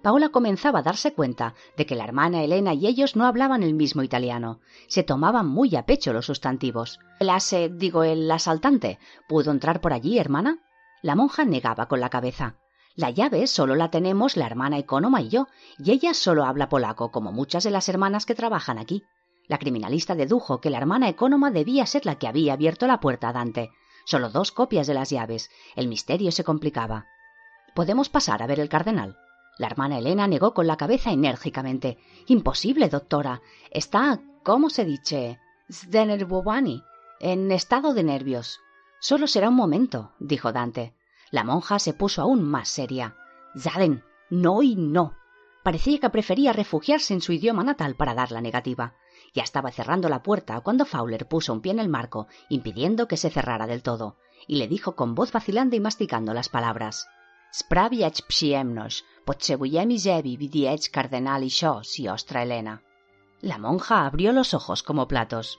Paola 0.03 0.31
comenzaba 0.31 0.79
a 0.79 0.83
darse 0.83 1.13
cuenta 1.13 1.55
de 1.77 1.85
que 1.85 1.95
la 1.95 2.05
hermana 2.05 2.43
Elena 2.43 2.73
y 2.73 2.87
ellos 2.87 3.17
no 3.17 3.27
hablaban 3.27 3.63
el 3.63 3.75
mismo 3.75 4.03
italiano. 4.03 4.61
Se 4.89 5.03
tomaban 5.03 5.47
muy 5.47 5.77
a 5.77 5.85
pecho 5.85 6.13
los 6.13 6.27
sustantivos. 6.27 6.99
El 7.19 7.29
ase, 7.29 7.69
digo, 7.69 8.03
el 8.03 8.31
asaltante, 8.31 8.99
¿pudo 9.29 9.51
entrar 9.51 9.81
por 9.81 9.93
allí, 9.93 10.19
hermana? 10.19 10.59
La 11.03 11.17
monja 11.17 11.45
negaba 11.45 11.87
con 11.87 12.01
la 12.01 12.09
cabeza. 12.09 12.57
La 12.97 13.11
llave 13.11 13.47
solo 13.47 13.77
la 13.77 13.91
tenemos 13.91 14.37
la 14.37 14.47
hermana 14.47 14.79
Economa 14.79 15.21
y 15.23 15.29
yo, 15.29 15.49
y 15.79 15.91
ella 15.93 16.15
solo 16.15 16.45
habla 16.45 16.69
polaco, 16.69 17.11
como 17.11 17.31
muchas 17.31 17.65
de 17.65 17.71
las 17.71 17.89
hermanas 17.89 18.27
que 18.27 18.35
trabajan 18.35 18.79
aquí. 18.79 19.05
La 19.51 19.59
criminalista 19.59 20.15
dedujo 20.15 20.61
que 20.61 20.71
la 20.71 20.79
hermana 20.79 21.09
Economa 21.09 21.51
debía 21.51 21.85
ser 21.85 22.07
la 22.07 22.21
que 22.21 22.29
había 22.29 22.53
abierto 22.53 22.87
la 22.87 23.01
puerta 23.01 23.31
a 23.31 23.33
Dante. 23.33 23.73
Solo 24.05 24.31
dos 24.31 24.53
copias 24.53 24.87
de 24.87 24.95
las 24.95 25.11
llaves. 25.11 25.51
El 25.75 25.89
misterio 25.89 26.31
se 26.31 26.45
complicaba. 26.45 27.07
¿Podemos 27.75 28.09
pasar 28.09 28.45
a 28.45 28.47
ver 28.47 28.61
el 28.61 28.69
cardenal? 28.69 29.19
La 29.59 29.67
hermana 29.67 29.99
Elena 29.99 30.29
negó 30.29 30.55
con 30.55 30.69
la 30.69 30.77
cabeza 30.77 31.11
enérgicamente. 31.11 31.99
Imposible, 32.29 32.89
doctora. 32.89 33.43
Está, 33.73 34.21
¿cómo 34.45 34.71
se 34.71 34.85
dice? 34.85 35.41
Zdenerbovani. 35.69 36.85
En 37.19 37.51
estado 37.51 37.93
de 37.93 38.05
nervios. 38.05 38.61
Solo 39.01 39.27
será 39.27 39.49
un 39.49 39.57
momento, 39.57 40.13
dijo 40.21 40.53
Dante. 40.53 40.95
La 41.33 41.43
monja 41.43 41.81
se 41.81 41.93
puso 41.93 42.23
aún 42.23 42.45
más 42.45 42.69
seria. 42.69 43.17
Zaden, 43.59 44.05
no 44.31 44.63
y 44.63 44.77
no. 44.77 45.17
Parecía 45.65 45.99
que 45.99 46.11
prefería 46.11 46.53
refugiarse 46.53 47.15
en 47.15 47.21
su 47.21 47.33
idioma 47.33 47.65
natal 47.65 47.97
para 47.97 48.15
dar 48.15 48.31
la 48.31 48.41
negativa. 48.41 48.95
Ya 49.35 49.43
estaba 49.43 49.71
cerrando 49.71 50.09
la 50.09 50.23
puerta 50.23 50.61
cuando 50.61 50.85
Fowler 50.85 51.27
puso 51.27 51.53
un 51.53 51.61
pie 51.61 51.73
en 51.73 51.79
el 51.79 51.89
marco, 51.89 52.27
impidiendo 52.49 53.09
que 53.09 53.17
se 53.17 53.31
cerrara 53.31 53.67
del 53.67 53.83
todo, 53.83 54.17
y 54.47 54.57
le 54.57 54.69
dijo 54.69 54.97
con 54.97 55.15
voz 55.15 55.33
vacilante 55.33 55.77
y 55.77 55.81
masticando 55.81 56.35
las 56.35 56.49
palabras 56.49 57.07
Spraviec 57.53 58.23
przyjemność, 58.27 59.05
potrzebujemy 59.25 59.99
żeby 59.99 60.37
widzieć 60.37 60.91
cardenal 60.91 61.43
i 61.99 62.09
ostra 62.09 62.43
Elena. 62.43 62.79
La 63.43 63.59
monja 63.59 63.97
abrió 63.97 64.33
los 64.33 64.55
ojos 64.55 64.83
como 64.83 65.07
platos. 65.07 65.59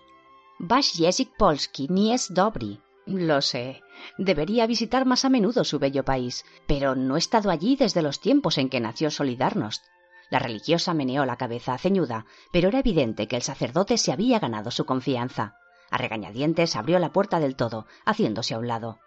Wasz 0.59 0.95
język 0.99 1.30
polski 1.38 1.88
nie 1.89 2.13
es 2.13 2.34
dobry. 2.34 2.78
Lo 3.07 3.41
sé. 3.41 3.82
Debería 4.19 4.67
visitar 4.67 5.05
más 5.05 5.26
a 5.26 5.30
menudo 5.30 5.63
su 5.63 5.80
bello 5.80 6.03
país, 6.03 6.45
pero 6.67 6.95
no 6.95 7.15
he 7.15 7.19
estado 7.19 7.49
allí 7.49 7.76
desde 7.76 8.01
los 8.01 8.19
tiempos 8.19 8.57
en 8.57 8.69
que 8.69 8.80
nació 8.80 9.11
Solidarnost. 9.11 9.84
La 10.32 10.39
religiosa 10.39 10.93
meneó 10.93 11.25
la 11.25 11.36
cabeza 11.36 11.77
ceñuda, 11.77 12.25
pero 12.51 12.69
era 12.69 12.79
evidente 12.79 13.27
que 13.27 13.36
el 13.36 13.41
sacerdote 13.41 13.97
se 13.97 14.13
había 14.13 14.39
ganado 14.39 14.71
su 14.71 14.86
confianza. 14.86 15.57
A 15.91 15.97
regañadientes 15.97 16.77
abrió 16.77 16.99
la 16.99 17.11
puerta 17.11 17.41
del 17.41 17.57
todo, 17.57 17.86
haciéndose 18.05 18.53
a 18.53 18.59
un 18.59 18.67
lado. 18.67 18.99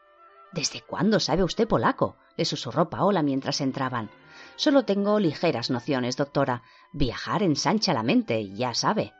¿Desde 0.52 0.82
cuándo 0.82 1.18
sabe 1.18 1.42
usted 1.42 1.66
polaco? 1.66 2.16
le 2.36 2.44
susurró 2.44 2.90
Paola 2.90 3.22
mientras 3.22 3.62
entraban. 3.62 4.10
Solo 4.56 4.84
tengo 4.84 5.18
ligeras 5.18 5.70
nociones, 5.70 6.18
doctora. 6.18 6.62
Viajar 6.92 7.42
ensancha 7.42 7.94
la 7.94 8.02
mente, 8.02 8.50
ya 8.50 8.74
sabe. 8.74 9.14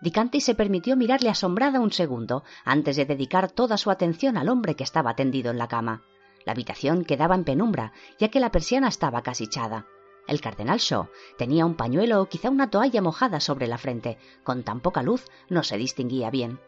Dicanti 0.00 0.40
se 0.40 0.54
permitió 0.54 0.96
mirarle 0.96 1.28
asombrada 1.28 1.80
un 1.80 1.92
segundo 1.92 2.44
antes 2.64 2.94
de 2.96 3.04
dedicar 3.04 3.50
toda 3.50 3.76
su 3.78 3.90
atención 3.90 4.36
al 4.36 4.48
hombre 4.48 4.76
que 4.76 4.84
estaba 4.84 5.16
tendido 5.16 5.50
en 5.50 5.58
la 5.58 5.68
cama. 5.68 6.02
La 6.46 6.52
habitación 6.52 7.04
quedaba 7.04 7.34
en 7.34 7.44
penumbra, 7.44 7.92
ya 8.18 8.28
que 8.28 8.40
la 8.40 8.52
persiana 8.52 8.88
estaba 8.88 9.22
casi 9.22 9.44
echada. 9.44 9.86
El 10.26 10.40
cardenal 10.40 10.78
Shaw 10.78 11.08
tenía 11.36 11.66
un 11.66 11.74
pañuelo 11.74 12.22
o 12.22 12.26
quizá 12.26 12.50
una 12.50 12.70
toalla 12.70 13.02
mojada 13.02 13.40
sobre 13.40 13.66
la 13.66 13.78
frente. 13.78 14.18
Con 14.44 14.62
tan 14.62 14.80
poca 14.80 15.02
luz 15.02 15.26
no 15.48 15.62
se 15.62 15.76
distinguía 15.76 16.30
bien. 16.30 16.60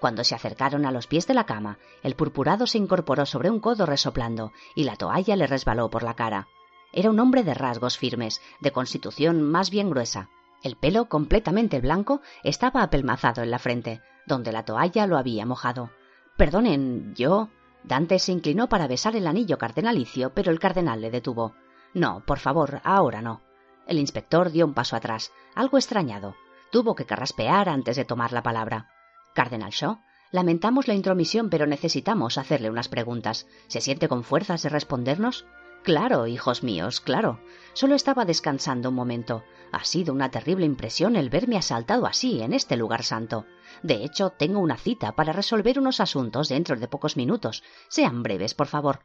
Cuando 0.00 0.24
se 0.24 0.34
acercaron 0.34 0.86
a 0.86 0.92
los 0.92 1.06
pies 1.06 1.26
de 1.26 1.34
la 1.34 1.46
cama, 1.46 1.78
el 2.02 2.14
purpurado 2.14 2.66
se 2.66 2.78
incorporó 2.78 3.26
sobre 3.26 3.50
un 3.50 3.60
codo 3.60 3.86
resoplando 3.86 4.52
y 4.74 4.84
la 4.84 4.96
toalla 4.96 5.36
le 5.36 5.46
resbaló 5.46 5.90
por 5.90 6.02
la 6.02 6.14
cara. 6.14 6.48
Era 6.92 7.10
un 7.10 7.20
hombre 7.20 7.42
de 7.42 7.54
rasgos 7.54 7.98
firmes, 7.98 8.40
de 8.60 8.70
constitución 8.70 9.42
más 9.42 9.70
bien 9.70 9.90
gruesa. 9.90 10.30
El 10.62 10.76
pelo, 10.76 11.08
completamente 11.08 11.80
blanco, 11.80 12.20
estaba 12.42 12.82
apelmazado 12.82 13.42
en 13.42 13.50
la 13.50 13.58
frente, 13.58 14.00
donde 14.26 14.52
la 14.52 14.64
toalla 14.64 15.06
lo 15.06 15.16
había 15.16 15.46
mojado. 15.46 15.90
Perdonen, 16.36 17.14
yo. 17.14 17.48
Dante 17.84 18.18
se 18.18 18.32
inclinó 18.32 18.68
para 18.68 18.88
besar 18.88 19.16
el 19.16 19.26
anillo 19.26 19.56
cardenalicio, 19.56 20.32
pero 20.34 20.50
el 20.50 20.58
cardenal 20.58 21.00
le 21.00 21.10
detuvo. 21.10 21.54
No, 21.94 22.22
por 22.26 22.38
favor, 22.38 22.80
ahora 22.84 23.22
no. 23.22 23.42
El 23.86 23.98
inspector 23.98 24.50
dio 24.50 24.66
un 24.66 24.74
paso 24.74 24.96
atrás, 24.96 25.32
algo 25.54 25.78
extrañado. 25.78 26.36
Tuvo 26.70 26.94
que 26.94 27.06
carraspear 27.06 27.68
antes 27.68 27.96
de 27.96 28.04
tomar 28.04 28.32
la 28.32 28.42
palabra. 28.42 28.90
Cardenal 29.34 29.70
Shaw, 29.70 29.98
lamentamos 30.30 30.88
la 30.88 30.94
intromisión, 30.94 31.48
pero 31.48 31.66
necesitamos 31.66 32.36
hacerle 32.36 32.70
unas 32.70 32.88
preguntas. 32.88 33.46
¿Se 33.68 33.80
siente 33.80 34.08
con 34.08 34.24
fuerzas 34.24 34.62
de 34.62 34.68
respondernos? 34.68 35.46
Claro, 35.82 36.26
hijos 36.26 36.62
míos, 36.62 37.00
claro. 37.00 37.40
Solo 37.72 37.94
estaba 37.94 38.26
descansando 38.26 38.90
un 38.90 38.94
momento. 38.94 39.44
Ha 39.72 39.84
sido 39.84 40.12
una 40.12 40.30
terrible 40.30 40.66
impresión 40.66 41.16
el 41.16 41.30
verme 41.30 41.56
asaltado 41.56 42.06
así 42.06 42.42
en 42.42 42.52
este 42.52 42.76
lugar 42.76 43.04
santo. 43.04 43.46
De 43.82 44.04
hecho, 44.04 44.30
tengo 44.30 44.60
una 44.60 44.76
cita 44.76 45.12
para 45.12 45.32
resolver 45.32 45.78
unos 45.78 46.00
asuntos 46.00 46.48
dentro 46.48 46.76
de 46.76 46.88
pocos 46.88 47.16
minutos. 47.16 47.62
Sean 47.88 48.22
breves, 48.22 48.54
por 48.54 48.66
favor. 48.66 49.00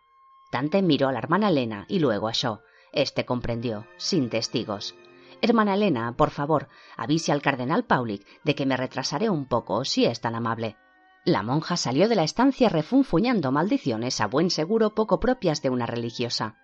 Dante 0.52 0.82
miró 0.82 1.08
a 1.08 1.12
la 1.14 1.20
hermana 1.20 1.50
Elena 1.50 1.86
y 1.88 2.00
luego 2.00 2.28
a 2.28 2.34
Shaw. 2.34 2.60
Este 2.94 3.26
comprendió, 3.26 3.88
sin 3.98 4.30
testigos. 4.30 4.96
Hermana 5.42 5.74
Elena, 5.74 6.16
por 6.16 6.30
favor, 6.30 6.70
avise 6.96 7.32
al 7.32 7.42
cardenal 7.42 7.84
Paulik 7.84 8.26
de 8.44 8.56
que 8.56 8.66
me 8.66 8.78
retrasaré 8.78 9.30
un 9.30 9.46
poco, 9.46 9.84
si 9.84 10.06
es 10.06 10.22
tan 10.22 10.36
amable. 10.36 10.78
La 11.26 11.42
monja 11.42 11.76
salió 11.76 12.08
de 12.08 12.16
la 12.16 12.24
estancia 12.24 12.70
refunfuñando 12.70 13.52
maldiciones 13.52 14.22
a 14.22 14.28
buen 14.28 14.50
seguro 14.50 14.94
poco 14.94 15.20
propias 15.20 15.62
de 15.62 15.70
una 15.70 15.86
religiosa. 15.86 16.56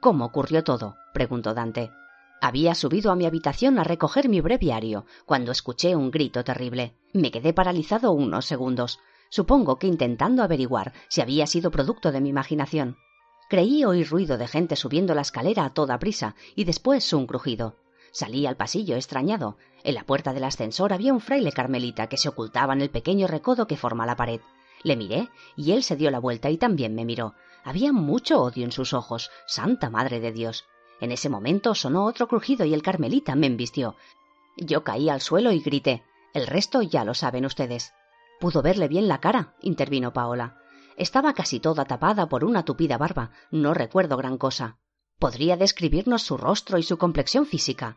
¿Cómo 0.00 0.26
ocurrió 0.26 0.62
todo? 0.62 0.96
preguntó 1.14 1.54
Dante. 1.54 1.90
Había 2.40 2.74
subido 2.74 3.12
a 3.12 3.16
mi 3.16 3.24
habitación 3.24 3.78
a 3.78 3.84
recoger 3.84 4.28
mi 4.28 4.40
breviario 4.40 5.06
cuando 5.24 5.52
escuché 5.52 5.94
un 5.94 6.10
grito 6.10 6.44
terrible. 6.44 6.96
Me 7.12 7.30
quedé 7.30 7.52
paralizado 7.52 8.10
unos 8.12 8.44
segundos, 8.44 8.98
supongo 9.30 9.78
que 9.78 9.86
intentando 9.86 10.42
averiguar 10.42 10.92
si 11.08 11.20
había 11.20 11.46
sido 11.46 11.70
producto 11.70 12.10
de 12.10 12.20
mi 12.20 12.30
imaginación. 12.30 12.96
Creí 13.52 13.84
oír 13.84 14.08
ruido 14.08 14.38
de 14.38 14.48
gente 14.48 14.76
subiendo 14.76 15.14
la 15.14 15.20
escalera 15.20 15.66
a 15.66 15.74
toda 15.74 15.98
prisa 15.98 16.36
y 16.56 16.64
después 16.64 17.12
un 17.12 17.26
crujido. 17.26 17.76
Salí 18.10 18.46
al 18.46 18.56
pasillo 18.56 18.96
extrañado. 18.96 19.58
En 19.84 19.94
la 19.94 20.04
puerta 20.04 20.32
del 20.32 20.44
ascensor 20.44 20.94
había 20.94 21.12
un 21.12 21.20
fraile 21.20 21.52
carmelita 21.52 22.06
que 22.06 22.16
se 22.16 22.30
ocultaba 22.30 22.72
en 22.72 22.80
el 22.80 22.88
pequeño 22.88 23.26
recodo 23.26 23.66
que 23.66 23.76
forma 23.76 24.06
la 24.06 24.16
pared. 24.16 24.40
Le 24.84 24.96
miré 24.96 25.28
y 25.54 25.72
él 25.72 25.82
se 25.82 25.96
dio 25.96 26.10
la 26.10 26.18
vuelta 26.18 26.48
y 26.48 26.56
también 26.56 26.94
me 26.94 27.04
miró. 27.04 27.34
Había 27.62 27.92
mucho 27.92 28.40
odio 28.40 28.64
en 28.64 28.72
sus 28.72 28.94
ojos. 28.94 29.30
Santa 29.46 29.90
Madre 29.90 30.18
de 30.18 30.32
Dios. 30.32 30.64
En 31.02 31.12
ese 31.12 31.28
momento 31.28 31.74
sonó 31.74 32.06
otro 32.06 32.28
crujido 32.28 32.64
y 32.64 32.72
el 32.72 32.80
carmelita 32.80 33.34
me 33.34 33.48
embistió. 33.48 33.96
Yo 34.56 34.82
caí 34.82 35.10
al 35.10 35.20
suelo 35.20 35.52
y 35.52 35.60
grité. 35.60 36.04
El 36.32 36.46
resto 36.46 36.80
ya 36.80 37.04
lo 37.04 37.12
saben 37.12 37.44
ustedes. 37.44 37.92
Pudo 38.40 38.62
verle 38.62 38.88
bien 38.88 39.08
la 39.08 39.20
cara, 39.20 39.56
intervino 39.60 40.14
Paola. 40.14 40.61
Estaba 41.02 41.34
casi 41.34 41.58
toda 41.58 41.84
tapada 41.84 42.28
por 42.28 42.44
una 42.44 42.64
tupida 42.64 42.96
barba. 42.96 43.32
No 43.50 43.74
recuerdo 43.74 44.16
gran 44.16 44.38
cosa. 44.38 44.78
¿Podría 45.18 45.56
describirnos 45.56 46.22
su 46.22 46.36
rostro 46.36 46.78
y 46.78 46.84
su 46.84 46.96
complexión 46.96 47.44
física? 47.44 47.96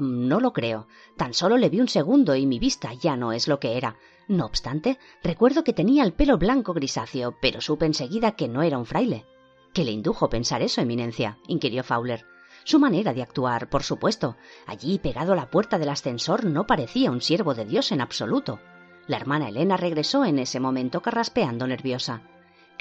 no 0.00 0.40
lo 0.40 0.52
creo. 0.52 0.88
Tan 1.16 1.34
solo 1.34 1.56
le 1.56 1.68
vi 1.68 1.80
un 1.80 1.86
segundo 1.86 2.34
y 2.34 2.46
mi 2.46 2.58
vista 2.58 2.94
ya 2.94 3.16
no 3.16 3.30
es 3.32 3.46
lo 3.46 3.60
que 3.60 3.76
era. 3.76 3.94
No 4.26 4.44
obstante, 4.44 4.98
recuerdo 5.22 5.62
que 5.62 5.72
tenía 5.72 6.02
el 6.02 6.14
pelo 6.14 6.36
blanco 6.36 6.74
grisáceo, 6.74 7.36
pero 7.40 7.60
supe 7.60 7.86
enseguida 7.86 8.32
que 8.32 8.48
no 8.48 8.62
era 8.62 8.76
un 8.76 8.86
fraile. 8.86 9.24
¿Qué 9.72 9.84
le 9.84 9.92
indujo 9.92 10.28
pensar 10.28 10.62
eso, 10.62 10.80
Eminencia? 10.80 11.38
inquirió 11.46 11.84
Fowler. 11.84 12.26
Su 12.64 12.80
manera 12.80 13.14
de 13.14 13.22
actuar, 13.22 13.70
por 13.70 13.84
supuesto. 13.84 14.34
Allí, 14.66 14.98
pegado 14.98 15.34
a 15.34 15.36
la 15.36 15.48
puerta 15.48 15.78
del 15.78 15.90
ascensor, 15.90 16.44
no 16.44 16.66
parecía 16.66 17.12
un 17.12 17.20
siervo 17.20 17.54
de 17.54 17.66
Dios 17.66 17.92
en 17.92 18.00
absoluto. 18.00 18.58
La 19.06 19.16
hermana 19.16 19.48
Elena 19.48 19.76
regresó 19.76 20.24
en 20.24 20.40
ese 20.40 20.58
momento 20.58 21.02
carraspeando 21.02 21.68
nerviosa. 21.68 22.22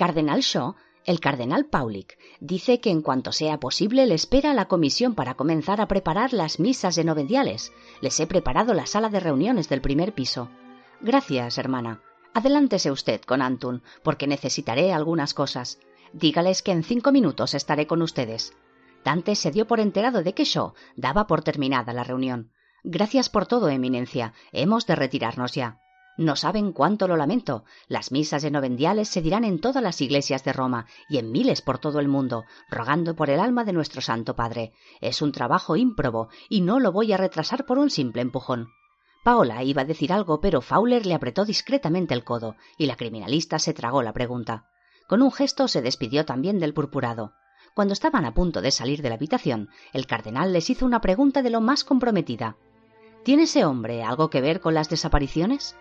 Cardenal 0.01 0.39
Shaw, 0.39 0.73
el 1.05 1.19
cardenal 1.19 1.67
Paulik, 1.67 2.17
dice 2.39 2.79
que 2.79 2.89
en 2.89 3.03
cuanto 3.03 3.31
sea 3.31 3.59
posible 3.59 4.07
le 4.07 4.15
espera 4.15 4.49
a 4.49 4.55
la 4.55 4.65
comisión 4.65 5.13
para 5.13 5.35
comenzar 5.35 5.79
a 5.79 5.87
preparar 5.87 6.33
las 6.33 6.59
misas 6.59 6.95
de 6.95 7.03
novendiales. 7.03 7.71
Les 8.01 8.19
he 8.19 8.25
preparado 8.25 8.73
la 8.73 8.87
sala 8.87 9.09
de 9.09 9.19
reuniones 9.19 9.69
del 9.69 9.79
primer 9.79 10.15
piso. 10.15 10.49
Gracias, 11.01 11.59
hermana. 11.59 12.01
Adelántese 12.33 12.89
usted 12.89 13.21
con 13.21 13.43
Antun, 13.43 13.83
porque 14.01 14.25
necesitaré 14.25 14.91
algunas 14.91 15.35
cosas. 15.35 15.77
Dígales 16.13 16.63
que 16.63 16.71
en 16.71 16.83
cinco 16.83 17.11
minutos 17.11 17.53
estaré 17.53 17.85
con 17.85 18.01
ustedes. 18.01 18.53
Dante 19.05 19.35
se 19.35 19.51
dio 19.51 19.67
por 19.67 19.79
enterado 19.79 20.23
de 20.23 20.33
que 20.33 20.45
Shaw 20.45 20.73
daba 20.95 21.27
por 21.27 21.43
terminada 21.43 21.93
la 21.93 22.03
reunión. 22.03 22.53
Gracias 22.83 23.29
por 23.29 23.45
todo, 23.45 23.69
Eminencia. 23.69 24.33
Hemos 24.51 24.87
de 24.87 24.95
retirarnos 24.95 25.53
ya. 25.53 25.80
No 26.21 26.35
saben 26.35 26.71
cuánto 26.71 27.07
lo 27.07 27.17
lamento. 27.17 27.65
Las 27.87 28.11
misas 28.11 28.43
de 28.43 28.51
novendiales 28.51 29.09
se 29.09 29.23
dirán 29.23 29.43
en 29.43 29.59
todas 29.59 29.81
las 29.81 30.01
iglesias 30.01 30.43
de 30.43 30.53
Roma 30.53 30.85
y 31.09 31.17
en 31.17 31.31
miles 31.31 31.63
por 31.63 31.79
todo 31.79 31.99
el 31.99 32.07
mundo, 32.07 32.45
rogando 32.69 33.15
por 33.15 33.31
el 33.31 33.39
alma 33.39 33.63
de 33.63 33.73
nuestro 33.73 34.01
Santo 34.01 34.35
Padre. 34.35 34.71
Es 34.99 35.23
un 35.23 35.31
trabajo 35.31 35.75
ímprobo 35.75 36.29
y 36.47 36.61
no 36.61 36.79
lo 36.79 36.91
voy 36.91 37.11
a 37.11 37.17
retrasar 37.17 37.65
por 37.65 37.79
un 37.79 37.89
simple 37.89 38.21
empujón. 38.21 38.67
Paola 39.23 39.63
iba 39.63 39.81
a 39.81 39.85
decir 39.85 40.13
algo, 40.13 40.39
pero 40.41 40.61
Fowler 40.61 41.07
le 41.07 41.15
apretó 41.15 41.43
discretamente 41.43 42.13
el 42.13 42.23
codo 42.23 42.55
y 42.77 42.85
la 42.85 42.97
criminalista 42.97 43.57
se 43.57 43.73
tragó 43.73 44.03
la 44.03 44.13
pregunta. 44.13 44.67
Con 45.07 45.23
un 45.23 45.31
gesto 45.31 45.67
se 45.67 45.81
despidió 45.81 46.23
también 46.23 46.59
del 46.59 46.75
purpurado. 46.75 47.33
Cuando 47.73 47.93
estaban 47.93 48.25
a 48.25 48.35
punto 48.35 48.61
de 48.61 48.69
salir 48.69 49.01
de 49.01 49.09
la 49.09 49.15
habitación, 49.15 49.69
el 49.91 50.05
cardenal 50.05 50.53
les 50.53 50.69
hizo 50.69 50.85
una 50.85 51.01
pregunta 51.01 51.41
de 51.41 51.49
lo 51.49 51.61
más 51.61 51.83
comprometida. 51.83 52.57
¿Tiene 53.23 53.43
ese 53.43 53.65
hombre 53.65 54.03
algo 54.03 54.29
que 54.29 54.41
ver 54.41 54.61
con 54.61 54.75
las 54.75 54.87
desapariciones? 54.87 55.75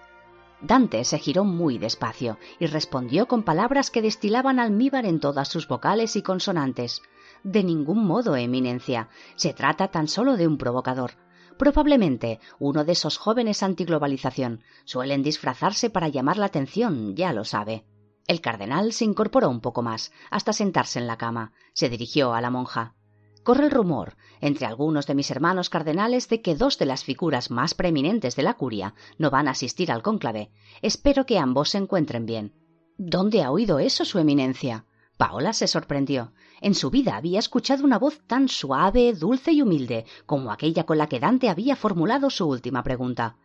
Dante 0.63 1.05
se 1.05 1.19
giró 1.19 1.45
muy 1.45 1.79
despacio 1.79 2.39
y 2.59 2.67
respondió 2.67 3.27
con 3.27 3.43
palabras 3.43 3.91
que 3.91 4.03
destilaban 4.03 4.59
almíbar 4.59 5.07
en 5.07 5.21
todas 5.21 5.49
sus 5.49 5.67
vocales 5.67 6.17
y 6.17 6.23
consonantes. 6.23 7.03
De 7.43 7.65
ningún 7.65 8.05
modo, 8.05 8.37
Eminencia. 8.37 9.09
Se 9.37 9.55
trata 9.55 9.89
tan 9.89 10.07
solo 10.07 10.37
de 10.37 10.47
un 10.47 10.59
provocador. 10.59 11.13
Probablemente 11.57 12.41
uno 12.59 12.85
de 12.85 12.93
esos 12.93 13.17
jóvenes 13.17 13.63
antiglobalización. 13.63 14.63
Suelen 14.85 15.23
disfrazarse 15.23 15.89
para 15.91 16.09
llamar 16.09 16.37
la 16.37 16.47
atención, 16.47 17.17
ya 17.17 17.33
lo 17.33 17.45
sabe. 17.45 17.85
El 18.27 18.41
cardenal 18.41 18.93
se 18.93 19.05
incorporó 19.05 19.49
un 19.49 19.61
poco 19.61 19.83
más, 19.83 20.13
hasta 20.31 20.53
sentarse 20.53 20.99
en 20.99 21.07
la 21.07 21.17
cama. 21.17 21.53
Se 21.73 21.89
dirigió 21.89 22.35
a 22.35 22.41
la 22.41 22.51
monja. 22.51 22.95
Corre 23.43 23.65
el 23.65 23.71
rumor, 23.71 24.17
entre 24.41 24.67
algunos 24.67 25.07
de 25.07 25.15
mis 25.15 25.31
hermanos 25.31 25.71
cardenales, 25.71 26.29
de 26.29 26.43
que 26.43 26.55
dos 26.55 26.79
de 26.79 26.87
las 26.87 27.05
figuras 27.05 27.51
más 27.51 27.75
preeminentes 27.75 28.37
de 28.37 28.43
la 28.43 28.55
curia 28.55 28.95
no 29.19 29.31
van 29.31 29.49
a 29.49 29.53
asistir 29.53 29.91
al 29.91 30.03
cónclave. 30.03 30.51
Espero 30.83 31.25
que 31.25 31.39
ambos 31.39 31.71
se 31.71 31.79
encuentren 31.79 32.27
bien. 32.27 32.55
¿Dónde 32.99 33.43
ha 33.43 33.51
oído 33.51 33.79
eso 33.79 34.05
su 34.05 34.19
eminencia? 34.19 34.85
Paola 35.17 35.55
se 35.55 35.69
sorprendió. 35.69 36.33
En 36.61 36.75
su 36.75 36.91
vida 36.91 37.17
había 37.17 37.39
escuchado 37.39 37.85
una 37.85 37.99
voz 37.99 38.21
tan 38.27 38.49
suave, 38.49 39.15
dulce 39.15 39.53
y 39.53 39.63
humilde 39.63 40.05
como 40.27 40.53
aquella 40.53 40.85
con 40.85 40.99
la 40.99 41.09
que 41.09 41.21
Dante 41.21 41.49
había 41.49 41.77
formulado 41.77 42.29
su 42.29 42.47
última 42.47 42.83
pregunta. 42.83 43.37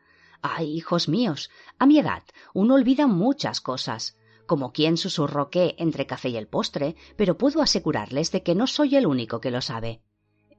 Ay, 0.42 0.76
hijos 0.76 1.08
míos, 1.08 1.50
a 1.80 1.86
mi 1.86 2.00
edad 2.00 2.24
uno 2.54 2.76
olvida 2.76 3.08
muchas 3.08 3.62
cosas. 3.62 4.18
Como 4.46 4.72
quien 4.72 4.98
susurró 4.98 5.50
que 5.50 5.76
entre 5.80 6.06
café 6.06 6.30
y 6.30 6.38
el 6.38 6.48
postre, 6.48 6.96
pero 7.18 7.38
puedo 7.38 7.62
asegurarles 7.62 8.32
de 8.32 8.44
que 8.44 8.56
no 8.56 8.68
soy 8.68 8.96
el 8.96 9.08
único 9.08 9.42
que 9.42 9.52
lo 9.52 9.62
sabe. 9.62 10.02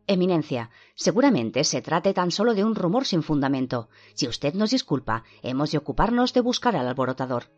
Eminencia, 0.09 0.70
seguramente 0.95 1.64
se 1.64 1.82
trate 1.82 2.14
tan 2.14 2.30
solo 2.30 2.55
de 2.55 2.64
un 2.64 2.74
rumor 2.74 3.07
sin 3.07 3.22
fundamento. 3.22 3.89
Si 4.14 4.28
usted 4.28 4.55
nos 4.55 4.70
disculpa, 4.70 5.24
hemos 5.43 5.72
de 5.72 5.78
ocuparnos 5.78 6.32
de 6.32 6.41
buscar 6.41 6.76
al 6.76 6.87
alborotador. 6.87 7.51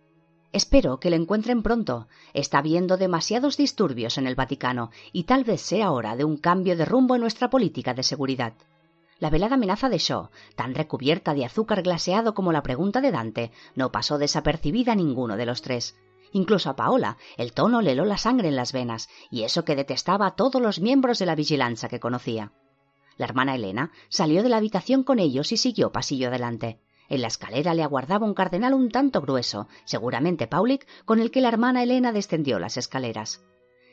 Espero 0.52 0.98
que 0.98 1.10
le 1.10 1.16
encuentren 1.16 1.62
pronto. 1.62 2.08
Está 2.32 2.58
habiendo 2.58 2.96
demasiados 2.96 3.58
disturbios 3.58 4.16
en 4.16 4.26
el 4.26 4.34
Vaticano 4.34 4.90
y 5.12 5.24
tal 5.24 5.44
vez 5.44 5.60
sea 5.60 5.90
hora 5.90 6.16
de 6.16 6.24
un 6.24 6.38
cambio 6.38 6.74
de 6.74 6.86
rumbo 6.86 7.14
en 7.14 7.20
nuestra 7.20 7.50
política 7.50 7.92
de 7.92 8.02
seguridad. 8.02 8.54
La 9.18 9.28
velada 9.30 9.56
amenaza 9.56 9.90
de 9.90 9.98
Shaw, 9.98 10.30
tan 10.54 10.74
recubierta 10.74 11.34
de 11.34 11.44
azúcar 11.44 11.82
glaseado 11.82 12.34
como 12.34 12.52
la 12.52 12.62
pregunta 12.62 13.00
de 13.02 13.10
Dante, 13.10 13.50
no 13.74 13.92
pasó 13.92 14.16
desapercibida 14.16 14.92
a 14.92 14.96
ninguno 14.96 15.36
de 15.36 15.44
los 15.44 15.60
tres. 15.60 15.96
Incluso 16.32 16.70
a 16.70 16.76
Paola, 16.76 17.16
el 17.36 17.52
tono 17.52 17.80
le 17.80 17.92
heló 17.92 18.04
la 18.04 18.18
sangre 18.18 18.48
en 18.48 18.56
las 18.56 18.72
venas, 18.72 19.08
y 19.30 19.44
eso 19.44 19.64
que 19.64 19.76
detestaba 19.76 20.26
a 20.26 20.34
todos 20.36 20.60
los 20.60 20.80
miembros 20.80 21.18
de 21.18 21.26
la 21.26 21.34
vigilancia 21.34 21.88
que 21.88 22.00
conocía. 22.00 22.52
La 23.16 23.26
hermana 23.26 23.54
Elena 23.54 23.90
salió 24.08 24.42
de 24.42 24.48
la 24.48 24.58
habitación 24.58 25.02
con 25.02 25.18
ellos 25.18 25.50
y 25.52 25.56
siguió 25.56 25.90
pasillo 25.90 26.28
adelante. 26.28 26.80
En 27.08 27.22
la 27.22 27.28
escalera 27.28 27.74
le 27.74 27.82
aguardaba 27.82 28.26
un 28.26 28.34
cardenal 28.34 28.74
un 28.74 28.90
tanto 28.90 29.20
grueso, 29.20 29.66
seguramente 29.84 30.46
Paulik, 30.46 30.86
con 31.04 31.20
el 31.20 31.30
que 31.30 31.40
la 31.40 31.48
hermana 31.48 31.82
Elena 31.82 32.12
descendió 32.12 32.58
las 32.58 32.76
escaleras. 32.76 33.42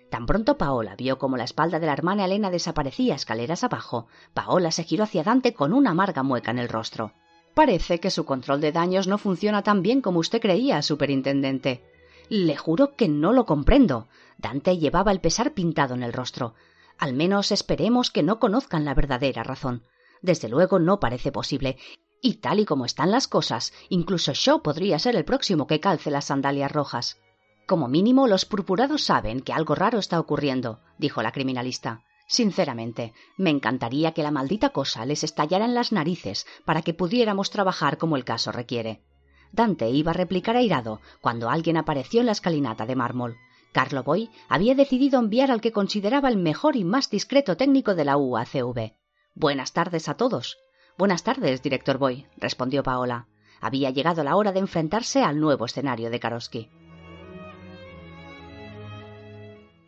Tan 0.09 0.25
pronto 0.25 0.57
Paola 0.57 0.95
vio 0.95 1.17
como 1.17 1.37
la 1.37 1.45
espalda 1.45 1.79
de 1.79 1.87
la 1.87 1.93
hermana 1.93 2.25
Elena 2.25 2.51
desaparecía 2.51 3.15
escaleras 3.15 3.63
abajo, 3.63 4.07
Paola 4.33 4.71
se 4.71 4.83
giró 4.83 5.05
hacia 5.05 5.23
Dante 5.23 5.53
con 5.53 5.73
una 5.73 5.91
amarga 5.91 6.23
mueca 6.23 6.51
en 6.51 6.59
el 6.59 6.69
rostro. 6.69 7.13
Parece 7.55 7.99
que 7.99 8.11
su 8.11 8.25
control 8.25 8.61
de 8.61 8.73
daños 8.73 9.07
no 9.07 9.17
funciona 9.17 9.63
tan 9.63 9.81
bien 9.81 10.01
como 10.01 10.19
usted 10.19 10.41
creía, 10.41 10.81
superintendente. 10.81 11.83
Le 12.29 12.55
juro 12.57 12.95
que 12.95 13.07
no 13.07 13.33
lo 13.33 13.45
comprendo. 13.45 14.07
Dante 14.37 14.77
llevaba 14.77 15.11
el 15.11 15.21
pesar 15.21 15.53
pintado 15.53 15.93
en 15.93 16.03
el 16.03 16.13
rostro. 16.13 16.55
Al 16.97 17.13
menos 17.13 17.51
esperemos 17.51 18.11
que 18.11 18.23
no 18.23 18.39
conozcan 18.39 18.85
la 18.85 18.93
verdadera 18.93 19.43
razón. 19.43 19.83
Desde 20.21 20.49
luego 20.49 20.79
no 20.79 20.99
parece 20.99 21.31
posible, 21.31 21.77
y 22.21 22.35
tal 22.35 22.59
y 22.59 22.65
como 22.65 22.85
están 22.85 23.11
las 23.11 23.27
cosas, 23.27 23.73
incluso 23.89 24.31
yo 24.31 24.63
podría 24.63 24.97
ser 24.97 25.15
el 25.15 25.25
próximo 25.25 25.67
que 25.67 25.79
calce 25.79 26.09
las 26.09 26.25
sandalias 26.25 26.71
rojas. 26.71 27.19
Como 27.67 27.87
mínimo, 27.87 28.27
los 28.27 28.45
purpurados 28.45 29.03
saben 29.03 29.41
que 29.41 29.53
algo 29.53 29.75
raro 29.75 29.99
está 29.99 30.19
ocurriendo, 30.19 30.79
dijo 30.97 31.21
la 31.21 31.31
criminalista. 31.31 32.03
Sinceramente, 32.27 33.13
me 33.37 33.51
encantaría 33.51 34.13
que 34.13 34.23
la 34.23 34.31
maldita 34.31 34.69
cosa 34.69 35.05
les 35.05 35.23
estallara 35.23 35.65
en 35.65 35.75
las 35.75 35.91
narices 35.91 36.47
para 36.65 36.81
que 36.81 36.95
pudiéramos 36.95 37.51
trabajar 37.51 37.97
como 37.97 38.17
el 38.17 38.25
caso 38.25 38.51
requiere. 38.51 39.03
Dante 39.55 39.89
iba 39.89 40.11
a 40.11 40.13
replicar 40.13 40.55
airado 40.55 41.01
cuando 41.21 41.49
alguien 41.49 41.77
apareció 41.77 42.19
en 42.19 42.27
la 42.27 42.33
escalinata 42.33 42.85
de 42.85 42.95
mármol. 42.95 43.37
Carlo 43.71 44.03
Boy 44.03 44.29
había 44.47 44.75
decidido 44.75 45.19
enviar 45.19 45.51
al 45.51 45.61
que 45.61 45.71
consideraba 45.71 46.29
el 46.29 46.37
mejor 46.37 46.75
y 46.75 46.83
más 46.83 47.09
discreto 47.09 47.57
técnico 47.57 47.95
de 47.95 48.05
la 48.05 48.17
UACV. 48.17 48.93
Buenas 49.33 49.73
tardes 49.73 50.07
a 50.07 50.15
todos, 50.15 50.57
Buenas 50.97 51.23
tardes, 51.23 51.61
director 51.61 51.97
Boy, 51.97 52.25
respondió 52.37 52.81
Paola. 52.81 53.27
Había 53.59 53.89
llegado 53.89 54.23
la 54.23 54.37
hora 54.37 54.53
de 54.53 54.59
enfrentarse 54.59 55.23
al 55.23 55.41
nuevo 55.41 55.65
escenario 55.65 56.09
de 56.09 56.21
Karosky. 56.21 56.69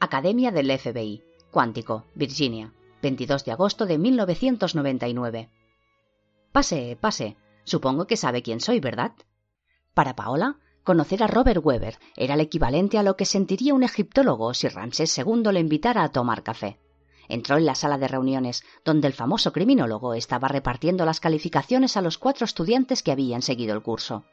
Academia 0.01 0.51
del 0.51 0.77
FBI, 0.77 1.23
Cuántico, 1.49 2.03
Virginia, 2.13 2.73
22 3.01 3.45
de 3.45 3.51
agosto 3.53 3.85
de 3.85 3.97
1999. 3.97 5.49
Pase, 6.51 6.97
pase. 6.99 7.37
Supongo 7.63 8.05
que 8.05 8.17
sabe 8.17 8.41
quién 8.41 8.59
soy, 8.59 8.81
¿verdad? 8.81 9.13
Para 9.97 10.15
Paola, 10.15 10.57
conocer 10.83 11.23
a 11.23 11.27
Robert 11.27 11.59
Weber 11.65 11.97
era 12.15 12.35
el 12.35 12.39
equivalente 12.41 12.99
a 12.99 13.01
lo 13.01 13.17
que 13.17 13.25
sentiría 13.25 13.73
un 13.73 13.81
egiptólogo 13.81 14.53
si 14.53 14.67
Ramsés 14.67 15.17
II 15.17 15.51
le 15.51 15.59
invitara 15.59 16.03
a 16.03 16.11
tomar 16.11 16.43
café. 16.43 16.77
Entró 17.27 17.57
en 17.57 17.65
la 17.65 17.73
sala 17.73 17.97
de 17.97 18.07
reuniones, 18.07 18.63
donde 18.85 19.07
el 19.07 19.13
famoso 19.13 19.51
criminólogo 19.51 20.13
estaba 20.13 20.49
repartiendo 20.49 21.03
las 21.03 21.19
calificaciones 21.19 21.97
a 21.97 22.03
los 22.03 22.19
cuatro 22.19 22.45
estudiantes 22.45 23.01
que 23.01 23.11
habían 23.11 23.41
seguido 23.41 23.73
el 23.73 23.81
curso. 23.81 24.23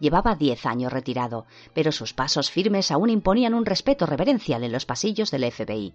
Llevaba 0.00 0.34
diez 0.34 0.66
años 0.66 0.92
retirado, 0.92 1.46
pero 1.74 1.92
sus 1.92 2.12
pasos 2.12 2.50
firmes 2.50 2.90
aún 2.90 3.08
imponían 3.08 3.54
un 3.54 3.66
respeto 3.66 4.06
reverencial 4.06 4.64
en 4.64 4.72
los 4.72 4.84
pasillos 4.84 5.30
del 5.30 5.48
FBI. 5.48 5.94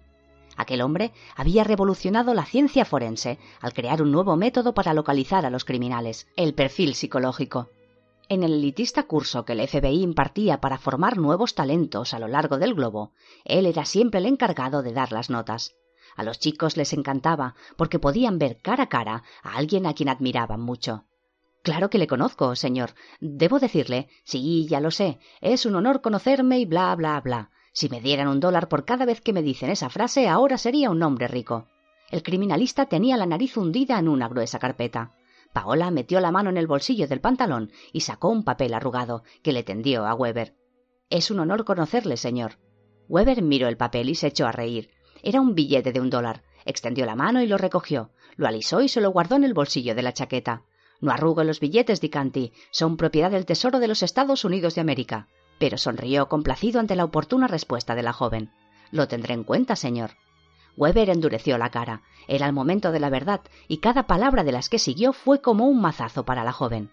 Aquel 0.56 0.80
hombre 0.80 1.12
había 1.36 1.62
revolucionado 1.62 2.32
la 2.32 2.46
ciencia 2.46 2.86
forense 2.86 3.38
al 3.60 3.74
crear 3.74 4.00
un 4.00 4.12
nuevo 4.12 4.36
método 4.36 4.72
para 4.72 4.94
localizar 4.94 5.44
a 5.44 5.50
los 5.50 5.66
criminales, 5.66 6.26
el 6.36 6.54
perfil 6.54 6.94
psicológico. 6.94 7.68
En 8.30 8.44
el 8.44 8.52
elitista 8.52 9.02
curso 9.08 9.44
que 9.44 9.54
el 9.54 9.66
FBI 9.66 10.02
impartía 10.02 10.60
para 10.60 10.78
formar 10.78 11.18
nuevos 11.18 11.56
talentos 11.56 12.14
a 12.14 12.20
lo 12.20 12.28
largo 12.28 12.58
del 12.58 12.74
globo, 12.74 13.10
él 13.44 13.66
era 13.66 13.84
siempre 13.84 14.20
el 14.20 14.26
encargado 14.26 14.84
de 14.84 14.92
dar 14.92 15.10
las 15.10 15.30
notas. 15.30 15.74
A 16.14 16.22
los 16.22 16.38
chicos 16.38 16.76
les 16.76 16.92
encantaba, 16.92 17.56
porque 17.76 17.98
podían 17.98 18.38
ver 18.38 18.58
cara 18.62 18.84
a 18.84 18.88
cara 18.88 19.24
a 19.42 19.56
alguien 19.56 19.84
a 19.84 19.94
quien 19.94 20.08
admiraban 20.08 20.60
mucho. 20.60 21.06
Claro 21.64 21.90
que 21.90 21.98
le 21.98 22.06
conozco, 22.06 22.54
señor. 22.54 22.90
Debo 23.18 23.58
decirle, 23.58 24.08
sí, 24.22 24.64
ya 24.68 24.78
lo 24.78 24.92
sé, 24.92 25.18
es 25.40 25.66
un 25.66 25.74
honor 25.74 26.00
conocerme 26.00 26.60
y 26.60 26.66
bla, 26.66 26.94
bla, 26.94 27.20
bla. 27.20 27.50
Si 27.72 27.88
me 27.88 28.00
dieran 28.00 28.28
un 28.28 28.38
dólar 28.38 28.68
por 28.68 28.84
cada 28.84 29.06
vez 29.06 29.20
que 29.20 29.32
me 29.32 29.42
dicen 29.42 29.70
esa 29.70 29.90
frase, 29.90 30.28
ahora 30.28 30.56
sería 30.56 30.90
un 30.90 31.02
hombre 31.02 31.26
rico. 31.26 31.66
El 32.12 32.22
criminalista 32.22 32.86
tenía 32.86 33.16
la 33.16 33.26
nariz 33.26 33.56
hundida 33.56 33.98
en 33.98 34.06
una 34.06 34.28
gruesa 34.28 34.60
carpeta. 34.60 35.16
Paola 35.52 35.90
metió 35.90 36.20
la 36.20 36.30
mano 36.30 36.50
en 36.50 36.56
el 36.56 36.66
bolsillo 36.66 37.08
del 37.08 37.20
pantalón 37.20 37.72
y 37.92 38.00
sacó 38.00 38.28
un 38.28 38.44
papel 38.44 38.74
arrugado 38.74 39.24
que 39.42 39.52
le 39.52 39.62
tendió 39.62 40.06
a 40.06 40.14
Weber. 40.14 40.54
Es 41.08 41.30
un 41.30 41.40
honor 41.40 41.64
conocerle, 41.64 42.16
señor. 42.16 42.58
Weber 43.08 43.42
miró 43.42 43.66
el 43.66 43.76
papel 43.76 44.08
y 44.08 44.14
se 44.14 44.28
echó 44.28 44.46
a 44.46 44.52
reír. 44.52 44.90
Era 45.22 45.40
un 45.40 45.54
billete 45.54 45.92
de 45.92 46.00
un 46.00 46.10
dólar. 46.10 46.44
Extendió 46.64 47.04
la 47.04 47.16
mano 47.16 47.42
y 47.42 47.46
lo 47.46 47.58
recogió. 47.58 48.10
Lo 48.36 48.46
alisó 48.46 48.80
y 48.80 48.88
se 48.88 49.00
lo 49.00 49.10
guardó 49.10 49.36
en 49.36 49.44
el 49.44 49.54
bolsillo 49.54 49.94
de 49.94 50.02
la 50.02 50.12
chaqueta. 50.12 50.62
No 51.00 51.10
arrugo 51.10 51.42
los 51.42 51.58
billetes, 51.58 52.00
Dicanti. 52.00 52.52
Son 52.70 52.96
propiedad 52.96 53.30
del 53.30 53.46
Tesoro 53.46 53.80
de 53.80 53.88
los 53.88 54.02
Estados 54.02 54.44
Unidos 54.44 54.74
de 54.76 54.82
América. 54.82 55.28
Pero 55.58 55.78
sonrió 55.78 56.28
complacido 56.28 56.78
ante 56.78 56.94
la 56.94 57.04
oportuna 57.04 57.48
respuesta 57.48 57.94
de 57.94 58.02
la 58.02 58.12
joven. 58.12 58.52
Lo 58.92 59.08
tendré 59.08 59.34
en 59.34 59.44
cuenta, 59.44 59.76
señor. 59.76 60.12
Weber 60.76 61.10
endureció 61.10 61.58
la 61.58 61.70
cara. 61.70 62.02
Era 62.28 62.46
el 62.46 62.52
momento 62.52 62.92
de 62.92 63.00
la 63.00 63.10
verdad, 63.10 63.40
y 63.68 63.78
cada 63.78 64.06
palabra 64.06 64.44
de 64.44 64.52
las 64.52 64.68
que 64.68 64.78
siguió 64.78 65.12
fue 65.12 65.40
como 65.40 65.66
un 65.66 65.80
mazazo 65.80 66.24
para 66.24 66.44
la 66.44 66.52
joven. 66.52 66.90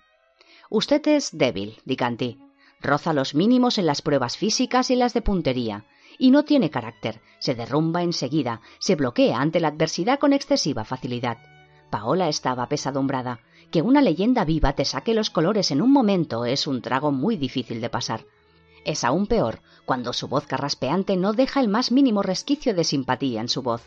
Usted 0.70 1.06
es 1.08 1.38
débil, 1.38 1.78
Dicanti. 1.86 2.40
Roza 2.82 3.14
los 3.14 3.36
mínimos 3.36 3.78
en 3.78 3.86
las 3.86 4.02
pruebas 4.02 4.38
físicas 4.38 4.92
y 4.92 4.96
las 4.96 5.14
de 5.14 5.22
puntería 5.22 5.86
y 6.18 6.32
no 6.32 6.44
tiene 6.44 6.70
carácter, 6.70 7.22
se 7.40 7.56
derrumba 7.56 8.04
enseguida, 8.04 8.62
se 8.80 8.96
bloquea 8.96 9.40
ante 9.40 9.60
la 9.60 9.70
adversidad 9.70 10.20
con 10.20 10.34
excesiva 10.34 10.84
facilidad. 10.84 11.38
Paola 11.90 12.28
estaba 12.28 12.68
pesadumbrada. 12.68 13.40
Que 13.72 13.82
una 13.82 14.02
leyenda 14.02 14.46
viva 14.46 14.74
te 14.74 14.86
saque 14.86 15.14
los 15.14 15.30
colores 15.30 15.72
en 15.72 15.82
un 15.82 15.92
momento 15.92 16.46
es 16.46 16.68
un 16.68 16.82
trago 16.82 17.12
muy 17.12 17.36
difícil 17.36 17.82
de 17.82 17.90
pasar. 17.90 18.26
Es 18.88 19.04
aún 19.04 19.28
peor 19.28 19.60
cuando 19.84 20.14
su 20.14 20.30
voz 20.30 20.48
carraspeante 20.48 21.18
no 21.18 21.34
deja 21.34 21.60
el 21.60 21.68
más 21.68 21.92
mínimo 21.92 22.24
resquicio 22.24 22.74
de 22.74 22.86
simpatía 22.86 23.42
en 23.42 23.50
su 23.50 23.62
voz. 23.62 23.84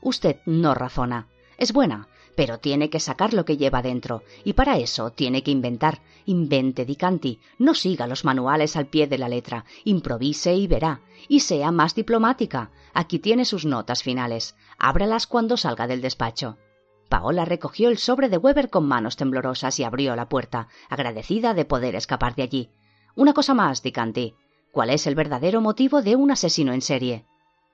Usted 0.00 0.36
no 0.46 0.72
razona. 0.72 1.28
Es 1.58 1.74
buena, 1.74 2.08
pero 2.36 2.58
tiene 2.58 2.88
que 2.88 3.00
sacar 3.00 3.34
lo 3.34 3.44
que 3.44 3.58
lleva 3.58 3.82
dentro, 3.82 4.22
y 4.42 4.54
para 4.54 4.78
eso 4.78 5.10
tiene 5.10 5.42
que 5.42 5.50
inventar. 5.50 6.00
Invente, 6.24 6.86
Dicanti, 6.86 7.38
no 7.58 7.74
siga 7.74 8.06
los 8.06 8.24
manuales 8.24 8.76
al 8.76 8.86
pie 8.86 9.06
de 9.06 9.18
la 9.18 9.28
letra, 9.28 9.66
improvise 9.84 10.54
y 10.54 10.66
verá, 10.66 11.02
y 11.28 11.40
sea 11.40 11.70
más 11.70 11.94
diplomática. 11.94 12.70
Aquí 12.94 13.18
tiene 13.18 13.44
sus 13.44 13.66
notas 13.66 14.02
finales. 14.02 14.56
Ábralas 14.78 15.26
cuando 15.26 15.58
salga 15.58 15.86
del 15.86 16.00
despacho. 16.00 16.56
Paola 17.10 17.44
recogió 17.44 17.90
el 17.90 17.98
sobre 17.98 18.30
de 18.30 18.38
Weber 18.38 18.70
con 18.70 18.88
manos 18.88 19.16
temblorosas 19.16 19.78
y 19.78 19.84
abrió 19.84 20.16
la 20.16 20.30
puerta, 20.30 20.68
agradecida 20.88 21.52
de 21.52 21.66
poder 21.66 21.94
escapar 21.94 22.34
de 22.36 22.42
allí. 22.44 22.70
Una 23.16 23.32
cosa 23.32 23.54
más, 23.54 23.82
Dicanti. 23.82 24.34
¿Cuál 24.72 24.90
es 24.90 25.06
el 25.06 25.14
verdadero 25.14 25.60
motivo 25.60 26.02
de 26.02 26.16
un 26.16 26.30
asesino 26.30 26.72
en 26.72 26.80
serie? 26.80 27.24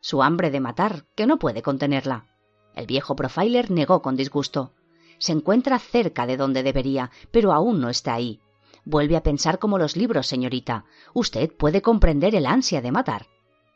Su 0.01 0.22
hambre 0.22 0.51
de 0.51 0.61
matar, 0.61 1.05
que 1.14 1.26
no 1.26 1.39
puede 1.39 1.62
contenerla. 1.62 2.26
El 2.74 2.87
viejo 2.87 3.16
profiler 3.16 3.70
negó 3.70 4.03
con 4.03 4.16
disgusto. 4.16 4.72
Se 5.18 5.32
encuentra 5.32 5.78
cerca 5.78 6.26
de 6.26 6.37
donde 6.37 6.62
debería, 6.62 7.11
pero 7.30 7.53
aún 7.53 7.80
no 7.80 7.89
está 7.89 8.14
ahí. 8.14 8.41
Vuelve 8.84 9.16
a 9.16 9.22
pensar 9.22 9.59
como 9.59 9.78
los 9.78 9.97
libros, 9.97 10.26
señorita. 10.26 10.84
Usted 11.12 11.51
puede 11.53 11.82
comprender 11.82 12.34
el 12.34 12.47
ansia 12.47 12.80
de 12.80 12.93
matar. 12.93 13.26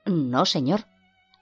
No, 0.06 0.46
señor. 0.46 0.86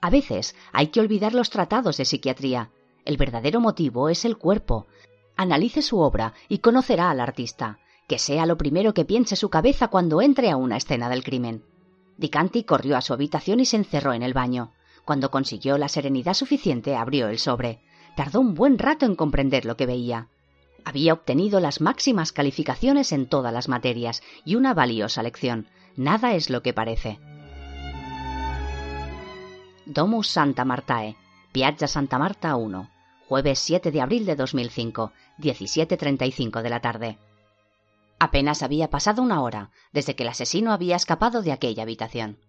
A 0.01 0.09
veces 0.09 0.55
hay 0.71 0.87
que 0.87 0.99
olvidar 0.99 1.33
los 1.33 1.49
tratados 1.49 1.97
de 1.97 2.05
psiquiatría. 2.05 2.71
El 3.05 3.17
verdadero 3.17 3.59
motivo 3.59 4.09
es 4.09 4.25
el 4.25 4.37
cuerpo. 4.37 4.87
Analice 5.35 5.81
su 5.81 5.99
obra 5.99 6.33
y 6.47 6.59
conocerá 6.59 7.09
al 7.09 7.19
artista. 7.19 7.79
Que 8.09 8.17
sea 8.17 8.47
lo 8.47 8.57
primero 8.57 8.95
que 8.95 9.05
piense 9.05 9.35
su 9.35 9.51
cabeza 9.51 9.89
cuando 9.89 10.23
entre 10.23 10.49
a 10.49 10.57
una 10.57 10.77
escena 10.77 11.09
del 11.09 11.23
crimen. 11.23 11.63
Dicanti 12.17 12.63
corrió 12.63 12.97
a 12.97 13.01
su 13.01 13.13
habitación 13.13 13.59
y 13.59 13.65
se 13.65 13.77
encerró 13.77 14.13
en 14.13 14.23
el 14.23 14.33
baño. 14.33 14.73
Cuando 15.05 15.29
consiguió 15.29 15.77
la 15.77 15.89
serenidad 15.89 16.33
suficiente, 16.33 16.95
abrió 16.95 17.27
el 17.27 17.37
sobre. 17.37 17.81
Tardó 18.15 18.39
un 18.39 18.55
buen 18.55 18.79
rato 18.79 19.05
en 19.05 19.15
comprender 19.15 19.65
lo 19.65 19.77
que 19.77 19.85
veía. 19.85 20.27
Había 20.85 21.13
obtenido 21.13 21.59
las 21.59 21.81
máximas 21.81 22.31
calificaciones 22.31 23.11
en 23.11 23.27
todas 23.27 23.53
las 23.53 23.69
materias 23.69 24.23
y 24.43 24.55
una 24.55 24.73
valiosa 24.73 25.21
lección. 25.21 25.67
Nada 25.95 26.33
es 26.33 26.49
lo 26.49 26.63
que 26.63 26.73
parece. 26.73 27.19
Domus 29.85 30.29
Santa 30.29 30.65
Martae, 30.65 31.15
Piazza 31.51 31.87
Santa 31.87 32.17
Marta 32.17 32.55
1, 32.55 32.89
jueves 33.27 33.59
7 33.59 33.91
de 33.91 34.01
abril 34.01 34.25
de 34.25 34.35
2005, 34.35 35.11
17.35 35.37 36.63
de 36.63 36.69
la 36.71 36.79
tarde. 36.79 37.19
Apenas 38.19 38.63
había 38.63 38.89
pasado 38.89 39.21
una 39.21 39.41
hora 39.41 39.71
desde 39.93 40.15
que 40.15 40.23
el 40.23 40.29
asesino 40.29 40.73
había 40.73 40.97
escapado 40.97 41.41
de 41.41 41.53
aquella 41.53 41.83
habitación. 41.83 42.39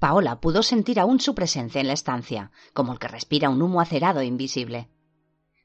Paola 0.00 0.40
pudo 0.40 0.62
sentir 0.62 0.98
aún 0.98 1.20
su 1.20 1.34
presencia 1.34 1.80
en 1.80 1.86
la 1.86 1.92
estancia, 1.92 2.50
como 2.72 2.92
el 2.92 2.98
que 2.98 3.08
respira 3.08 3.48
un 3.48 3.62
humo 3.62 3.80
acerado 3.80 4.20
e 4.20 4.26
invisible. 4.26 4.90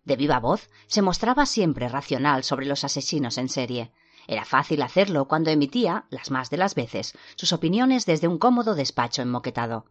De 0.06 0.16
viva 0.16 0.39
voz 0.39 0.70
se 0.88 1.02
mostraba 1.02 1.45
siempre 1.45 1.89
racional 1.89 2.43
sobre 2.43 2.68
los 2.68 2.84
asesinos 2.84 3.38
en 3.38 3.50
serie. 3.50 3.91
Era 4.28 4.45
fácil 4.45 4.84
hacerlo 4.84 5.28
cuando 5.28 5.50
emitía, 5.50 6.06
las 6.12 6.30
más 6.30 6.52
de 6.52 6.58
las 6.58 6.76
veces, 6.76 7.18
sus 7.36 7.52
opiniones 7.52 8.06
desde 8.06 8.28
un 8.28 8.38
cómodo 8.38 8.76
despacho 8.76 9.24
enmoquetado. 9.24 9.86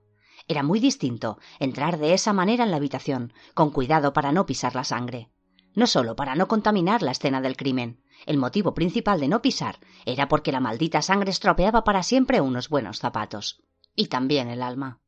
Era 0.46 0.62
muy 0.62 0.78
distinto 0.78 1.38
entrar 1.58 1.98
de 1.98 2.14
esa 2.14 2.32
manera 2.32 2.64
en 2.64 2.70
la 2.70 2.76
habitación, 2.76 3.32
con 3.54 3.70
cuidado 3.70 4.12
para 4.12 4.30
no 4.30 4.46
pisar 4.46 4.76
la 4.76 4.84
sangre. 4.84 5.28
No 5.74 5.86
solo 5.86 6.16
para 6.16 6.36
no 6.36 6.48
contaminar 6.48 7.02
la 7.02 7.10
escena 7.10 7.40
del 7.40 7.56
crimen. 7.56 8.02
El 8.26 8.36
motivo 8.36 8.74
principal 8.74 9.20
de 9.20 9.28
no 9.28 9.42
pisar 9.42 9.78
era 10.04 10.28
porque 10.28 10.52
la 10.52 10.60
maldita 10.60 11.02
sangre 11.02 11.30
estropeaba 11.30 11.84
para 11.84 12.02
siempre 12.02 12.40
unos 12.40 12.68
buenos 12.68 12.98
zapatos. 12.98 13.60
Y 13.94 14.06
también 14.06 14.48
el 14.48 14.62
alma. 14.62 15.00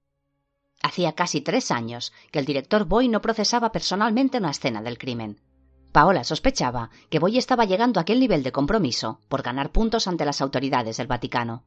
Hacía 0.82 1.12
casi 1.12 1.40
tres 1.40 1.70
años 1.70 2.12
que 2.30 2.38
el 2.38 2.46
director 2.46 2.84
Boy 2.84 3.08
no 3.08 3.20
procesaba 3.20 3.72
personalmente 3.72 4.38
una 4.38 4.50
escena 4.50 4.82
del 4.82 4.98
crimen. 4.98 5.40
Paola 5.92 6.24
sospechaba 6.24 6.90
que 7.11 7.18
Boy 7.18 7.36
estaba 7.36 7.64
llegando 7.64 8.00
a 8.00 8.02
aquel 8.02 8.20
nivel 8.20 8.42
de 8.42 8.52
compromiso 8.52 9.20
por 9.28 9.42
ganar 9.42 9.72
puntos 9.72 10.06
ante 10.06 10.24
las 10.24 10.40
autoridades 10.40 10.96
del 10.96 11.08
Vaticano. 11.08 11.64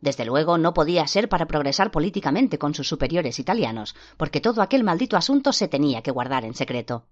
Desde 0.00 0.24
luego 0.24 0.58
no 0.58 0.74
podía 0.74 1.06
ser 1.06 1.28
para 1.28 1.46
progresar 1.46 1.90
políticamente 1.90 2.58
con 2.58 2.74
sus 2.74 2.88
superiores 2.88 3.38
italianos, 3.38 3.94
porque 4.16 4.40
todo 4.40 4.62
aquel 4.62 4.84
maldito 4.84 5.16
asunto 5.16 5.52
se 5.52 5.68
tenía 5.68 6.02
que 6.02 6.10
guardar 6.10 6.44
en 6.44 6.54
secreto. 6.54 7.06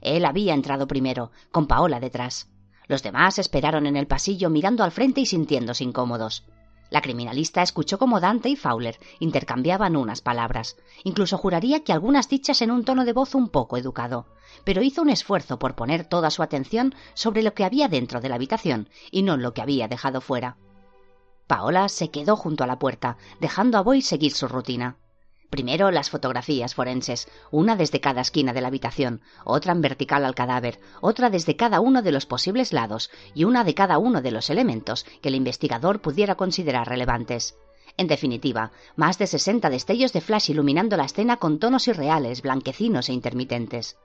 Él 0.00 0.24
había 0.24 0.54
entrado 0.54 0.86
primero, 0.86 1.32
con 1.50 1.66
Paola 1.66 2.00
detrás. 2.00 2.48
Los 2.86 3.02
demás 3.02 3.38
esperaron 3.38 3.86
en 3.86 3.96
el 3.96 4.06
pasillo 4.06 4.50
mirando 4.50 4.84
al 4.84 4.92
frente 4.92 5.20
y 5.20 5.26
sintiéndose 5.26 5.84
incómodos. 5.84 6.44
La 6.90 7.00
criminalista 7.00 7.62
escuchó 7.62 7.98
cómo 7.98 8.20
Dante 8.20 8.48
y 8.48 8.56
Fowler 8.56 8.98
intercambiaban 9.18 9.96
unas 9.96 10.20
palabras. 10.20 10.76
Incluso 11.02 11.38
juraría 11.38 11.82
que 11.82 11.92
algunas 11.92 12.28
dichas 12.28 12.62
en 12.62 12.70
un 12.70 12.84
tono 12.84 13.04
de 13.04 13.12
voz 13.12 13.34
un 13.34 13.48
poco 13.48 13.76
educado. 13.76 14.26
Pero 14.64 14.82
hizo 14.82 15.02
un 15.02 15.08
esfuerzo 15.08 15.58
por 15.58 15.74
poner 15.74 16.04
toda 16.04 16.30
su 16.30 16.42
atención 16.42 16.94
sobre 17.14 17.42
lo 17.42 17.54
que 17.54 17.64
había 17.64 17.88
dentro 17.88 18.20
de 18.20 18.28
la 18.28 18.36
habitación 18.36 18.88
y 19.10 19.22
no 19.22 19.36
lo 19.36 19.54
que 19.54 19.62
había 19.62 19.88
dejado 19.88 20.20
fuera. 20.20 20.56
Paola 21.46 21.88
se 21.88 22.10
quedó 22.10 22.36
junto 22.36 22.64
a 22.64 22.66
la 22.66 22.78
puerta, 22.78 23.16
dejando 23.40 23.76
a 23.76 23.82
Boy 23.82 24.00
seguir 24.00 24.32
su 24.32 24.46
rutina. 24.46 24.96
Primero 25.50 25.90
las 25.90 26.10
fotografías 26.10 26.74
forenses, 26.74 27.28
una 27.50 27.76
desde 27.76 28.00
cada 28.00 28.22
esquina 28.22 28.52
de 28.52 28.60
la 28.60 28.68
habitación, 28.68 29.20
otra 29.44 29.72
en 29.72 29.80
vertical 29.80 30.24
al 30.24 30.34
cadáver, 30.34 30.80
otra 31.00 31.30
desde 31.30 31.56
cada 31.56 31.80
uno 31.80 32.02
de 32.02 32.12
los 32.12 32.26
posibles 32.26 32.72
lados 32.72 33.10
y 33.34 33.44
una 33.44 33.62
de 33.62 33.74
cada 33.74 33.98
uno 33.98 34.20
de 34.20 34.32
los 34.32 34.50
elementos 34.50 35.04
que 35.22 35.28
el 35.28 35.36
investigador 35.36 36.00
pudiera 36.00 36.34
considerar 36.34 36.88
relevantes. 36.88 37.56
En 37.96 38.08
definitiva, 38.08 38.72
más 38.96 39.18
de 39.18 39.26
sesenta 39.26 39.70
destellos 39.70 40.12
de 40.12 40.20
flash 40.20 40.50
iluminando 40.50 40.96
la 40.96 41.04
escena 41.04 41.36
con 41.36 41.60
tonos 41.60 41.86
irreales, 41.86 42.42
blanquecinos 42.42 43.08
e 43.08 43.12
intermitentes. 43.12 43.96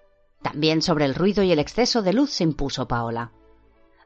También 0.44 0.82
sobre 0.82 1.06
el 1.06 1.16
ruido 1.16 1.44
y 1.44 1.52
el 1.52 1.60
exceso 1.60 2.02
de 2.02 2.14
luz 2.14 2.30
se 2.30 2.44
impuso 2.44 2.88
Paola. 2.88 3.32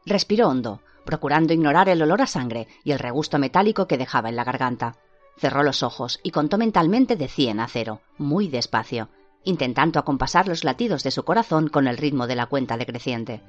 Respiró 0.06 0.48
hondo, 0.48 0.82
procurando 1.06 1.54
ignorar 1.54 1.90
el 1.90 2.02
olor 2.02 2.22
a 2.22 2.28
sangre 2.28 2.68
y 2.84 2.92
el 2.92 3.00
regusto 3.00 3.38
metálico 3.40 3.88
que 3.88 3.98
dejaba 3.98 4.30
en 4.30 4.38
la 4.38 4.44
garganta. 4.44 4.96
Cerró 5.38 5.64
los 5.64 5.84
ojos 5.84 6.20
y 6.24 6.32
contó 6.32 6.58
mentalmente 6.58 7.16
de 7.16 7.28
cien 7.28 7.60
a 7.60 7.68
cero, 7.68 8.02
muy 8.18 8.48
despacio, 8.48 9.10
intentando 9.44 10.00
acompasar 10.00 10.48
los 10.48 10.64
latidos 10.64 11.04
de 11.04 11.12
su 11.12 11.24
corazón 11.24 11.68
con 11.68 11.88
el 11.88 11.98
ritmo 11.98 12.28
de 12.28 12.36
la 12.36 12.46
cuenta 12.46 12.78
decreciente. 12.78 13.42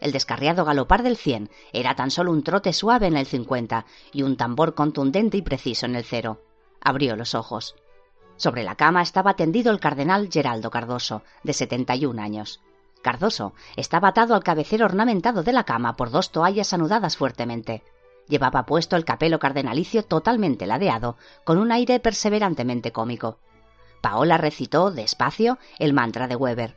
El 0.00 0.12
descarriado 0.12 0.64
galopar 0.64 1.02
del 1.02 1.16
cien 1.16 1.50
era 1.72 1.94
tan 1.94 2.10
solo 2.10 2.30
un 2.30 2.42
trote 2.42 2.72
suave 2.72 3.06
en 3.06 3.16
el 3.16 3.26
cincuenta 3.26 3.86
y 4.12 4.22
un 4.22 4.36
tambor 4.36 4.74
contundente 4.74 5.36
y 5.36 5.42
preciso 5.42 5.86
en 5.86 5.96
el 5.96 6.04
cero. 6.04 6.40
Abrió 6.80 7.16
los 7.16 7.34
ojos. 7.34 7.74
Sobre 8.36 8.64
la 8.64 8.74
cama 8.74 9.02
estaba 9.02 9.34
tendido 9.34 9.70
el 9.70 9.80
cardenal 9.80 10.28
Geraldo 10.30 10.70
Cardoso, 10.70 11.22
de 11.42 11.52
setenta 11.52 11.94
y 11.94 12.06
un 12.06 12.18
años. 12.18 12.60
Cardoso 13.02 13.54
estaba 13.76 14.08
atado 14.08 14.34
al 14.34 14.42
cabecero 14.42 14.86
ornamentado 14.86 15.42
de 15.42 15.52
la 15.52 15.64
cama 15.64 15.94
por 15.94 16.10
dos 16.10 16.32
toallas 16.32 16.72
anudadas 16.72 17.16
fuertemente. 17.16 17.82
Llevaba 18.28 18.66
puesto 18.66 18.96
el 18.96 19.04
capelo 19.04 19.38
cardenalicio 19.38 20.04
totalmente 20.04 20.66
ladeado, 20.66 21.16
con 21.44 21.58
un 21.58 21.72
aire 21.72 22.00
perseverantemente 22.00 22.92
cómico. 22.92 23.38
Paola 24.00 24.38
recitó, 24.38 24.90
despacio, 24.90 25.58
el 25.78 25.92
mantra 25.92 26.26
de 26.26 26.36
Weber. 26.36 26.76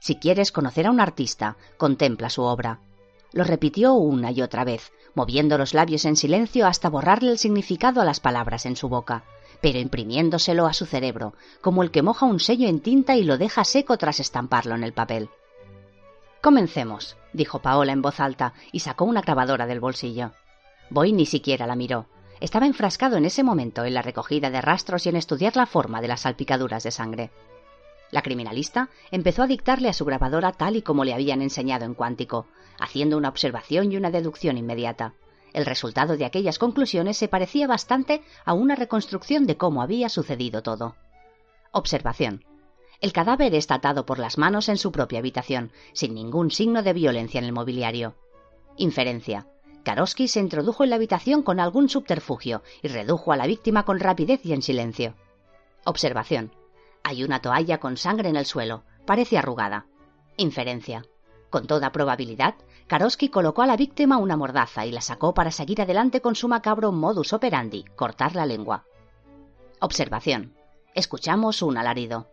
Si 0.00 0.16
quieres 0.16 0.52
conocer 0.52 0.86
a 0.86 0.90
un 0.90 1.00
artista, 1.00 1.56
contempla 1.76 2.30
su 2.30 2.42
obra. 2.42 2.80
Lo 3.32 3.44
repitió 3.44 3.94
una 3.94 4.30
y 4.30 4.42
otra 4.42 4.64
vez, 4.64 4.92
moviendo 5.14 5.58
los 5.58 5.74
labios 5.74 6.04
en 6.04 6.16
silencio 6.16 6.66
hasta 6.66 6.88
borrarle 6.88 7.32
el 7.32 7.38
significado 7.38 8.00
a 8.00 8.04
las 8.04 8.20
palabras 8.20 8.64
en 8.66 8.76
su 8.76 8.88
boca, 8.88 9.24
pero 9.60 9.78
imprimiéndoselo 9.78 10.66
a 10.66 10.72
su 10.72 10.86
cerebro, 10.86 11.34
como 11.60 11.82
el 11.82 11.90
que 11.90 12.02
moja 12.02 12.26
un 12.26 12.40
sello 12.40 12.68
en 12.68 12.80
tinta 12.80 13.16
y 13.16 13.24
lo 13.24 13.38
deja 13.38 13.64
seco 13.64 13.98
tras 13.98 14.20
estamparlo 14.20 14.74
en 14.74 14.84
el 14.84 14.92
papel. 14.92 15.30
Comencemos, 16.40 17.16
dijo 17.32 17.60
Paola 17.60 17.92
en 17.92 18.02
voz 18.02 18.20
alta 18.20 18.54
y 18.72 18.80
sacó 18.80 19.04
una 19.04 19.22
grabadora 19.22 19.66
del 19.66 19.80
bolsillo. 19.80 20.32
Boy 20.90 21.12
ni 21.12 21.26
siquiera 21.26 21.66
la 21.66 21.76
miró. 21.76 22.06
Estaba 22.40 22.66
enfrascado 22.66 23.16
en 23.16 23.24
ese 23.24 23.42
momento 23.42 23.84
en 23.84 23.94
la 23.94 24.02
recogida 24.02 24.50
de 24.50 24.60
rastros 24.60 25.06
y 25.06 25.08
en 25.08 25.16
estudiar 25.16 25.56
la 25.56 25.66
forma 25.66 26.00
de 26.00 26.08
las 26.08 26.20
salpicaduras 26.20 26.84
de 26.84 26.90
sangre. 26.90 27.30
La 28.10 28.22
criminalista 28.22 28.88
empezó 29.10 29.42
a 29.42 29.46
dictarle 29.46 29.88
a 29.88 29.92
su 29.92 30.04
grabadora 30.04 30.52
tal 30.52 30.76
y 30.76 30.82
como 30.82 31.04
le 31.04 31.12
habían 31.12 31.42
enseñado 31.42 31.84
en 31.84 31.94
cuántico, 31.94 32.46
haciendo 32.78 33.18
una 33.18 33.28
observación 33.28 33.92
y 33.92 33.96
una 33.96 34.10
deducción 34.10 34.56
inmediata. 34.56 35.14
El 35.52 35.66
resultado 35.66 36.16
de 36.16 36.24
aquellas 36.24 36.58
conclusiones 36.58 37.16
se 37.16 37.28
parecía 37.28 37.66
bastante 37.66 38.22
a 38.44 38.54
una 38.54 38.76
reconstrucción 38.76 39.46
de 39.46 39.56
cómo 39.56 39.82
había 39.82 40.08
sucedido 40.08 40.62
todo. 40.62 40.96
Observación. 41.72 42.44
El 43.00 43.12
cadáver 43.12 43.54
está 43.54 43.76
atado 43.76 44.06
por 44.06 44.18
las 44.18 44.38
manos 44.38 44.68
en 44.68 44.76
su 44.76 44.90
propia 44.90 45.18
habitación, 45.18 45.70
sin 45.92 46.14
ningún 46.14 46.50
signo 46.50 46.82
de 46.82 46.92
violencia 46.92 47.38
en 47.38 47.44
el 47.44 47.52
mobiliario. 47.52 48.14
Inferencia. 48.76 49.46
Karosky 49.84 50.28
se 50.28 50.40
introdujo 50.40 50.84
en 50.84 50.90
la 50.90 50.96
habitación 50.96 51.42
con 51.42 51.60
algún 51.60 51.88
subterfugio 51.88 52.62
y 52.82 52.88
redujo 52.88 53.32
a 53.32 53.36
la 53.36 53.46
víctima 53.46 53.84
con 53.84 54.00
rapidez 54.00 54.44
y 54.44 54.52
en 54.52 54.62
silencio. 54.62 55.14
Observación. 55.84 56.52
Hay 57.02 57.24
una 57.24 57.40
toalla 57.40 57.78
con 57.78 57.96
sangre 57.96 58.28
en 58.28 58.36
el 58.36 58.44
suelo. 58.44 58.84
Parece 59.06 59.38
arrugada. 59.38 59.86
Inferencia. 60.36 61.04
Con 61.50 61.66
toda 61.66 61.92
probabilidad, 61.92 62.54
Karosky 62.86 63.30
colocó 63.30 63.62
a 63.62 63.66
la 63.66 63.76
víctima 63.76 64.18
una 64.18 64.36
mordaza 64.36 64.84
y 64.84 64.92
la 64.92 65.00
sacó 65.00 65.32
para 65.32 65.50
seguir 65.50 65.80
adelante 65.80 66.20
con 66.20 66.34
su 66.34 66.48
macabro 66.48 66.92
modus 66.92 67.32
operandi, 67.32 67.84
cortar 67.96 68.36
la 68.36 68.44
lengua. 68.44 68.84
Observación. 69.80 70.54
Escuchamos 70.94 71.62
un 71.62 71.78
alarido. 71.78 72.26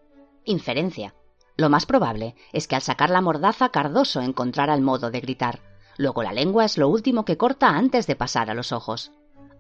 Inferencia. 0.43 1.16
Lo 1.58 1.70
más 1.70 1.86
probable 1.86 2.36
es 2.52 2.68
que 2.68 2.76
al 2.76 2.82
sacar 2.82 3.10
la 3.10 3.22
mordaza 3.22 3.70
Cardoso 3.70 4.22
encontrara 4.22 4.74
el 4.74 4.82
modo 4.82 5.12
de 5.12 5.22
gritar. 5.22 5.62
Luego 5.98 6.24
la 6.24 6.34
lengua 6.34 6.66
es 6.66 6.78
lo 6.78 6.89
último 6.89 7.26
que 7.26 7.38
corta 7.38 7.70
antes 7.70 8.08
de 8.08 8.16
pasar 8.16 8.50
a 8.50 8.54
los 8.54 8.72
ojos. 8.72 9.12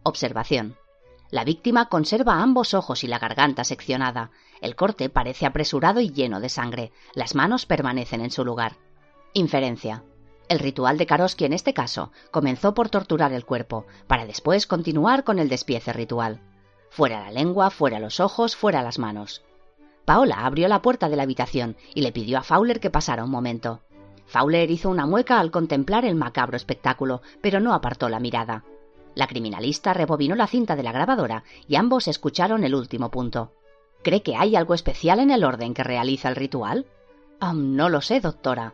Observación. 0.03 0.75
La 1.31 1.43
víctima 1.43 1.89
conserva 1.89 2.41
ambos 2.41 2.73
ojos 2.73 3.03
y 3.03 3.07
la 3.07 3.19
garganta 3.19 3.63
seccionada. 3.63 4.31
El 4.61 4.75
corte 4.75 5.09
parece 5.09 5.45
apresurado 5.45 5.99
y 5.99 6.11
lleno 6.11 6.39
de 6.39 6.49
sangre. 6.49 6.91
Las 7.13 7.35
manos 7.35 7.65
permanecen 7.65 8.21
en 8.21 8.31
su 8.31 8.45
lugar. 8.45 8.77
Inferencia. 9.33 10.03
El 10.47 10.59
ritual 10.59 10.97
de 10.97 11.07
Karosky 11.07 11.45
en 11.45 11.53
este 11.53 11.73
caso 11.73 12.11
comenzó 12.31 12.73
por 12.73 12.89
torturar 12.89 13.33
el 13.33 13.45
cuerpo, 13.45 13.85
para 14.07 14.25
después 14.25 14.67
continuar 14.67 15.23
con 15.23 15.39
el 15.39 15.49
despiece 15.49 15.91
ritual. 15.91 16.39
Fuera 16.91 17.21
la 17.21 17.31
lengua, 17.31 17.71
fuera 17.71 17.99
los 17.99 18.19
ojos, 18.19 18.55
fuera 18.55 18.83
las 18.83 18.99
manos. 18.99 19.43
Paola 20.05 20.45
abrió 20.45 20.67
la 20.67 20.83
puerta 20.83 21.09
de 21.09 21.15
la 21.15 21.23
habitación 21.23 21.77
y 21.95 22.01
le 22.01 22.11
pidió 22.11 22.37
a 22.37 22.43
Fowler 22.43 22.79
que 22.79 22.91
pasara 22.91 23.23
un 23.23 23.31
momento. 23.31 23.81
Fowler 24.25 24.69
hizo 24.71 24.89
una 24.89 25.05
mueca 25.05 25.39
al 25.39 25.51
contemplar 25.51 26.05
el 26.05 26.15
macabro 26.15 26.57
espectáculo, 26.57 27.21
pero 27.41 27.59
no 27.59 27.73
apartó 27.73 28.09
la 28.09 28.19
mirada. 28.19 28.63
La 29.13 29.27
criminalista 29.27 29.93
rebobinó 29.93 30.35
la 30.35 30.47
cinta 30.47 30.75
de 30.75 30.83
la 30.83 30.91
grabadora 30.91 31.43
y 31.67 31.75
ambos 31.75 32.07
escucharon 32.07 32.63
el 32.63 32.75
último 32.75 33.09
punto. 33.11 33.53
¿Cree 34.03 34.21
que 34.21 34.35
hay 34.35 34.55
algo 34.55 34.73
especial 34.73 35.19
en 35.19 35.31
el 35.31 35.43
orden 35.43 35.73
que 35.73 35.83
realiza 35.83 36.29
el 36.29 36.35
ritual? 36.35 36.85
no 37.53 37.89
lo 37.89 38.01
sé, 38.01 38.19
doctora. 38.19 38.73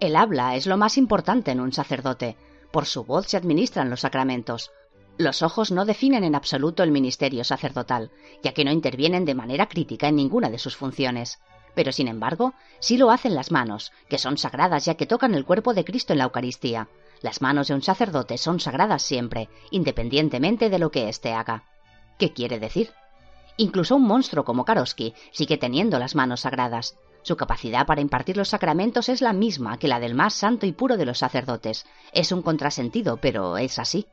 El 0.00 0.16
habla 0.16 0.56
es 0.56 0.66
lo 0.66 0.76
más 0.76 0.98
importante 0.98 1.50
en 1.50 1.60
un 1.60 1.72
sacerdote. 1.72 2.36
Por 2.70 2.86
su 2.86 3.04
voz 3.04 3.26
se 3.26 3.36
administran 3.36 3.90
los 3.90 4.00
sacramentos. 4.00 4.70
Los 5.18 5.42
ojos 5.42 5.70
no 5.70 5.86
definen 5.86 6.24
en 6.24 6.34
absoluto 6.34 6.82
el 6.82 6.90
ministerio 6.90 7.44
sacerdotal, 7.44 8.10
ya 8.42 8.52
que 8.52 8.64
no 8.64 8.70
intervienen 8.70 9.24
de 9.24 9.34
manera 9.34 9.66
crítica 9.66 10.08
en 10.08 10.16
ninguna 10.16 10.50
de 10.50 10.58
sus 10.58 10.76
funciones. 10.76 11.38
Pero, 11.76 11.92
sin 11.92 12.08
embargo, 12.08 12.54
sí 12.80 12.96
lo 12.96 13.10
hacen 13.10 13.34
las 13.34 13.52
manos, 13.52 13.92
que 14.08 14.18
son 14.18 14.38
sagradas 14.38 14.86
ya 14.86 14.94
que 14.94 15.06
tocan 15.06 15.34
el 15.34 15.44
cuerpo 15.44 15.74
de 15.74 15.84
Cristo 15.84 16.14
en 16.14 16.18
la 16.18 16.24
Eucaristía. 16.24 16.88
Las 17.20 17.42
manos 17.42 17.68
de 17.68 17.74
un 17.74 17.82
sacerdote 17.82 18.38
son 18.38 18.60
sagradas 18.60 19.02
siempre, 19.02 19.50
independientemente 19.70 20.70
de 20.70 20.78
lo 20.78 20.90
que 20.90 21.10
éste 21.10 21.34
haga. 21.34 21.64
¿Qué 22.18 22.32
quiere 22.32 22.58
decir? 22.58 22.92
Incluso 23.58 23.96
un 23.96 24.06
monstruo 24.06 24.44
como 24.44 24.64
Karosky 24.64 25.14
sigue 25.32 25.58
teniendo 25.58 25.98
las 25.98 26.14
manos 26.14 26.40
sagradas. 26.40 26.96
Su 27.20 27.36
capacidad 27.36 27.84
para 27.84 28.00
impartir 28.00 28.38
los 28.38 28.48
sacramentos 28.48 29.10
es 29.10 29.20
la 29.20 29.34
misma 29.34 29.78
que 29.78 29.88
la 29.88 30.00
del 30.00 30.14
más 30.14 30.32
santo 30.32 30.64
y 30.64 30.72
puro 30.72 30.96
de 30.96 31.04
los 31.04 31.18
sacerdotes. 31.18 31.84
Es 32.12 32.32
un 32.32 32.40
contrasentido, 32.40 33.18
pero 33.18 33.58
es 33.58 33.78
así. 33.78 34.06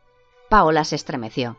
Paola 0.50 0.84
se 0.84 0.98
estremeció. 0.98 1.58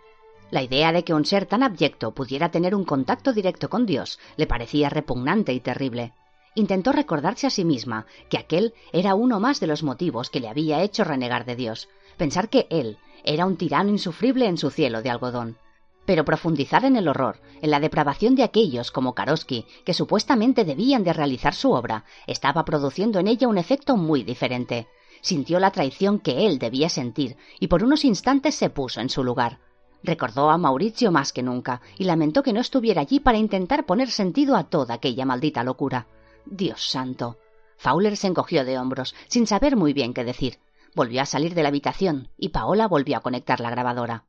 La 0.54 0.62
idea 0.62 0.92
de 0.92 1.02
que 1.02 1.14
un 1.14 1.24
ser 1.24 1.46
tan 1.46 1.64
abyecto 1.64 2.12
pudiera 2.12 2.52
tener 2.52 2.76
un 2.76 2.84
contacto 2.84 3.32
directo 3.32 3.68
con 3.68 3.86
Dios 3.86 4.20
le 4.36 4.46
parecía 4.46 4.88
repugnante 4.88 5.52
y 5.52 5.58
terrible. 5.58 6.12
Intentó 6.54 6.92
recordarse 6.92 7.48
a 7.48 7.50
sí 7.50 7.64
misma 7.64 8.06
que 8.30 8.38
aquel 8.38 8.72
era 8.92 9.16
uno 9.16 9.40
más 9.40 9.58
de 9.58 9.66
los 9.66 9.82
motivos 9.82 10.30
que 10.30 10.38
le 10.38 10.46
había 10.46 10.80
hecho 10.82 11.02
renegar 11.02 11.44
de 11.44 11.56
Dios, 11.56 11.88
pensar 12.16 12.50
que 12.50 12.68
él 12.70 12.98
era 13.24 13.46
un 13.46 13.56
tirano 13.56 13.90
insufrible 13.90 14.46
en 14.46 14.56
su 14.56 14.70
cielo 14.70 15.02
de 15.02 15.10
algodón. 15.10 15.58
Pero 16.06 16.24
profundizar 16.24 16.84
en 16.84 16.94
el 16.94 17.08
horror, 17.08 17.40
en 17.60 17.72
la 17.72 17.80
depravación 17.80 18.36
de 18.36 18.44
aquellos 18.44 18.92
como 18.92 19.12
Karosky, 19.12 19.66
que 19.84 19.92
supuestamente 19.92 20.64
debían 20.64 21.02
de 21.02 21.14
realizar 21.14 21.54
su 21.56 21.72
obra, 21.72 22.04
estaba 22.28 22.64
produciendo 22.64 23.18
en 23.18 23.26
ella 23.26 23.48
un 23.48 23.58
efecto 23.58 23.96
muy 23.96 24.22
diferente 24.22 24.86
sintió 25.20 25.58
la 25.58 25.70
traición 25.70 26.18
que 26.18 26.46
él 26.46 26.58
debía 26.58 26.90
sentir 26.90 27.38
y 27.58 27.68
por 27.68 27.82
unos 27.82 28.04
instantes 28.04 28.54
se 28.56 28.68
puso 28.68 29.00
en 29.00 29.08
su 29.08 29.24
lugar. 29.24 29.58
Recordó 30.04 30.50
a 30.50 30.58
Mauricio 30.58 31.10
más 31.10 31.32
que 31.32 31.42
nunca 31.42 31.80
y 31.96 32.04
lamentó 32.04 32.42
que 32.42 32.52
no 32.52 32.60
estuviera 32.60 33.00
allí 33.00 33.20
para 33.20 33.38
intentar 33.38 33.86
poner 33.86 34.10
sentido 34.10 34.54
a 34.54 34.64
toda 34.64 34.94
aquella 34.94 35.24
maldita 35.24 35.64
locura. 35.64 36.06
Dios 36.44 36.90
santo. 36.90 37.38
Fowler 37.78 38.18
se 38.18 38.26
encogió 38.26 38.66
de 38.66 38.78
hombros, 38.78 39.14
sin 39.28 39.46
saber 39.46 39.76
muy 39.76 39.94
bien 39.94 40.12
qué 40.12 40.22
decir. 40.22 40.58
Volvió 40.94 41.22
a 41.22 41.26
salir 41.26 41.54
de 41.54 41.62
la 41.62 41.70
habitación 41.70 42.28
y 42.36 42.50
Paola 42.50 42.86
volvió 42.86 43.16
a 43.16 43.20
conectar 43.20 43.60
la 43.60 43.70
grabadora. 43.70 44.24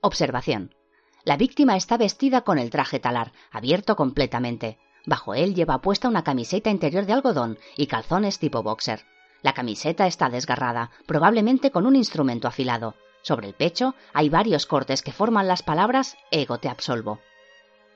Observación. 0.00 0.76
La 1.24 1.36
víctima 1.36 1.76
está 1.76 1.96
vestida 1.96 2.42
con 2.42 2.60
el 2.60 2.70
traje 2.70 3.00
talar, 3.00 3.32
abierto 3.50 3.96
completamente. 3.96 4.78
Bajo 5.06 5.34
él 5.34 5.56
lleva 5.56 5.80
puesta 5.80 6.08
una 6.08 6.22
camiseta 6.22 6.70
interior 6.70 7.04
de 7.04 7.14
algodón 7.14 7.58
y 7.76 7.88
calzones 7.88 8.38
tipo 8.38 8.62
boxer. 8.62 9.04
La 9.42 9.54
camiseta 9.54 10.06
está 10.06 10.28
desgarrada, 10.28 10.92
probablemente 11.06 11.72
con 11.72 11.84
un 11.84 11.96
instrumento 11.96 12.46
afilado. 12.46 12.94
Sobre 13.24 13.48
el 13.48 13.54
pecho 13.54 13.94
hay 14.12 14.28
varios 14.28 14.66
cortes 14.66 15.00
que 15.00 15.10
forman 15.10 15.48
las 15.48 15.62
palabras 15.62 16.18
ego 16.30 16.58
te 16.58 16.68
absolvo. 16.68 17.20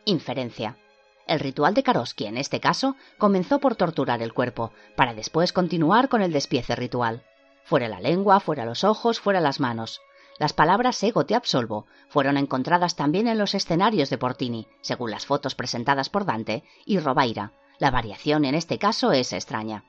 Inferencia. 0.07 0.79
El 1.27 1.39
ritual 1.39 1.75
de 1.75 1.83
Karosky, 1.83 2.25
en 2.25 2.39
este 2.39 2.61
caso, 2.61 2.97
comenzó 3.19 3.61
por 3.61 3.77
torturar 3.77 4.23
el 4.23 4.33
cuerpo, 4.33 4.73
para 4.97 5.13
después 5.13 5.53
continuar 5.53 6.09
con 6.09 6.23
el 6.23 6.33
despiece 6.33 6.75
ritual. 6.75 7.23
Fuera 7.63 7.89
la 7.89 8.01
lengua, 8.01 8.41
fuera 8.41 8.65
los 8.65 8.85
ojos, 8.85 9.21
fuera 9.21 9.43
las 9.43 9.61
manos. 9.61 10.01
Las 10.39 10.55
palabras 10.55 11.03
ego 11.03 11.27
te 11.27 11.35
absolvo 11.35 11.85
fueron 12.09 12.39
encontradas 12.39 12.97
también 12.97 13.29
en 13.29 13.37
los 13.37 13.55
escenarios 13.55 14.09
de 14.09 14.17
Portini, 14.17 14.67
según 14.81 15.11
las 15.11 15.27
fotos 15.27 15.55
presentadas 15.55 16.09
por 16.09 16.25
Dante, 16.25 16.65
y 16.87 17.01
Robaira. 17.01 17.53
La 17.79 17.91
variación 17.91 18.47
en 18.47 18.55
este 18.55 18.79
caso 18.79 19.13
es 19.13 19.35
extraña. 19.35 19.85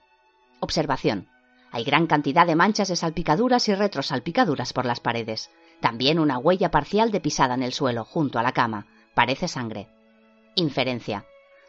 Observación. 0.59 1.29
Hay 1.71 1.83
gran 1.83 2.07
cantidad 2.07 2.47
de 2.47 2.55
manchas 2.55 2.87
de 2.87 2.95
salpicaduras 2.95 3.67
y 3.69 3.75
retrosalpicaduras 3.75 4.73
por 4.73 4.85
las 4.85 4.99
paredes. 4.99 5.51
También 5.79 6.19
una 6.19 6.37
huella 6.37 6.71
parcial 6.71 7.11
de 7.11 7.21
pisada 7.21 7.53
en 7.53 7.63
el 7.63 7.73
suelo, 7.73 8.05
junto 8.05 8.39
a 8.39 8.43
la 8.43 8.51
cama. 8.51 8.87
Parece 9.13 9.47
sangre. 9.47 9.87
Inferencia. 10.55 11.25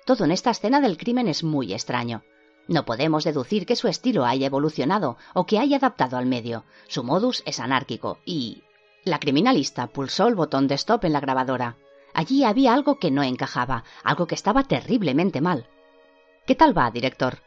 Todo 0.07 0.25
en 0.25 0.33
esta 0.33 0.51
escena 0.51 0.81
del 0.81 0.97
crimen 0.97 1.29
es 1.29 1.45
muy 1.45 1.73
extraño. 1.73 2.23
No 2.67 2.85
podemos 2.85 3.25
deducir 3.25 3.67
que 3.67 3.77
su 3.77 3.89
estilo 3.89 4.25
haya 4.25 4.47
evolucionado 4.47 5.17
o 5.35 5.45
que 5.45 5.59
haya 5.59 5.77
adaptado 5.77 6.17
al 6.17 6.27
medio. 6.27 6.65
Su 6.89 7.05
modus 7.05 7.43
es 7.47 7.61
anárquico 7.61 8.19
y... 8.25 8.63
La 9.05 9.19
criminalista 9.19 9.87
pulsó 9.87 10.29
el 10.29 10.35
botón 10.35 10.69
de 10.69 10.75
stop 10.75 11.05
en 11.05 11.15
la 11.15 11.21
grabadora. 11.21 11.77
Allí 12.13 12.45
había 12.45 12.75
algo 12.75 12.99
que 12.99 13.11
no 13.11 13.23
encajaba, 13.23 13.85
algo 14.05 14.27
que 14.27 14.35
estaba 14.35 14.65
terriblemente 14.65 15.41
mal. 15.41 15.69
¿Qué 16.47 16.55
tal 16.55 16.77
va, 16.77 16.91
director? 16.91 17.39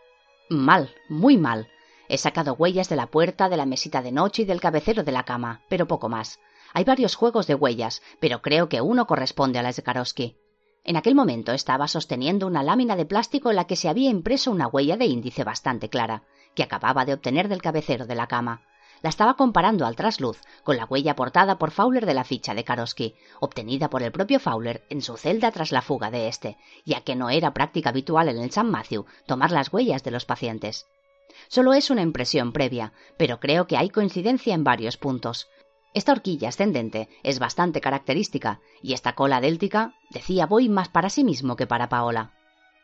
Mal, 0.49 0.95
muy 1.10 1.38
mal. 1.38 1.68
He 2.14 2.20
sacado 2.20 2.53
huellas 2.53 2.89
de 2.89 2.95
la 2.95 3.07
puerta, 3.07 3.49
de 3.49 3.57
la 3.57 3.66
mesita 3.66 4.03
de 4.03 4.11
noche 4.11 4.43
y 4.43 4.45
del 4.45 4.61
cabecero 4.61 5.01
de 5.01 5.11
la 5.11 5.24
cama, 5.24 5.64
pero 5.68 5.88
poco 5.88 6.09
más. 6.09 6.39
Hay 6.72 6.84
varios 6.84 7.16
juegos 7.16 7.47
de 7.47 7.55
huellas, 7.55 8.03
pero 8.20 8.43
creo 8.43 8.70
que 8.70 8.82
uno 8.82 9.07
corresponde 9.07 9.57
a 9.57 9.64
las 9.64 9.78
de 9.78 9.82
Karosky. 9.82 10.38
En 10.84 10.95
aquel 10.95 11.16
momento 11.16 11.53
estaba 11.53 11.88
sosteniendo 11.88 12.45
una 12.45 12.61
lámina 12.61 12.95
de 12.95 13.07
plástico 13.07 13.49
en 13.49 13.55
la 13.55 13.66
que 13.66 13.76
se 13.76 13.89
había 13.89 14.11
impreso 14.11 14.51
una 14.51 14.68
huella 14.68 14.95
de 14.95 15.07
índice 15.07 15.43
bastante 15.43 15.89
clara, 15.89 16.22
que 16.53 16.61
acababa 16.61 17.03
de 17.03 17.16
obtener 17.16 17.47
del 17.47 17.64
cabecero 17.64 18.05
de 18.05 18.14
la 18.14 18.28
cama. 18.28 18.61
La 19.01 19.09
estaba 19.09 19.34
comparando 19.34 19.88
al 19.88 19.95
trasluz 19.95 20.39
con 20.64 20.78
la 20.78 20.86
huella 20.86 21.14
aportada 21.14 21.57
por 21.57 21.72
Fowler 21.72 22.05
de 22.05 22.14
la 22.14 22.26
ficha 22.26 22.53
de 22.53 22.64
Karosky, 22.64 23.16
obtenida 23.39 23.89
por 23.89 24.03
el 24.03 24.11
propio 24.11 24.39
Fowler 24.39 24.86
en 24.91 25.01
su 25.01 25.18
celda 25.18 25.49
tras 25.49 25.72
la 25.72 25.82
fuga 25.82 26.11
de 26.11 26.28
éste, 26.28 26.57
ya 26.86 27.01
que 27.01 27.16
no 27.16 27.32
era 27.32 27.55
práctica 27.55 27.89
habitual 27.89 28.30
en 28.30 28.38
el 28.38 28.51
San 28.51 28.70
Matthew 28.70 29.07
tomar 29.26 29.49
las 29.49 29.74
huellas 29.74 30.03
de 30.03 30.11
los 30.11 30.26
pacientes. 30.26 30.86
Solo 31.47 31.73
es 31.73 31.89
una 31.89 32.01
impresión 32.01 32.51
previa, 32.51 32.93
pero 33.17 33.39
creo 33.39 33.67
que 33.67 33.77
hay 33.77 33.89
coincidencia 33.89 34.53
en 34.53 34.63
varios 34.63 34.97
puntos. 34.97 35.47
Esta 35.93 36.11
horquilla 36.11 36.49
ascendente 36.49 37.09
es 37.21 37.39
bastante 37.39 37.79
característica, 37.79 38.59
y 38.81 38.93
esta 38.93 39.13
cola 39.13 39.41
déltica 39.41 39.93
decía 40.09 40.47
Boy 40.47 40.69
más 40.69 40.89
para 40.89 41.09
sí 41.09 41.23
mismo 41.23 41.55
que 41.55 41.67
para 41.67 41.89
Paola. 41.89 42.31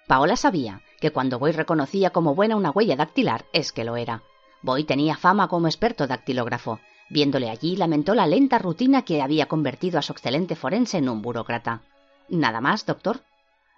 Paola 0.08 0.36
sabía 0.36 0.82
que 1.00 1.12
cuando 1.12 1.40
Boy 1.40 1.52
reconocía 1.52 2.12
como 2.12 2.36
buena 2.36 2.56
una 2.56 2.72
huella 2.72 2.96
dactilar 2.96 3.46
es 3.54 3.72
que 3.72 3.84
lo 3.84 3.96
era. 3.96 4.24
Boy 4.62 4.84
tenía 4.84 5.16
fama 5.16 5.48
como 5.48 5.68
experto 5.68 6.08
dactilógrafo. 6.08 6.80
Viéndole 7.10 7.50
allí 7.50 7.76
lamentó 7.76 8.14
la 8.14 8.28
lenta 8.28 8.60
rutina 8.60 9.04
que 9.04 9.22
había 9.22 9.48
convertido 9.48 9.98
a 9.98 10.02
su 10.02 10.12
excelente 10.12 10.56
forense 10.56 10.98
en 10.98 11.10
un 11.10 11.22
burócrata. 11.22 11.82
¿Nada 12.28 12.62
más, 12.62 12.86
doctor? 12.86 13.22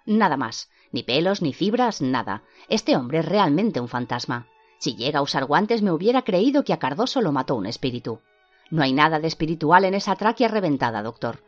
Nada 0.04 0.36
más. 0.36 0.70
Ni 0.90 1.02
pelos, 1.02 1.40
ni 1.40 1.54
fibras, 1.54 2.02
nada. 2.02 2.42
Este 2.68 2.96
hombre 2.96 3.20
es 3.20 3.24
realmente 3.24 3.80
un 3.80 3.88
fantasma. 3.88 4.46
Si 4.82 4.96
llega 4.96 5.20
a 5.20 5.22
usar 5.22 5.44
guantes 5.44 5.80
me 5.80 5.92
hubiera 5.92 6.22
creído 6.22 6.64
que 6.64 6.72
a 6.72 6.80
Cardoso 6.80 7.20
lo 7.20 7.30
mató 7.30 7.54
un 7.54 7.66
espíritu. 7.66 8.18
No 8.68 8.82
hay 8.82 8.92
nada 8.92 9.20
de 9.20 9.28
espiritual 9.28 9.84
en 9.84 9.94
esa 9.94 10.16
tráquea 10.16 10.48
reventada, 10.48 11.04
doctor. 11.04 11.44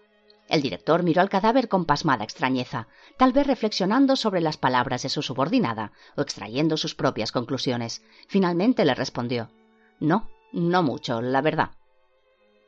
El 0.48 0.62
director 0.62 1.02
miró 1.02 1.20
al 1.20 1.28
cadáver 1.28 1.68
con 1.68 1.84
pasmada 1.84 2.22
extrañeza, 2.22 2.86
tal 3.16 3.32
vez 3.32 3.48
reflexionando 3.48 4.14
sobre 4.14 4.40
las 4.40 4.56
palabras 4.56 5.02
de 5.02 5.08
su 5.08 5.20
subordinada 5.20 5.90
o 6.16 6.20
extrayendo 6.20 6.76
sus 6.76 6.94
propias 6.94 7.32
conclusiones. 7.32 8.04
Finalmente 8.28 8.84
le 8.84 8.94
respondió 8.94 9.50
No, 9.98 10.28
no 10.52 10.84
mucho, 10.84 11.20
la 11.20 11.40
verdad. 11.40 11.70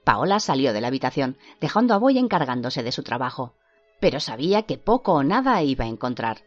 Paola 0.03 0.41
salió 0.41 0.73
de 0.73 0.81
la 0.81 0.89
habitación, 0.89 1.39
dejando 1.61 1.95
a 1.95 1.99
Boy 1.99 2.19
encargándose 2.19 2.83
de 2.83 2.91
su 2.91 3.05
trabajo. 3.05 3.55
Pero 4.01 4.19
sabía 4.19 4.65
que 4.65 4.79
poco 4.79 5.13
o 5.13 5.23
nada 5.23 5.63
iba 5.63 5.85
a 5.85 5.89
encontrar. 5.89 6.39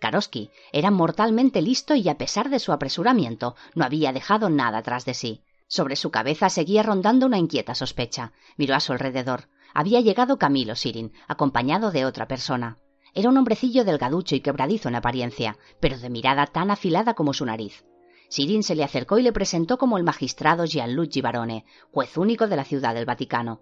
Karosky 0.00 0.50
era 0.72 0.90
mortalmente 0.90 1.62
listo 1.62 1.94
y 1.94 2.08
a 2.08 2.18
pesar 2.18 2.50
de 2.50 2.58
su 2.58 2.72
apresuramiento 2.72 3.56
no 3.74 3.84
había 3.84 4.12
dejado 4.12 4.50
nada 4.50 4.82
tras 4.82 5.04
de 5.04 5.14
sí. 5.14 5.42
Sobre 5.66 5.96
su 5.96 6.10
cabeza 6.10 6.48
seguía 6.48 6.82
rondando 6.82 7.26
una 7.26 7.38
inquieta 7.38 7.74
sospecha. 7.74 8.32
Miró 8.56 8.74
a 8.74 8.80
su 8.80 8.92
alrededor. 8.92 9.48
Había 9.74 10.00
llegado 10.00 10.38
Camilo 10.38 10.74
Sirin, 10.74 11.12
acompañado 11.26 11.90
de 11.90 12.06
otra 12.06 12.26
persona. 12.26 12.78
Era 13.14 13.28
un 13.28 13.36
hombrecillo 13.36 13.84
delgaducho 13.84 14.34
y 14.34 14.40
quebradizo 14.40 14.88
en 14.88 14.94
apariencia, 14.94 15.58
pero 15.80 15.98
de 15.98 16.08
mirada 16.10 16.46
tan 16.46 16.70
afilada 16.70 17.14
como 17.14 17.34
su 17.34 17.44
nariz. 17.44 17.84
Sirin 18.28 18.62
se 18.62 18.74
le 18.74 18.84
acercó 18.84 19.18
y 19.18 19.22
le 19.22 19.32
presentó 19.32 19.78
como 19.78 19.98
el 19.98 20.04
magistrado 20.04 20.64
Gianluigi 20.64 21.20
Barone, 21.20 21.64
juez 21.90 22.16
único 22.16 22.46
de 22.46 22.56
la 22.56 22.64
ciudad 22.64 22.94
del 22.94 23.06
Vaticano. 23.06 23.60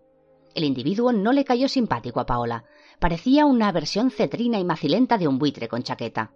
El 0.56 0.64
individuo 0.64 1.12
no 1.12 1.34
le 1.34 1.44
cayó 1.44 1.68
simpático 1.68 2.18
a 2.18 2.24
Paola, 2.24 2.64
parecía 2.98 3.44
una 3.44 3.70
versión 3.72 4.10
cetrina 4.10 4.58
y 4.58 4.64
macilenta 4.64 5.18
de 5.18 5.28
un 5.28 5.38
buitre 5.38 5.68
con 5.68 5.82
chaqueta. 5.82 6.32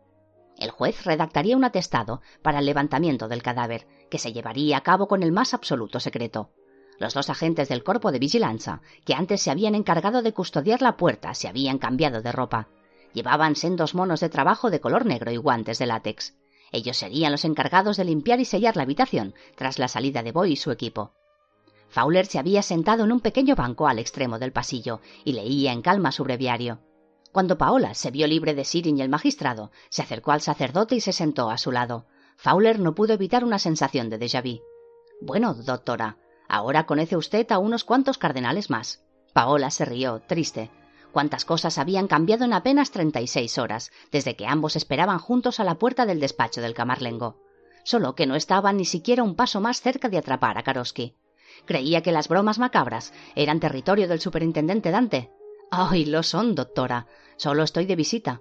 El 0.58 0.70
juez 0.70 1.06
redactaría 1.06 1.56
un 1.56 1.64
atestado 1.64 2.20
para 2.42 2.58
el 2.58 2.66
levantamiento 2.66 3.28
del 3.28 3.42
cadáver, 3.42 3.88
que 4.10 4.18
se 4.18 4.34
llevaría 4.34 4.76
a 4.76 4.82
cabo 4.82 5.08
con 5.08 5.22
el 5.22 5.32
más 5.32 5.54
absoluto 5.54 6.00
secreto. 6.00 6.50
Los 6.98 7.14
dos 7.14 7.30
agentes 7.30 7.70
del 7.70 7.82
cuerpo 7.82 8.12
de 8.12 8.18
vigilancia, 8.18 8.82
que 9.06 9.14
antes 9.14 9.40
se 9.40 9.50
habían 9.50 9.74
encargado 9.74 10.20
de 10.20 10.34
custodiar 10.34 10.82
la 10.82 10.98
puerta, 10.98 11.32
se 11.32 11.48
habían 11.48 11.78
cambiado 11.78 12.20
de 12.20 12.30
ropa. 12.30 12.68
Llevaban 13.14 13.56
sendos 13.56 13.94
monos 13.94 14.20
de 14.20 14.28
trabajo 14.28 14.68
de 14.68 14.80
color 14.80 15.06
negro 15.06 15.30
y 15.30 15.38
guantes 15.38 15.78
de 15.78 15.86
látex. 15.86 16.36
Ellos 16.72 16.98
serían 16.98 17.32
los 17.32 17.46
encargados 17.46 17.96
de 17.96 18.04
limpiar 18.04 18.38
y 18.38 18.44
sellar 18.44 18.76
la 18.76 18.82
habitación 18.82 19.34
tras 19.56 19.78
la 19.78 19.88
salida 19.88 20.22
de 20.22 20.32
Boy 20.32 20.52
y 20.52 20.56
su 20.56 20.70
equipo. 20.70 21.14
Fowler 21.90 22.26
se 22.26 22.38
había 22.38 22.62
sentado 22.62 23.04
en 23.04 23.12
un 23.12 23.20
pequeño 23.20 23.56
banco 23.56 23.88
al 23.88 23.98
extremo 23.98 24.38
del 24.38 24.52
pasillo 24.52 25.00
y 25.24 25.32
leía 25.32 25.72
en 25.72 25.82
calma 25.82 26.12
su 26.12 26.22
breviario. 26.24 26.78
Cuando 27.32 27.58
Paola 27.58 27.94
se 27.94 28.10
vio 28.10 28.26
libre 28.26 28.54
de 28.54 28.64
Sirin 28.64 28.98
y 28.98 29.02
el 29.02 29.08
magistrado, 29.08 29.70
se 29.88 30.02
acercó 30.02 30.32
al 30.32 30.40
sacerdote 30.40 30.94
y 30.94 31.00
se 31.00 31.12
sentó 31.12 31.50
a 31.50 31.58
su 31.58 31.72
lado. 31.72 32.06
Fowler 32.36 32.78
no 32.78 32.94
pudo 32.94 33.12
evitar 33.12 33.44
una 33.44 33.58
sensación 33.58 34.08
de 34.08 34.18
déjà 34.18 34.42
vu. 34.42 34.60
Bueno, 35.20 35.52
doctora, 35.54 36.16
ahora 36.48 36.86
conoce 36.86 37.16
usted 37.16 37.50
a 37.52 37.58
unos 37.58 37.84
cuantos 37.84 38.18
cardenales 38.18 38.70
más. 38.70 39.04
Paola 39.32 39.70
se 39.70 39.84
rió, 39.84 40.22
triste. 40.26 40.70
Cuántas 41.12 41.44
cosas 41.44 41.76
habían 41.78 42.06
cambiado 42.06 42.44
en 42.44 42.52
apenas 42.52 42.92
treinta 42.92 43.20
y 43.20 43.26
seis 43.26 43.58
horas, 43.58 43.90
desde 44.12 44.36
que 44.36 44.46
ambos 44.46 44.76
esperaban 44.76 45.18
juntos 45.18 45.58
a 45.58 45.64
la 45.64 45.76
puerta 45.76 46.06
del 46.06 46.20
despacho 46.20 46.60
del 46.60 46.74
camarlengo. 46.74 47.36
Solo 47.84 48.14
que 48.14 48.26
no 48.26 48.36
estaban 48.36 48.76
ni 48.76 48.84
siquiera 48.84 49.22
un 49.22 49.34
paso 49.34 49.60
más 49.60 49.80
cerca 49.80 50.08
de 50.08 50.18
atrapar 50.18 50.56
a 50.56 50.62
Karosky. 50.62 51.16
Creía 51.66 52.02
que 52.02 52.12
las 52.12 52.28
bromas 52.28 52.58
macabras 52.58 53.12
eran 53.34 53.60
territorio 53.60 54.08
del 54.08 54.20
superintendente 54.20 54.90
Dante. 54.90 55.30
Ay, 55.70 56.04
lo 56.04 56.22
son, 56.22 56.54
doctora. 56.54 57.06
Solo 57.36 57.62
estoy 57.62 57.86
de 57.86 57.96
visita. 57.96 58.40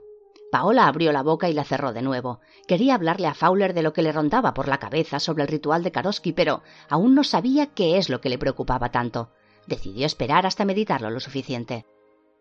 Paola 0.52 0.88
abrió 0.88 1.12
la 1.12 1.22
boca 1.22 1.48
y 1.48 1.54
la 1.54 1.64
cerró 1.64 1.94
de 1.94 2.02
nuevo. 2.02 2.40
Quería 2.68 2.96
hablarle 2.96 3.28
a 3.28 3.36
Fowler 3.36 3.74
de 3.74 3.84
lo 3.84 3.94
que 3.94 4.02
le 4.02 4.12
rondaba 4.12 4.54
por 4.54 4.68
la 4.68 4.80
cabeza 4.80 5.20
sobre 5.20 5.44
el 5.44 5.50
ritual 5.50 5.84
de 5.84 5.92
Karosky, 5.92 6.34
pero 6.34 6.64
aún 6.90 7.14
no 7.14 7.24
sabía 7.24 7.68
qué 7.68 7.98
es 7.98 8.10
lo 8.10 8.20
que 8.20 8.30
le 8.30 8.40
preocupaba 8.40 8.90
tanto. 8.90 9.30
Decidió 9.68 10.08
esperar 10.08 10.48
hasta 10.48 10.66
meditarlo 10.66 11.12
lo 11.12 11.20
suficiente. 11.20 11.86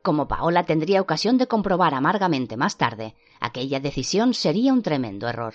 Como 0.03 0.27
Paola 0.27 0.65
tendría 0.65 1.03
ocasión 1.03 1.37
de 1.37 1.49
comprobar 1.49 1.93
amargamente 1.93 2.57
más 2.57 2.79
tarde, 2.79 3.15
aquella 3.41 3.81
decisión 3.81 4.33
sería 4.33 4.73
un 4.73 4.83
tremendo 4.83 5.29
error. 5.29 5.55